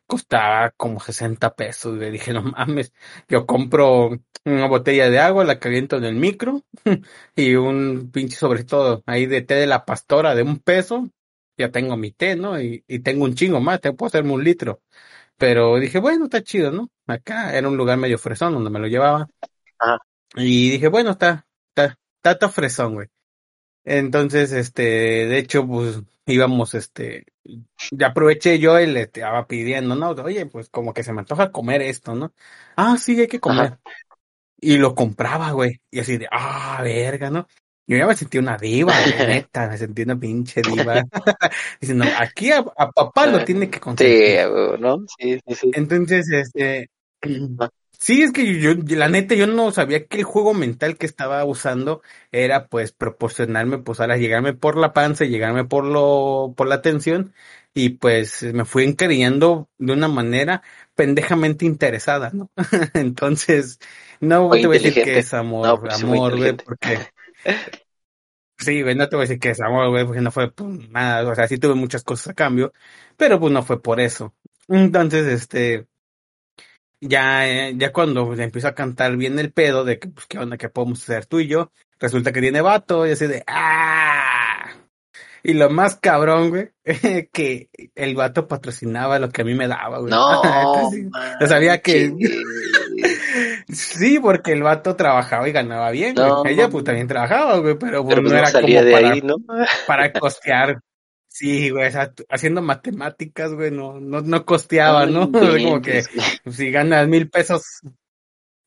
costaba 0.07 0.71
como 0.73 1.01
60 1.01 1.55
pesos. 1.55 1.99
Le 1.99 2.11
dije, 2.11 2.33
no 2.33 2.43
mames, 2.43 2.93
yo 3.29 3.47
compro 3.47 4.11
una 4.45 4.69
botella 4.69 5.11
de 5.11 5.19
agua, 5.21 5.45
la 5.45 5.59
caliento 5.61 5.97
en 5.97 6.05
el 6.05 6.15
micro 6.17 6.63
y 7.37 7.55
un 7.57 8.11
pinche 8.13 8.37
sobre 8.37 8.65
todo 8.65 9.03
ahí 9.07 9.27
de 9.27 9.43
té 9.43 9.55
de 9.57 9.67
la 9.67 9.85
pastora 9.85 10.35
de 10.35 10.43
un 10.43 10.59
peso 10.59 11.11
ya 11.57 11.71
tengo 11.71 11.97
mi 11.97 12.13
té, 12.13 12.37
¿no? 12.37 12.61
Y, 12.61 12.85
y 12.87 12.99
tengo 13.01 13.25
un 13.25 13.35
chingo 13.35 13.61
más, 13.61 13.81
te 13.81 13.93
puedo 13.93 14.09
hacerme 14.09 14.33
un 14.33 14.45
litro. 14.45 14.83
Pero 15.37 15.77
dije, 15.79 15.99
bueno, 15.99 16.25
está 16.25 16.43
chido, 16.43 16.71
¿no? 16.71 16.91
Acá 17.07 17.57
era 17.57 17.69
un 17.69 17.77
lugar 17.77 17.99
medio 17.99 18.19
fresón 18.19 18.55
donde 18.55 18.71
me 18.71 18.79
lo 18.79 18.87
llevaba. 18.87 19.29
Y 20.37 20.71
dije, 20.71 20.89
bueno, 20.89 21.11
está, 21.11 21.47
está, 21.75 21.99
está, 22.23 22.49
fresón, 22.49 22.95
güey. 22.95 23.09
Entonces, 23.85 24.53
este, 24.53 24.83
de 24.83 25.39
hecho, 25.39 25.67
pues 25.67 26.01
íbamos, 26.27 26.75
este, 26.75 27.27
ya 27.91 28.09
aproveché 28.09 28.59
yo 28.59 28.81
y 28.81 28.87
le 28.87 29.03
estaba 29.03 29.47
pidiendo, 29.47 29.95
¿no? 29.95 30.11
Oye, 30.11 30.47
pues 30.47 30.71
como 30.71 30.95
que 30.95 31.03
se 31.03 31.13
me 31.13 31.21
antoja 31.21 31.53
comer 31.53 31.83
esto, 31.83 32.15
¿no? 32.15 32.33
Ah, 32.77 32.97
sí, 32.99 33.21
hay 33.21 33.29
que 33.29 33.41
comer. 33.41 33.79
Y 34.61 34.79
lo 34.79 34.95
compraba, 34.95 35.51
güey. 35.51 35.83
Y 35.91 36.01
así 36.01 36.17
de, 36.17 36.27
ah, 36.31 36.81
verga, 36.83 37.31
¿no? 37.31 37.47
Yo 37.87 37.99
ya 37.99 38.07
me 38.07 38.17
sentí 38.17 38.39
una 38.39 38.57
diva, 38.57 38.95
neta, 39.19 39.69
me 39.69 39.77
sentí 39.77 40.03
una 40.03 40.19
pinche 40.19 40.63
diva. 40.63 41.03
Diciendo, 41.81 42.07
aquí 42.19 42.51
a, 42.51 42.65
papá 42.65 43.27
lo 43.27 43.45
tiene 43.45 43.69
que 43.69 43.79
conseguir. 43.79 44.39
Sí, 44.39 44.81
¿no? 44.81 45.05
Sí, 45.19 45.41
sí, 45.47 45.55
sí. 45.55 45.71
Entonces, 45.75 46.31
este, 46.31 46.89
sí, 47.99 48.23
es 48.23 48.33
que 48.33 48.59
yo, 48.59 48.73
la 48.97 49.09
neta, 49.09 49.35
yo 49.35 49.47
no 49.47 49.71
sabía 49.71 50.07
que 50.07 50.19
el 50.19 50.25
juego 50.25 50.55
mental 50.55 50.97
que 50.97 51.05
estaba 51.05 51.45
usando 51.45 52.01
era, 52.33 52.69
pues, 52.69 52.93
proporcionarme, 52.93 53.79
pues, 53.79 54.01
a 54.01 54.07
llegarme 54.17 54.55
por 54.55 54.79
la 54.79 54.95
panza 54.95 55.27
llegarme 55.27 55.65
por 55.67 55.85
lo, 55.85 56.55
por 56.57 56.69
la 56.69 56.77
atención. 56.77 57.35
Y 57.77 57.89
pues 57.89 58.45
me 58.55 58.65
fui 58.65 58.85
encariñando 58.85 59.69
de 59.79 59.93
una 59.93 60.07
manera 60.07 60.63
pendejamente 60.95 61.67
interesada, 61.67 62.31
¿no? 62.33 62.49
Entonces, 62.95 63.81
no 64.21 64.49
te 64.51 64.69
voy 64.69 64.77
a 64.77 64.81
decir 64.81 65.03
que 65.03 65.19
es 65.19 65.35
amor, 65.35 65.81
pues, 65.81 66.01
amor, 66.01 66.37
güey, 66.37 66.57
porque 66.57 66.99
Sí, 68.59 68.83
güey, 68.83 68.95
no 68.95 69.09
te 69.09 69.17
voy 69.17 69.25
a 69.25 69.29
decir 69.29 69.41
que 69.41 69.51
es 69.51 69.61
amor, 69.61 69.91
güey, 69.91 70.05
porque 70.07 70.21
no 70.21 70.31
fue 70.31 70.51
pues, 70.53 70.89
nada, 70.91 71.29
o 71.31 71.35
sea, 71.35 71.49
sí 71.49 71.59
tuve 71.59 71.75
muchas 71.75 72.05
cosas 72.05 72.29
a 72.29 72.35
cambio, 72.35 72.73
pero 73.17 73.39
pues 73.41 73.53
no 73.53 73.63
fue 73.63 73.83
por 73.83 74.01
eso. 74.01 74.35
Entonces, 74.69 75.27
este, 75.27 75.87
ya, 77.01 77.49
eh, 77.49 77.75
ya 77.77 77.93
cuando 77.93 78.27
pues, 78.27 78.39
empiezo 78.41 78.69
a 78.69 78.75
cantar 78.75 79.17
bien 79.17 79.39
el 79.39 79.53
pedo 79.53 79.85
de 79.85 79.99
que, 79.99 80.09
pues, 80.09 80.27
qué 80.27 80.39
onda, 80.39 80.57
que 80.57 80.69
podemos 80.69 81.03
hacer 81.03 81.27
tú 81.27 81.41
y 81.41 81.49
yo, 81.49 81.73
resulta 81.99 82.33
que 82.33 82.41
tiene 82.41 82.61
vato, 82.61 83.07
y 83.07 83.13
así 83.13 83.27
de, 83.27 83.45
¡ah! 83.47 84.14
Y 85.47 85.53
lo 85.53 85.69
más 85.69 85.97
cabrón, 85.97 86.49
güey, 86.49 86.71
que 87.33 87.69
el 87.95 88.15
vato 88.15 88.49
patrocinaba 88.49 89.19
lo 89.19 89.29
que 89.29 89.43
a 89.43 89.45
mí 89.45 89.55
me 89.55 89.69
daba, 89.69 89.99
güey. 89.99 90.11
No, 90.11 90.43
yo 91.41 91.47
sabía 91.47 91.83
que... 91.83 92.15
Sí, 93.69 94.19
porque 94.21 94.53
el 94.53 94.63
vato 94.63 94.97
trabajaba 94.97 95.47
y 95.47 95.53
ganaba 95.53 95.91
bien, 95.91 96.15
Ella 96.47 96.71
pues 96.71 96.85
también 96.85 97.09
trabajaba, 97.09 97.59
güey, 97.59 97.77
pero, 97.79 98.03
pues, 98.03 98.23
no, 98.23 98.35
era 98.35 98.51
como 98.51 98.67
para, 98.67 99.67
para 99.87 100.13
costear. 100.15 100.81
Sí, 101.29 101.69
güey, 101.69 101.93
haciendo 102.31 102.63
matemáticas, 102.63 103.53
güey, 103.53 103.71
no, 103.71 104.01
no, 104.01 104.23
no 104.23 104.47
costeaba, 104.47 105.05
¿no? 105.05 105.31
como 105.31 105.83
que 105.83 106.05
pues, 106.43 106.57
si 106.57 106.71
ganas 106.71 107.07
mil 107.07 107.29
pesos, 107.29 107.83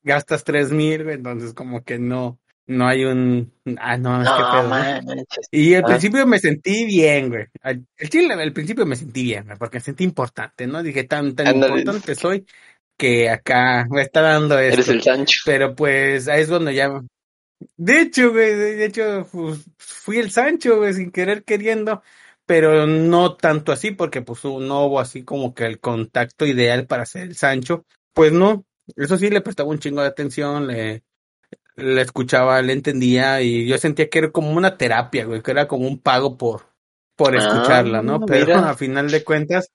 gastas 0.04 0.44
tres 0.44 0.72
mil, 0.72 1.06
güey, 1.06 1.16
entonces 1.16 1.56
como 1.56 1.84
que 1.84 1.98
no, 1.98 2.40
no 2.68 2.86
hay 2.86 3.06
un, 3.06 3.54
ah, 3.80 3.98
no, 3.98 4.22
es 4.22 4.30
que 4.30 4.44
pedo. 4.44 5.26
Y 5.52 5.74
al 5.74 5.84
ah. 5.86 5.88
principio 5.88 6.28
me 6.28 6.38
sentí 6.38 6.86
bien, 6.86 7.30
güey. 7.30 7.46
El 7.64 8.10
chile, 8.10 8.34
al 8.34 8.54
principio 8.54 8.86
me 8.86 8.98
sentí 8.98 9.24
bien, 9.24 9.46
güey, 9.46 9.58
porque 9.58 9.78
me 9.78 9.82
sentí 9.82 10.04
importante, 10.04 10.68
¿no? 10.68 10.84
Dije, 10.84 11.06
tan, 11.06 11.34
tan 11.34 11.56
importante 11.56 12.14
soy 12.14 12.46
que 12.98 13.30
acá 13.30 13.88
me 13.90 14.02
está 14.02 14.22
dando 14.22 14.60
esto. 14.60 14.74
Eres 14.74 14.90
el 14.90 15.02
Sancho. 15.02 15.40
Pero 15.46 15.76
pues 15.76 16.28
ahí 16.28 16.42
es 16.42 16.50
donde 16.50 16.74
ya. 16.74 17.02
De 17.78 18.02
hecho, 18.02 18.32
güey, 18.32 18.54
de 18.54 18.86
hecho, 18.86 19.28
pues, 19.32 19.66
fui 19.78 20.18
el 20.18 20.30
Sancho, 20.32 20.78
güey, 20.78 20.94
sin 20.94 21.12
querer 21.12 21.44
queriendo, 21.44 22.04
pero 22.46 22.86
no 22.86 23.36
tanto 23.36 23.72
así, 23.72 23.92
porque 23.92 24.22
pues 24.22 24.44
no 24.44 24.86
hubo 24.86 25.00
así 25.00 25.24
como 25.24 25.54
que 25.54 25.66
el 25.66 25.80
contacto 25.80 26.46
ideal 26.46 26.86
para 26.86 27.06
ser 27.06 27.24
el 27.24 27.36
Sancho. 27.36 27.86
Pues 28.14 28.32
no, 28.32 28.66
eso 28.96 29.18
sí 29.18 29.30
le 29.30 29.42
prestaba 29.42 29.70
un 29.70 29.80
chingo 29.80 30.02
de 30.02 30.08
atención, 30.08 30.68
le, 30.68 31.04
le 31.78 32.02
escuchaba, 32.02 32.62
le 32.62 32.74
entendía 32.74 33.42
y 33.42 33.68
yo 33.68 33.78
sentía 33.78 34.10
que 34.10 34.20
era 34.20 34.32
como 34.32 34.52
una 34.52 34.78
terapia, 34.78 35.26
güey, 35.26 35.42
que 35.42 35.52
era 35.52 35.68
como 35.68 35.88
un 35.88 36.00
pago 36.00 36.38
por, 36.38 36.74
por 37.16 37.36
ah, 37.36 37.40
escucharla, 37.40 38.02
¿no? 38.02 38.26
Pero 38.26 38.56
a 38.56 38.76
final 38.76 39.10
de 39.10 39.24
cuentas, 39.24 39.70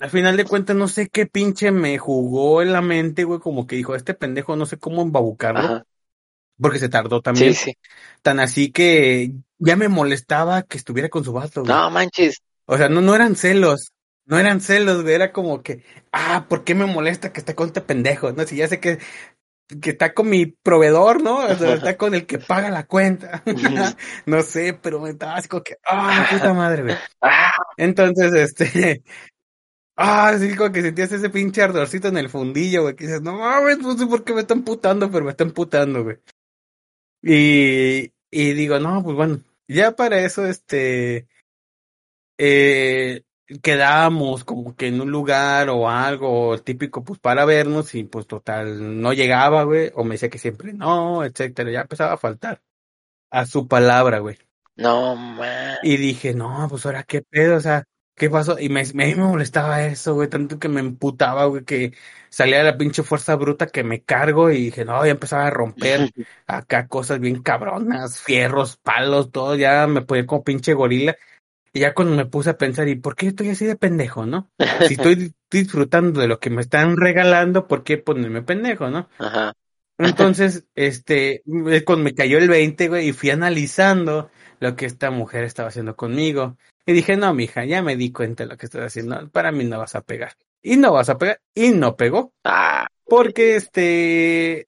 al 0.00 0.10
final 0.10 0.36
de 0.36 0.44
cuentas, 0.44 0.74
no 0.74 0.88
sé 0.88 1.08
qué 1.08 1.26
pinche 1.26 1.70
me 1.70 1.98
jugó 1.98 2.62
en 2.62 2.72
la 2.72 2.80
mente, 2.80 3.24
güey, 3.24 3.38
como 3.38 3.66
que 3.66 3.76
dijo, 3.76 3.94
este 3.94 4.14
pendejo 4.14 4.56
no 4.56 4.66
sé 4.66 4.78
cómo 4.78 5.02
embabucarlo. 5.02 5.84
Porque 6.60 6.78
se 6.78 6.88
tardó 6.88 7.20
también. 7.22 7.54
Sí, 7.54 7.64
sí. 7.64 7.78
Tan 8.22 8.38
así 8.38 8.70
que 8.70 9.32
ya 9.58 9.76
me 9.76 9.88
molestaba 9.88 10.62
que 10.62 10.76
estuviera 10.76 11.08
con 11.08 11.24
su 11.24 11.32
vato, 11.32 11.62
güey. 11.62 11.72
No 11.72 11.90
manches. 11.90 12.40
O 12.66 12.76
sea, 12.76 12.88
no, 12.88 13.00
no 13.00 13.14
eran 13.14 13.36
celos. 13.36 13.92
No 14.26 14.38
eran 14.38 14.60
celos, 14.60 15.02
güey. 15.02 15.14
Era 15.14 15.32
como 15.32 15.62
que, 15.62 15.82
ah, 16.12 16.46
¿por 16.48 16.62
qué 16.62 16.74
me 16.74 16.86
molesta 16.86 17.32
que 17.32 17.40
esté 17.40 17.54
con 17.54 17.68
este 17.68 17.80
pendejo? 17.80 18.32
No, 18.32 18.44
si 18.46 18.56
ya 18.56 18.68
sé 18.68 18.78
que, 18.78 18.98
que 19.80 19.90
está 19.90 20.12
con 20.12 20.28
mi 20.28 20.46
proveedor, 20.46 21.22
¿no? 21.22 21.38
O 21.38 21.54
sea, 21.54 21.74
está 21.74 21.96
con 21.96 22.14
el 22.14 22.26
que 22.26 22.38
paga 22.38 22.70
la 22.70 22.86
cuenta. 22.86 23.42
no 24.26 24.42
sé, 24.42 24.78
pero 24.80 25.00
me 25.00 25.10
estaba 25.10 25.36
así 25.36 25.48
como 25.48 25.62
que, 25.62 25.76
ah, 25.86 26.26
puta 26.30 26.52
madre, 26.54 26.82
güey. 26.82 26.96
Ah. 27.20 27.52
Entonces, 27.76 28.32
este, 28.34 29.02
Ah, 29.96 30.36
sí, 30.38 30.56
como 30.56 30.72
que 30.72 30.82
sentías 30.82 31.12
ese 31.12 31.28
pinche 31.30 31.62
ardorcito 31.62 32.08
en 32.08 32.16
el 32.16 32.30
fundillo, 32.30 32.82
güey. 32.82 32.96
Que 32.96 33.06
dices, 33.06 33.22
no 33.22 33.34
mames, 33.38 33.78
no 33.78 33.96
sé 33.96 34.06
por 34.06 34.24
qué 34.24 34.32
me 34.32 34.40
están 34.40 34.64
putando, 34.64 35.10
pero 35.10 35.24
me 35.24 35.30
están 35.32 35.50
putando, 35.52 36.02
güey. 36.02 36.18
Y, 37.22 38.12
y 38.30 38.52
digo, 38.54 38.78
no, 38.80 39.02
pues 39.02 39.14
bueno, 39.16 39.40
ya 39.68 39.92
para 39.94 40.18
eso, 40.24 40.46
este, 40.46 41.28
eh, 42.38 43.22
quedábamos 43.60 44.44
como 44.44 44.76
que 44.76 44.88
en 44.88 45.00
un 45.00 45.10
lugar 45.10 45.68
o 45.68 45.88
algo 45.88 46.58
típico, 46.58 47.04
pues 47.04 47.18
para 47.18 47.44
vernos 47.44 47.94
y 47.94 48.04
pues 48.04 48.26
total, 48.26 49.00
no 49.00 49.12
llegaba, 49.12 49.64
güey, 49.64 49.90
o 49.94 50.04
me 50.04 50.14
decía 50.14 50.30
que 50.30 50.38
siempre 50.38 50.72
no, 50.72 51.24
etcétera, 51.24 51.70
ya 51.70 51.80
empezaba 51.82 52.12
a 52.14 52.18
faltar 52.18 52.62
a 53.30 53.46
su 53.46 53.68
palabra, 53.68 54.18
güey. 54.20 54.38
No, 54.76 55.16
man. 55.16 55.76
Y 55.82 55.96
dije, 55.96 56.34
no, 56.34 56.66
pues 56.70 56.86
ahora 56.86 57.02
qué 57.04 57.22
pedo, 57.22 57.56
o 57.56 57.60
sea, 57.60 57.84
¿Qué 58.14 58.28
pasó? 58.28 58.58
Y 58.58 58.68
me, 58.68 58.84
me, 58.94 59.16
molestaba 59.16 59.84
eso, 59.86 60.14
güey, 60.14 60.28
tanto 60.28 60.58
que 60.58 60.68
me 60.68 60.80
emputaba, 60.80 61.46
güey, 61.46 61.64
que 61.64 61.92
salía 62.28 62.62
la 62.62 62.76
pinche 62.76 63.02
fuerza 63.02 63.36
bruta 63.36 63.66
que 63.66 63.84
me 63.84 64.02
cargo 64.02 64.50
y 64.50 64.66
dije, 64.66 64.84
no, 64.84 65.04
ya 65.04 65.12
empezaba 65.12 65.46
a 65.46 65.50
romper 65.50 66.10
acá 66.46 66.88
cosas 66.88 67.20
bien 67.20 67.42
cabronas, 67.42 68.20
fierros, 68.20 68.76
palos, 68.76 69.32
todo, 69.32 69.56
ya 69.56 69.86
me 69.86 70.02
ponía 70.02 70.26
como 70.26 70.44
pinche 70.44 70.74
gorila. 70.74 71.16
Y 71.72 71.80
ya 71.80 71.94
cuando 71.94 72.14
me 72.14 72.26
puse 72.26 72.50
a 72.50 72.58
pensar, 72.58 72.88
¿y 72.88 72.96
por 72.96 73.16
qué 73.16 73.28
estoy 73.28 73.50
así 73.50 73.64
de 73.64 73.76
pendejo, 73.76 74.26
no? 74.26 74.50
Si 74.88 74.94
estoy 74.94 75.34
disfrutando 75.50 76.20
de 76.20 76.28
lo 76.28 76.38
que 76.38 76.50
me 76.50 76.60
están 76.60 76.96
regalando, 76.96 77.66
¿por 77.66 77.82
qué 77.82 77.98
ponerme 77.98 78.42
pendejo, 78.42 78.90
no? 78.90 79.08
Ajá. 79.18 79.52
Entonces, 79.98 80.66
este, 80.74 81.42
cuando 81.84 82.04
me 82.04 82.14
cayó 82.14 82.38
el 82.38 82.48
20, 82.48 82.88
güey, 82.88 83.08
y 83.08 83.12
fui 83.12 83.30
analizando 83.30 84.30
lo 84.58 84.74
que 84.74 84.86
esta 84.86 85.10
mujer 85.10 85.44
estaba 85.44 85.68
haciendo 85.68 85.96
conmigo. 85.96 86.56
Y 86.84 86.92
dije, 86.92 87.16
no, 87.16 87.32
mija, 87.34 87.64
ya 87.64 87.82
me 87.82 87.96
di 87.96 88.10
cuenta 88.10 88.44
de 88.44 88.50
lo 88.50 88.56
que 88.56 88.66
estás 88.66 88.86
haciendo. 88.86 89.28
Para 89.30 89.52
mí 89.52 89.64
no 89.64 89.78
vas 89.78 89.94
a 89.94 90.02
pegar. 90.02 90.34
y 90.62 90.76
no 90.76 90.92
vas 90.92 91.08
a 91.08 91.18
pegar, 91.18 91.40
y 91.54 91.70
no 91.70 91.96
pegó. 91.96 92.32
Ah, 92.44 92.86
Porque 93.04 93.56
este, 93.56 94.66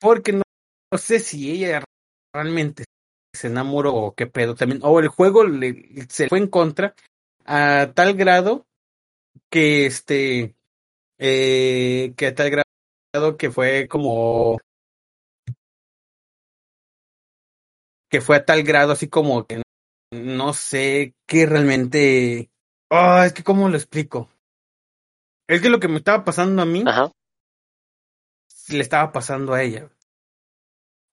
porque 0.00 0.32
no, 0.32 0.42
no 0.90 0.98
sé 0.98 1.20
si 1.20 1.50
ella 1.52 1.84
realmente 2.34 2.84
se 3.32 3.48
enamoró 3.48 3.94
o 3.94 4.14
qué 4.14 4.26
pedo 4.26 4.54
también, 4.54 4.80
o 4.84 5.00
el 5.00 5.08
juego 5.08 5.44
le, 5.44 6.06
se 6.08 6.28
fue 6.28 6.38
en 6.38 6.48
contra 6.48 6.94
a 7.44 7.92
tal 7.94 8.14
grado 8.14 8.66
que 9.50 9.86
este, 9.86 10.54
eh, 11.18 12.14
que 12.16 12.26
a 12.26 12.34
tal 12.34 12.50
grado 12.50 13.36
que 13.36 13.50
fue 13.50 13.88
como 13.88 14.58
que 18.10 18.20
fue 18.20 18.36
a 18.36 18.44
tal 18.44 18.62
grado 18.62 18.92
así 18.92 19.08
como 19.08 19.46
que 19.46 19.62
no 20.12 20.52
sé 20.52 21.14
qué 21.26 21.46
realmente. 21.46 22.50
Oh, 22.90 23.22
es 23.24 23.32
que 23.32 23.42
cómo 23.42 23.68
lo 23.70 23.76
explico. 23.76 24.28
Es 25.48 25.62
que 25.62 25.70
lo 25.70 25.80
que 25.80 25.88
me 25.88 25.96
estaba 25.96 26.22
pasando 26.24 26.62
a 26.62 26.66
mí 26.66 26.84
ajá. 26.86 27.10
le 28.68 28.80
estaba 28.80 29.12
pasando 29.12 29.54
a 29.54 29.62
ella. 29.62 29.90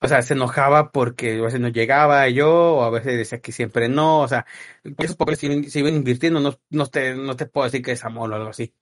O 0.01 0.07
sea, 0.07 0.21
se 0.21 0.33
enojaba 0.33 0.91
porque 0.91 1.39
a 1.39 1.41
veces 1.41 1.59
no 1.59 1.67
llegaba 1.69 2.27
yo, 2.29 2.75
o 2.75 2.83
a 2.83 2.89
veces 2.89 3.17
decía 3.17 3.41
que 3.41 3.51
siempre 3.51 3.89
no, 3.89 4.21
o 4.21 4.27
sea, 4.27 4.45
esos 4.97 5.15
papeles 5.17 5.39
se, 5.39 5.69
se 5.69 5.79
iban 5.79 5.95
invirtiendo, 5.95 6.39
no, 6.39 6.57
no, 6.69 6.85
te, 6.87 7.15
no 7.15 7.35
te 7.35 7.45
puedo 7.47 7.65
decir 7.65 7.81
que 7.81 7.91
es 7.91 8.05
amor 8.05 8.31
o 8.31 8.35
algo 8.35 8.49
así. 8.49 8.73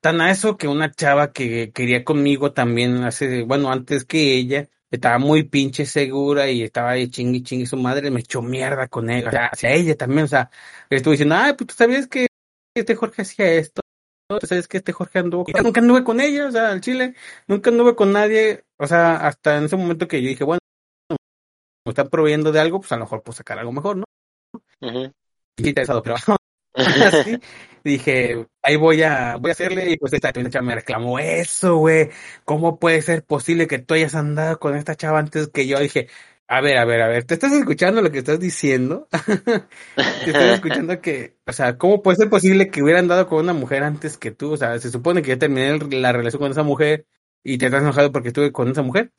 Tan 0.00 0.20
a 0.20 0.30
eso 0.30 0.56
que 0.56 0.68
una 0.68 0.92
chava 0.92 1.32
que 1.32 1.72
quería 1.72 2.04
conmigo 2.04 2.52
también 2.52 3.02
hace, 3.04 3.42
bueno, 3.44 3.72
antes 3.72 4.04
que 4.04 4.36
ella, 4.36 4.68
estaba 4.90 5.18
muy 5.18 5.44
pinche 5.44 5.86
segura 5.86 6.50
y 6.50 6.62
estaba 6.62 6.90
ahí 6.90 7.08
chingui 7.08 7.42
chingue 7.42 7.66
su 7.66 7.76
madre, 7.76 8.10
me 8.10 8.20
echó 8.20 8.42
mierda 8.42 8.88
con 8.88 9.10
ella, 9.10 9.28
o 9.28 9.30
sea, 9.30 9.46
hacia 9.46 9.72
ella 9.72 9.96
también, 9.96 10.24
o 10.24 10.28
sea, 10.28 10.50
le 10.90 10.98
estuve 10.98 11.12
diciendo, 11.14 11.34
ay, 11.36 11.54
pues 11.54 11.68
tú 11.68 11.74
sabías 11.74 12.06
que 12.06 12.26
este 12.74 12.94
Jorge 12.94 13.22
hacía 13.22 13.52
esto, 13.52 13.82
tú 14.28 14.46
sabes 14.46 14.68
que 14.68 14.78
este 14.78 14.92
Jorge 14.92 15.20
anduvo, 15.20 15.44
y 15.46 15.52
nunca 15.62 15.80
anduve 15.80 16.04
con 16.04 16.20
ella, 16.20 16.48
o 16.48 16.50
sea, 16.50 16.70
al 16.70 16.80
chile, 16.80 17.14
nunca 17.46 17.70
anduve 17.70 17.94
con 17.94 18.12
nadie, 18.12 18.64
o 18.76 18.86
sea, 18.86 19.16
hasta 19.16 19.56
en 19.58 19.64
ese 19.64 19.76
momento 19.76 20.08
que 20.08 20.22
yo 20.22 20.28
dije, 20.28 20.44
bueno, 20.44 20.60
me 21.10 21.90
están 21.90 22.08
proveyendo 22.08 22.50
de 22.50 22.60
algo, 22.60 22.80
pues 22.80 22.90
a 22.92 22.96
lo 22.96 23.04
mejor 23.04 23.22
puedo 23.22 23.36
sacar 23.36 23.58
algo 23.58 23.72
mejor, 23.72 23.98
¿no? 23.98 24.04
ujú. 24.80 25.12
Y 25.56 25.68
interesado, 25.68 26.02
pero 26.02 26.16
así 26.74 27.38
dije, 27.84 28.46
ahí 28.62 28.76
voy 28.76 29.02
a, 29.02 29.36
voy 29.36 29.50
a 29.50 29.52
hacerle, 29.52 29.90
y 29.90 29.96
pues 29.96 30.12
esta 30.12 30.32
chava 30.32 30.62
me 30.66 30.74
reclamó 30.74 31.18
eso, 31.18 31.76
güey, 31.76 32.10
¿cómo 32.44 32.78
puede 32.78 33.00
ser 33.02 33.24
posible 33.24 33.66
que 33.66 33.78
tú 33.78 33.94
hayas 33.94 34.14
andado 34.14 34.58
con 34.58 34.76
esta 34.76 34.96
chava 34.96 35.20
antes 35.20 35.48
que 35.48 35.66
yo? 35.66 35.78
Dije, 35.78 36.08
a 36.48 36.60
ver, 36.60 36.78
a 36.78 36.84
ver, 36.84 37.02
a 37.02 37.08
ver, 37.08 37.24
¿te 37.24 37.34
estás 37.34 37.52
escuchando 37.52 38.00
lo 38.02 38.12
que 38.12 38.18
estás 38.18 38.38
diciendo? 38.38 39.08
Te 39.96 40.26
estás 40.26 40.54
escuchando 40.54 41.00
que, 41.00 41.36
o 41.44 41.52
sea, 41.52 41.76
¿cómo 41.76 42.02
puede 42.02 42.16
ser 42.18 42.30
posible 42.30 42.68
que 42.68 42.82
hubiera 42.82 43.00
andado 43.00 43.26
con 43.26 43.40
una 43.40 43.52
mujer 43.52 43.82
antes 43.82 44.16
que 44.16 44.30
tú? 44.30 44.52
O 44.52 44.56
sea, 44.56 44.78
se 44.78 44.90
supone 44.90 45.22
que 45.22 45.30
ya 45.30 45.38
terminé 45.38 45.76
la 45.78 46.12
relación 46.12 46.40
con 46.40 46.52
esa 46.52 46.62
mujer 46.62 47.06
y 47.42 47.58
te 47.58 47.66
estás 47.66 47.82
enojado 47.82 48.12
porque 48.12 48.28
estuve 48.28 48.52
con 48.52 48.70
esa 48.70 48.82
mujer. 48.82 49.12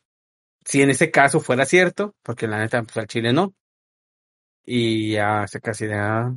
Si 0.65 0.81
en 0.81 0.89
ese 0.89 1.11
caso 1.11 1.39
fuera 1.41 1.65
cierto, 1.65 2.15
porque 2.23 2.47
la 2.47 2.59
neta, 2.59 2.83
pues 2.83 2.97
al 2.97 3.07
chile 3.07 3.33
no. 3.33 3.53
Y 4.65 5.13
ya 5.13 5.45
se 5.47 5.59
casi 5.59 5.85
de, 5.85 5.95
ah, 5.95 6.33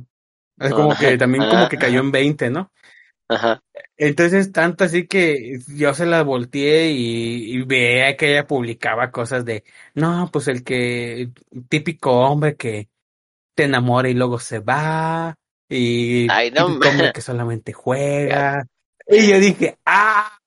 es 0.57 0.73
como 0.73 0.95
que 0.97 1.17
también 1.17 1.49
como 1.49 1.69
que 1.69 1.77
cayó 1.77 2.01
en 2.01 2.11
20, 2.11 2.49
¿no? 2.49 2.71
Ajá. 3.31 3.63
Entonces, 3.95 4.51
tanto 4.51 4.83
así 4.83 5.07
que 5.07 5.59
yo 5.69 5.93
se 5.93 6.05
la 6.05 6.21
volteé 6.23 6.91
y, 6.91 7.55
y 7.55 7.61
veía 7.63 8.17
que 8.17 8.31
ella 8.31 8.45
publicaba 8.45 9.09
cosas 9.09 9.45
de, 9.45 9.63
no, 9.93 10.29
pues 10.33 10.49
el 10.49 10.65
que, 10.65 11.29
típico 11.69 12.11
hombre 12.11 12.57
que 12.57 12.89
te 13.55 13.63
enamora 13.63 14.09
y 14.09 14.13
luego 14.13 14.37
se 14.37 14.59
va, 14.59 15.35
y 15.69 16.27
Ay, 16.29 16.51
no, 16.51 16.67
típico 16.67 16.89
hombre 16.89 17.11
que 17.13 17.21
solamente 17.21 17.73
juega. 17.73 18.65
Y 19.07 19.29
yo 19.29 19.39
dije, 19.39 19.77
ah, 19.85 20.37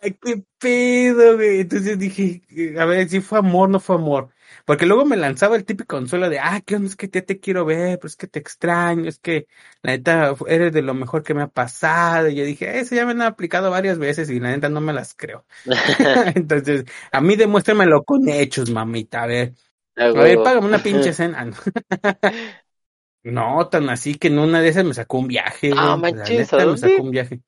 qué 0.00 0.42
pedo, 0.58 1.36
güey. 1.36 1.60
Entonces 1.60 1.96
dije, 1.96 2.42
a 2.76 2.84
ver, 2.84 3.08
si 3.08 3.20
fue 3.20 3.38
amor, 3.38 3.68
no 3.68 3.78
fue 3.78 3.96
amor. 3.96 4.30
Porque 4.70 4.86
luego 4.86 5.04
me 5.04 5.16
lanzaba 5.16 5.56
el 5.56 5.64
típico 5.64 5.96
consuelo 5.96 6.30
de, 6.30 6.38
ah, 6.38 6.60
qué 6.64 6.76
onda, 6.76 6.86
es 6.86 6.94
que 6.94 7.08
ya 7.08 7.22
te 7.22 7.40
quiero 7.40 7.64
ver, 7.64 7.98
pues 7.98 8.12
es 8.12 8.16
que 8.16 8.28
te 8.28 8.38
extraño, 8.38 9.08
es 9.08 9.18
que 9.18 9.48
la 9.82 9.90
neta 9.94 10.32
eres 10.46 10.72
de 10.72 10.80
lo 10.80 10.94
mejor 10.94 11.24
que 11.24 11.34
me 11.34 11.42
ha 11.42 11.48
pasado. 11.48 12.28
Y 12.28 12.36
yo 12.36 12.44
dije, 12.44 12.78
eso 12.78 12.94
ya 12.94 13.04
me 13.04 13.10
han 13.10 13.22
aplicado 13.22 13.68
varias 13.72 13.98
veces 13.98 14.30
y 14.30 14.38
la 14.38 14.50
neta 14.50 14.68
no 14.68 14.80
me 14.80 14.92
las 14.92 15.14
creo. 15.14 15.44
Entonces, 16.36 16.84
a 17.10 17.20
mí 17.20 17.34
demuéstramelo 17.34 18.04
con 18.04 18.28
hechos, 18.28 18.70
mamita. 18.70 19.24
A 19.24 19.26
ver, 19.26 19.54
A 19.96 20.04
a 20.04 20.10
ver, 20.12 20.40
págame 20.40 20.68
una 20.68 20.78
pinche 20.78 21.12
cena. 21.14 21.50
No, 23.24 23.68
tan 23.68 23.90
así 23.90 24.14
que 24.14 24.28
en 24.28 24.38
una 24.38 24.60
de 24.60 24.68
esas 24.68 24.84
me 24.84 24.94
sacó 24.94 25.18
un 25.18 25.26
viaje, 25.26 25.72
Ah, 25.76 25.96
manches, 25.96 26.52
¿a 26.52 26.64
me 26.64 26.76
sacó 26.76 27.02
un 27.02 27.10
viaje. 27.10 27.40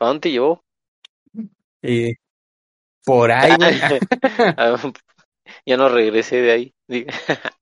¿A 0.00 0.06
dónde 0.06 0.20
te 0.20 0.30
llevó? 0.32 0.62
Y 1.82 2.12
por 3.04 3.32
ahí, 3.32 3.56
güey. 3.56 4.00
Ya 5.66 5.76
no 5.76 5.88
regresé 5.88 6.36
de 6.42 6.52
ahí. 6.52 6.74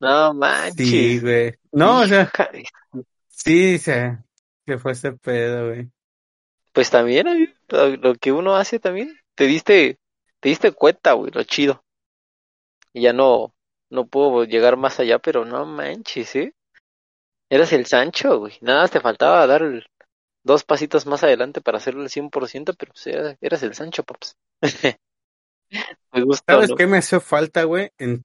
No 0.00 0.32
Sí, 0.32 0.34
manches. 0.34 1.22
güey. 1.22 1.54
No, 1.72 2.00
o 2.00 2.06
sea, 2.06 2.30
sí, 3.28 3.78
se, 3.78 4.18
se 4.66 4.78
fue 4.78 4.92
ese 4.92 5.12
pedo, 5.12 5.68
güey. 5.68 5.90
Pues 6.72 6.90
también 6.90 7.54
lo, 7.68 7.88
lo 7.96 8.14
que 8.14 8.32
uno 8.32 8.56
hace 8.56 8.78
también. 8.80 9.18
Te 9.34 9.44
diste, 9.46 9.98
te 10.40 10.48
diste 10.48 10.72
cuenta, 10.72 11.12
güey, 11.12 11.30
lo 11.30 11.42
chido. 11.44 11.84
Y 12.92 13.02
ya 13.02 13.12
no, 13.12 13.54
no 13.90 14.06
puedo 14.06 14.44
llegar 14.44 14.76
más 14.76 15.00
allá, 15.00 15.18
pero 15.18 15.44
no 15.44 15.64
manches, 15.64 16.36
¿eh? 16.36 16.54
Eras 17.50 17.72
el 17.74 17.86
Sancho, 17.86 18.38
güey. 18.40 18.54
Nada 18.62 18.82
más 18.82 18.90
te 18.90 19.00
faltaba 19.00 19.46
dar 19.46 19.62
el- 19.62 19.86
dos 20.44 20.64
pasitos 20.64 21.06
más 21.06 21.24
adelante 21.24 21.60
para 21.60 21.78
hacerlo 21.78 22.02
al 22.02 22.10
100%, 22.10 22.74
pero 22.74 22.92
pues 22.92 23.06
era- 23.08 23.36
eras 23.40 23.62
el 23.64 23.74
Sancho, 23.74 24.04
paps. 24.04 24.36
Me 25.70 26.24
¿Sabes 26.46 26.70
¿no? 26.70 26.76
qué 26.76 26.86
me 26.86 26.98
hace 26.98 27.20
falta, 27.20 27.64
güey? 27.64 27.90
Ent- 27.98 28.24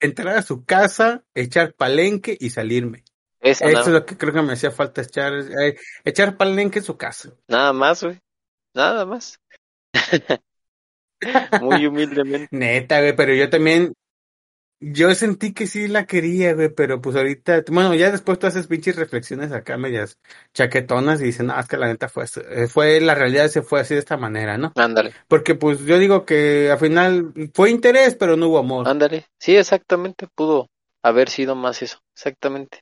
entrar 0.00 0.36
a 0.38 0.42
su 0.42 0.64
casa, 0.64 1.24
echar 1.34 1.74
palenque 1.74 2.36
y 2.38 2.50
salirme. 2.50 3.04
Eso, 3.40 3.64
Eso 3.64 3.80
es 3.80 3.88
lo 3.88 4.06
que 4.06 4.16
creo 4.16 4.32
que 4.32 4.42
me 4.42 4.52
hacía 4.54 4.70
falta, 4.70 5.02
echar, 5.02 5.32
eh, 5.34 5.76
echar 6.04 6.36
palenque 6.36 6.80
en 6.80 6.84
su 6.84 6.96
casa. 6.96 7.32
nada 7.48 7.72
más, 7.72 8.02
güey. 8.02 8.18
Nada 8.74 9.06
más. 9.06 9.38
Muy 11.62 11.86
humildemente. 11.86 12.48
Neta, 12.56 13.00
güey, 13.00 13.16
pero 13.16 13.34
yo 13.34 13.48
también, 13.48 13.94
yo 14.92 15.12
sentí 15.14 15.52
que 15.52 15.66
sí 15.66 15.88
la 15.88 16.06
quería, 16.06 16.54
güey, 16.54 16.68
pero 16.68 17.00
pues 17.00 17.16
ahorita, 17.16 17.64
bueno, 17.70 17.94
ya 17.94 18.10
después 18.10 18.38
tú 18.38 18.46
haces 18.46 18.66
pinches 18.66 18.96
reflexiones 18.96 19.50
acá 19.50 19.76
medias 19.76 20.18
chaquetonas 20.54 21.20
y 21.20 21.24
dicen, 21.24 21.46
no, 21.46 21.58
es 21.58 21.66
que 21.66 21.76
la 21.76 21.88
neta 21.88 22.08
fue, 22.08 22.24
eh, 22.50 22.68
fue, 22.68 23.00
la 23.00 23.14
realidad 23.14 23.48
se 23.48 23.62
fue 23.62 23.80
así 23.80 23.94
de 23.94 24.00
esta 24.00 24.16
manera, 24.16 24.58
¿no? 24.58 24.72
Ándale, 24.76 25.12
Porque 25.28 25.54
pues 25.54 25.80
yo 25.80 25.98
digo 25.98 26.24
que 26.24 26.70
al 26.70 26.78
final 26.78 27.32
fue 27.52 27.70
interés, 27.70 28.14
pero 28.14 28.36
no 28.36 28.48
hubo 28.48 28.58
amor. 28.58 28.86
ándale. 28.86 29.26
Sí, 29.38 29.56
exactamente, 29.56 30.28
pudo 30.34 30.68
haber 31.02 31.30
sido 31.30 31.56
más 31.56 31.82
eso. 31.82 31.98
Exactamente. 32.14 32.80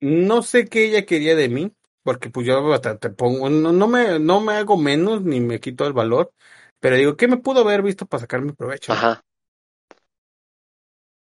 No 0.00 0.42
sé 0.42 0.64
qué 0.64 0.86
ella 0.86 1.04
quería 1.04 1.36
de 1.36 1.48
mí, 1.48 1.72
porque 2.02 2.30
pues 2.30 2.46
yo 2.46 2.72
hasta 2.72 2.98
te 2.98 3.10
pongo, 3.10 3.50
no, 3.50 3.72
no 3.72 3.86
me, 3.86 4.18
no 4.18 4.40
me 4.40 4.54
hago 4.54 4.76
menos 4.76 5.22
ni 5.22 5.40
me 5.40 5.60
quito 5.60 5.86
el 5.86 5.92
valor, 5.92 6.32
pero 6.80 6.96
digo, 6.96 7.16
¿qué 7.16 7.28
me 7.28 7.36
pudo 7.36 7.60
haber 7.60 7.82
visto 7.82 8.06
para 8.06 8.22
sacarme 8.22 8.54
provecho? 8.54 8.92
Ajá. 8.92 9.22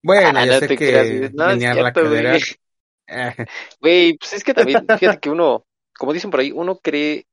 Bueno, 0.03 0.39
Ah, 0.39 0.45
ya 0.47 0.55
no 0.55 0.59
sé 0.61 0.69
te 0.69 0.77
que 0.77 0.91
creas. 0.91 1.33
No, 1.35 1.51
es 1.51 1.61
cierto, 1.61 2.09
güey. 2.09 2.41
Güey, 3.81 4.17
pues 4.19 4.33
es 4.35 4.45
que 4.45 4.55
también, 4.55 4.87
fíjate 4.99 5.19
que 5.19 5.31
uno, 5.31 5.65
como 5.99 6.13
dicen 6.13 6.31
por 6.31 6.41
ahí, 6.41 6.53
uno 6.53 6.79
cree 6.79 7.27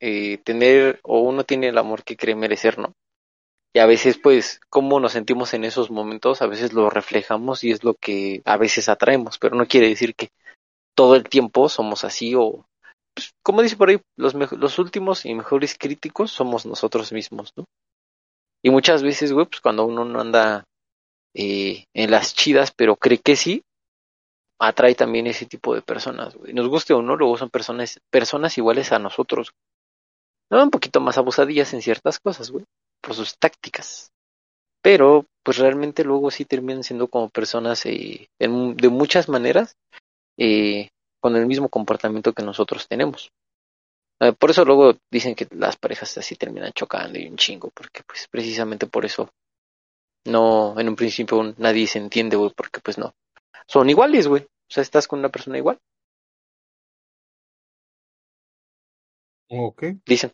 eh, 0.00 0.38
tener 0.38 1.00
o 1.02 1.20
uno 1.20 1.44
tiene 1.44 1.68
el 1.68 1.78
amor 1.78 2.02
que 2.02 2.16
cree 2.16 2.34
merecer, 2.34 2.78
¿no? 2.78 2.94
Y 3.74 3.80
a 3.80 3.86
veces, 3.86 4.18
pues, 4.18 4.60
cómo 4.70 4.98
nos 5.00 5.12
sentimos 5.12 5.52
en 5.52 5.64
esos 5.64 5.90
momentos, 5.90 6.40
a 6.40 6.46
veces 6.46 6.72
lo 6.72 6.88
reflejamos 6.88 7.62
y 7.64 7.70
es 7.70 7.84
lo 7.84 7.94
que 7.94 8.40
a 8.46 8.56
veces 8.56 8.88
atraemos, 8.88 9.38
pero 9.38 9.56
no 9.56 9.66
quiere 9.66 9.88
decir 9.88 10.14
que 10.14 10.30
todo 10.96 11.14
el 11.14 11.24
tiempo 11.24 11.68
somos 11.68 12.04
así 12.04 12.34
o, 12.34 12.64
pues, 13.14 13.32
como 13.42 13.62
dice 13.62 13.76
por 13.76 13.90
ahí, 13.90 13.98
los, 14.16 14.34
los 14.34 14.78
últimos 14.78 15.26
y 15.26 15.34
mejores 15.34 15.76
críticos 15.78 16.30
somos 16.30 16.64
nosotros 16.64 17.12
mismos, 17.12 17.52
¿no? 17.56 17.64
Y 18.62 18.70
muchas 18.70 19.02
veces, 19.02 19.32
güey, 19.32 19.46
pues 19.46 19.60
cuando 19.60 19.84
uno 19.84 20.04
no 20.04 20.20
anda 20.20 20.64
eh, 21.34 21.84
en 21.94 22.10
las 22.10 22.34
chidas, 22.34 22.72
pero 22.76 22.96
cree 22.96 23.18
que 23.18 23.36
sí, 23.36 23.62
atrae 24.60 24.94
también 24.94 25.26
ese 25.26 25.46
tipo 25.46 25.74
de 25.74 25.82
personas. 25.82 26.36
Nos 26.52 26.68
guste 26.68 26.94
o 26.94 27.02
no, 27.02 27.16
luego 27.16 27.36
son 27.38 27.50
personas, 27.50 28.00
personas 28.10 28.58
iguales 28.58 28.92
a 28.92 28.98
nosotros. 28.98 29.52
No, 30.50 30.62
un 30.62 30.70
poquito 30.70 31.00
más 31.00 31.18
abusadillas 31.18 31.72
en 31.74 31.82
ciertas 31.82 32.18
cosas, 32.18 32.50
güey, 32.50 32.64
por 33.02 33.14
sus 33.14 33.38
tácticas. 33.38 34.10
Pero, 34.82 35.26
pues 35.44 35.58
realmente 35.58 36.04
luego 36.04 36.30
sí 36.30 36.44
terminan 36.46 36.84
siendo 36.84 37.08
como 37.08 37.30
personas 37.30 37.86
eh, 37.86 38.28
en- 38.40 38.76
de 38.76 38.88
muchas 38.90 39.28
maneras 39.28 39.76
eh, 40.38 40.90
con 41.20 41.36
el 41.36 41.46
mismo 41.46 41.68
comportamiento 41.68 42.32
que 42.34 42.42
nosotros 42.44 42.88
tenemos. 42.88 43.30
Por 44.38 44.50
eso 44.50 44.64
luego 44.64 44.94
dicen 45.10 45.34
que 45.34 45.46
las 45.50 45.76
parejas 45.76 46.16
así 46.18 46.34
terminan 46.36 46.72
chocando 46.72 47.18
y 47.18 47.26
un 47.26 47.36
chingo, 47.36 47.70
porque 47.74 48.02
pues 48.06 48.26
precisamente 48.30 48.86
por 48.86 49.04
eso 49.04 49.28
no, 50.24 50.78
en 50.78 50.88
un 50.88 50.96
principio 50.96 51.54
nadie 51.58 51.86
se 51.86 51.98
entiende, 51.98 52.36
güey, 52.36 52.52
porque 52.56 52.80
pues 52.80 52.98
no. 52.98 53.14
Son 53.66 53.88
iguales, 53.88 54.28
güey. 54.28 54.42
O 54.42 54.70
sea, 54.70 54.82
estás 54.82 55.06
con 55.08 55.18
una 55.18 55.30
persona 55.30 55.58
igual. 55.58 55.78
Ok. 59.48 59.84
Dicen. 60.06 60.32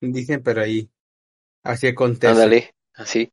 Dicen, 0.00 0.42
pero 0.42 0.62
ahí. 0.62 0.90
Así 1.62 1.88
acontece. 1.88 2.32
Ándale, 2.32 2.74
así. 2.94 3.32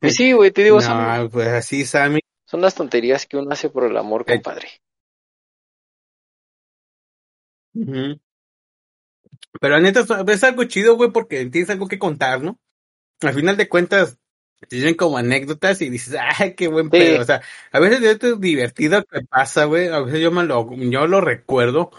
y 0.00 0.10
sí, 0.10 0.32
güey, 0.32 0.50
te 0.52 0.64
digo. 0.64 0.76
No, 0.76 0.82
son, 0.82 1.30
pues 1.30 1.48
así, 1.48 1.84
Sammy. 1.84 2.20
Son 2.46 2.60
las 2.60 2.74
tonterías 2.74 3.26
que 3.26 3.36
uno 3.36 3.50
hace 3.52 3.70
por 3.70 3.84
el 3.84 3.96
amor, 3.96 4.24
eh. 4.26 4.34
compadre. 4.34 4.68
Uh. 7.74 8.16
Pero 9.60 9.74
la 9.74 9.80
neta, 9.80 10.00
es- 10.28 10.44
algo 10.44 10.64
chido, 10.64 10.96
güey, 10.96 11.10
porque 11.10 11.46
tienes 11.46 11.70
algo 11.70 11.88
que 11.88 11.98
contar, 11.98 12.42
¿no? 12.42 12.58
Al 13.20 13.34
final 13.34 13.56
de 13.56 13.68
cuentas, 13.68 14.18
te 14.68 14.76
dicen 14.76 14.94
como 14.94 15.18
anécdotas 15.18 15.82
y 15.82 15.90
dices, 15.90 16.16
ay, 16.38 16.54
qué 16.54 16.68
buen 16.68 16.86
Sí. 16.86 16.90
pedo. 16.90 17.22
O 17.22 17.24
sea, 17.24 17.42
a 17.72 17.80
veces 17.80 18.02
esto 18.02 18.28
es 18.34 18.40
divertido 18.40 19.04
que 19.04 19.22
pasa, 19.22 19.64
güey. 19.66 19.88
A 19.88 20.00
veces 20.00 20.20
yo 20.20 20.30
me 20.30 20.44
lo, 20.44 20.72
yo 20.76 21.06
lo 21.06 21.20
recuerdo 21.20 21.90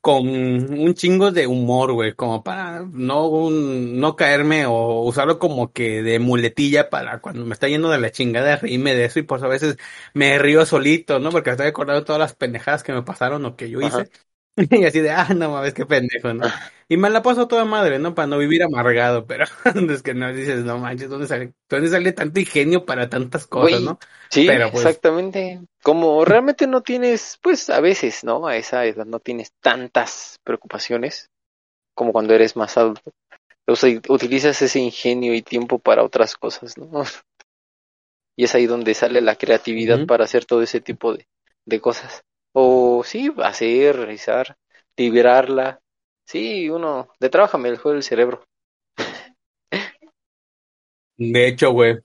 con 0.00 0.26
un 0.28 0.94
chingo 0.94 1.30
de 1.30 1.46
humor, 1.46 1.92
güey, 1.92 2.14
como 2.14 2.42
para 2.42 2.80
no, 2.90 3.26
un- 3.28 4.00
no 4.00 4.16
caerme 4.16 4.64
o 4.66 5.02
usarlo 5.04 5.38
como 5.38 5.72
que 5.72 6.02
de 6.02 6.18
muletilla 6.18 6.88
para 6.90 7.20
cuando 7.20 7.44
me 7.44 7.52
está 7.52 7.68
yendo 7.68 7.90
de 7.90 7.98
la 8.00 8.10
chingada, 8.10 8.56
reírme 8.56 8.94
de 8.94 9.04
eso 9.06 9.18
y 9.18 9.22
pues 9.24 9.42
a 9.42 9.48
veces 9.48 9.76
me 10.14 10.38
río 10.38 10.64
solito, 10.66 11.18
¿no? 11.18 11.30
Porque 11.30 11.50
estoy 11.50 11.66
acordando 11.66 12.00
de 12.00 12.06
todas 12.06 12.20
las 12.20 12.34
pendejadas 12.34 12.82
que 12.82 12.92
me 12.94 13.02
pasaron 13.02 13.44
o 13.44 13.56
que 13.56 13.68
yo 13.68 13.80
Ajá. 13.82 14.04
hice. 14.04 14.10
Y 14.70 14.84
así 14.84 15.00
de, 15.00 15.10
ah, 15.10 15.28
no 15.34 15.50
mames, 15.50 15.74
qué 15.74 15.86
pendejo, 15.86 16.34
¿no? 16.34 16.46
Y 16.88 16.96
me 16.96 17.08
la 17.08 17.22
paso 17.22 17.46
toda 17.48 17.64
madre, 17.64 17.98
¿no? 17.98 18.14
Para 18.14 18.26
no 18.26 18.38
vivir 18.38 18.62
amargado, 18.62 19.26
pero 19.26 19.44
es 19.90 20.02
que 20.02 20.14
no 20.14 20.32
dices, 20.32 20.64
no 20.64 20.78
manches, 20.78 21.08
¿dónde 21.08 21.26
sale, 21.26 21.54
dónde 21.68 21.88
sale 21.88 22.12
tanto 22.12 22.40
ingenio 22.40 22.84
para 22.84 23.08
tantas 23.08 23.46
cosas, 23.46 23.80
¿no? 23.82 23.98
sí, 24.30 24.44
Pero, 24.46 24.70
pues- 24.70 24.84
exactamente. 24.84 25.60
Como 25.82 26.24
realmente 26.24 26.66
no 26.66 26.82
tienes, 26.82 27.38
pues 27.42 27.70
a 27.70 27.80
veces, 27.80 28.24
¿no? 28.24 28.46
A 28.46 28.56
esa 28.56 28.84
edad 28.84 29.06
no 29.06 29.20
tienes 29.20 29.52
tantas 29.60 30.38
preocupaciones 30.44 31.30
como 31.94 32.12
cuando 32.12 32.34
eres 32.34 32.56
más 32.56 32.76
adulto. 32.76 33.12
O 33.66 33.76
sea, 33.76 34.00
utilizas 34.08 34.60
ese 34.62 34.80
ingenio 34.80 35.34
y 35.34 35.42
tiempo 35.42 35.78
para 35.78 36.02
otras 36.02 36.34
cosas, 36.34 36.76
¿no? 36.76 37.04
Y 38.36 38.44
es 38.44 38.54
ahí 38.54 38.66
donde 38.66 38.94
sale 38.94 39.20
la 39.20 39.36
creatividad 39.36 40.06
para 40.06 40.24
hacer 40.24 40.44
todo 40.44 40.62
ese 40.62 40.80
tipo 40.80 41.14
de, 41.14 41.26
de 41.66 41.80
cosas. 41.80 42.22
O 42.52 43.02
sí, 43.04 43.32
hacer, 43.42 43.96
realizar, 43.96 44.56
liberarla. 44.96 45.80
Sí, 46.24 46.68
uno, 46.70 47.08
de 47.18 47.28
trabaja 47.28 47.58
mejor 47.58 47.96
el 47.96 48.02
cerebro. 48.02 48.44
De 51.16 51.46
hecho, 51.46 51.72
güey. 51.72 51.98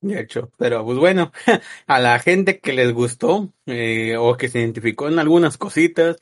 De 0.00 0.20
hecho, 0.20 0.52
pero 0.58 0.84
pues 0.84 0.98
bueno, 0.98 1.32
a 1.86 1.98
la 1.98 2.18
gente 2.18 2.60
que 2.60 2.72
les 2.72 2.92
gustó 2.92 3.52
eh, 3.64 4.16
o 4.18 4.36
que 4.36 4.48
se 4.48 4.60
identificó 4.60 5.08
en 5.08 5.18
algunas 5.18 5.56
cositas 5.56 6.18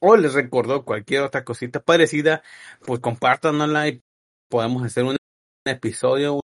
o 0.00 0.16
les 0.16 0.34
recordó 0.34 0.84
cualquier 0.84 1.22
otra 1.22 1.44
cosita 1.44 1.80
parecida, 1.80 2.42
pues 2.84 3.00
compártanosla 3.00 3.88
y 3.88 4.02
podemos 4.48 4.84
hacer 4.84 5.04
un 5.04 5.16
episodio, 5.64 6.40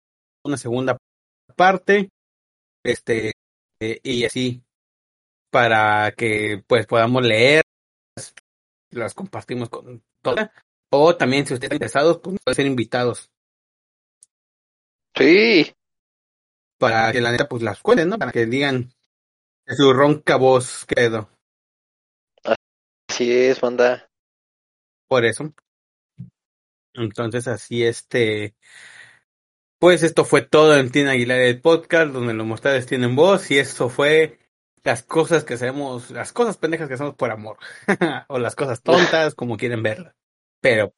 una 0.44 0.58
segunda 0.58 0.98
parte, 1.56 2.10
este, 2.84 3.34
eh, 3.80 4.00
y 4.04 4.26
así, 4.26 4.64
para 5.50 6.12
que 6.12 6.64
pues 6.68 6.86
podamos 6.86 7.24
leer, 7.24 7.64
las 8.92 9.14
compartimos 9.14 9.70
con 9.70 10.04
todas, 10.22 10.52
o 10.92 11.16
también 11.16 11.46
si 11.46 11.54
ustedes 11.54 11.68
están 11.68 11.76
interesados, 11.76 12.20
pues 12.24 12.38
pueden 12.44 12.56
ser 12.56 12.66
invitados 12.66 13.30
Sí, 15.18 15.74
para 16.78 17.12
que 17.12 17.22
la 17.22 17.32
neta 17.32 17.48
pues 17.48 17.64
las 17.64 17.82
cuenten, 17.82 18.10
¿no? 18.10 18.20
Para 18.20 18.32
que 18.32 18.46
digan 18.46 18.94
de 19.66 19.76
su 19.76 19.92
ronca 19.92 20.36
voz, 20.36 20.86
quedo. 20.86 21.30
así 23.10 23.32
es, 23.32 23.60
banda. 23.60 24.08
Por 25.08 25.26
eso. 25.26 25.52
Entonces, 26.94 27.48
así 27.48 27.84
este. 27.84 28.56
Pues 29.80 30.04
esto 30.04 30.24
fue 30.24 30.44
todo 30.44 30.76
en 30.78 30.92
Tina 30.92 31.12
Aguilar 31.12 31.40
el 31.40 31.62
podcast, 31.62 32.12
donde 32.12 32.36
los 32.36 32.46
mostradores 32.46 32.86
tienen 32.86 33.16
voz, 33.16 33.50
y 33.50 33.58
eso 33.58 33.90
fue 33.90 34.38
las 34.88 35.04
cosas 35.04 35.44
que 35.44 35.56
hacemos, 35.56 36.12
las 36.12 36.32
cosas 36.32 36.56
pendejas 36.56 36.88
que 36.88 36.94
hacemos 36.94 37.14
por 37.16 37.30
amor, 37.30 37.58
o 38.30 38.40
las 38.40 38.56
cosas 38.56 38.82
tontas, 38.82 39.36
como 39.36 39.58
quieren 39.58 39.84
verlas. 39.84 40.16
Pero 40.62 40.94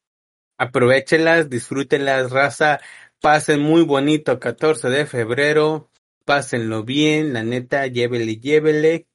aprovechenlas, 0.59 1.49
disfrútenlas, 1.49 2.29
raza, 2.29 2.79
pasen 3.19 3.61
muy 3.61 3.81
bonito 3.81 4.39
14 4.39 4.89
de 4.89 5.07
febrero, 5.07 5.89
pásenlo 6.23 6.83
bien, 6.83 7.33
la 7.33 7.41
neta, 7.41 7.87
llévele, 7.87 8.37
llévele, 8.37 9.07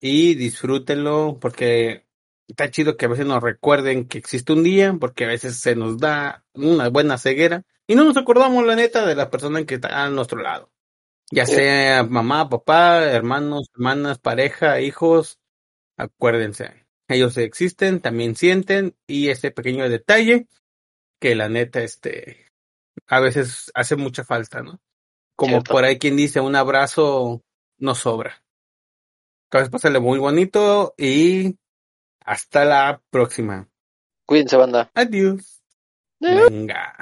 y 0.00 0.36
disfrútenlo, 0.36 1.38
porque 1.40 2.06
está 2.46 2.70
chido 2.70 2.96
que 2.96 3.06
a 3.06 3.08
veces 3.08 3.26
nos 3.26 3.42
recuerden 3.42 4.06
que 4.06 4.18
existe 4.18 4.52
un 4.52 4.62
día, 4.62 4.96
porque 5.00 5.24
a 5.24 5.28
veces 5.28 5.58
se 5.58 5.74
nos 5.74 5.98
da 5.98 6.44
una 6.52 6.88
buena 6.88 7.18
ceguera 7.18 7.64
y 7.88 7.96
no 7.96 8.04
nos 8.04 8.16
acordamos, 8.16 8.64
la 8.64 8.76
neta, 8.76 9.04
de 9.06 9.16
la 9.16 9.28
persona 9.28 9.64
que 9.66 9.74
está 9.74 10.04
a 10.04 10.08
nuestro 10.08 10.40
lado. 10.40 10.70
Ya 11.30 11.46
Sí. 11.46 11.54
sea 11.54 12.04
mamá, 12.04 12.48
papá, 12.48 13.04
hermanos, 13.04 13.68
hermanas, 13.74 14.18
pareja, 14.18 14.80
hijos, 14.80 15.38
acuérdense, 15.96 16.86
ellos 17.08 17.36
existen, 17.38 18.00
también 18.00 18.36
sienten 18.36 18.96
y 19.06 19.28
ese 19.30 19.50
pequeño 19.50 19.88
detalle 19.88 20.46
que 21.20 21.34
la 21.34 21.48
neta, 21.48 21.82
este, 21.82 22.46
a 23.06 23.20
veces 23.20 23.70
hace 23.74 23.96
mucha 23.96 24.24
falta, 24.24 24.62
¿no? 24.62 24.80
Como 25.36 25.52
Cierto. 25.56 25.72
por 25.72 25.84
ahí 25.84 25.98
quien 25.98 26.16
dice, 26.16 26.40
un 26.40 26.56
abrazo 26.56 27.42
no 27.78 27.94
sobra. 27.94 28.44
Entonces, 29.46 29.70
pásale 29.70 30.00
muy 30.00 30.18
bonito 30.18 30.94
y 30.98 31.56
hasta 32.20 32.64
la 32.64 33.02
próxima. 33.10 33.68
Cuídense, 34.26 34.56
banda. 34.56 34.90
Adiós. 34.94 35.62
Eh. 36.20 36.46
Venga. 36.50 36.94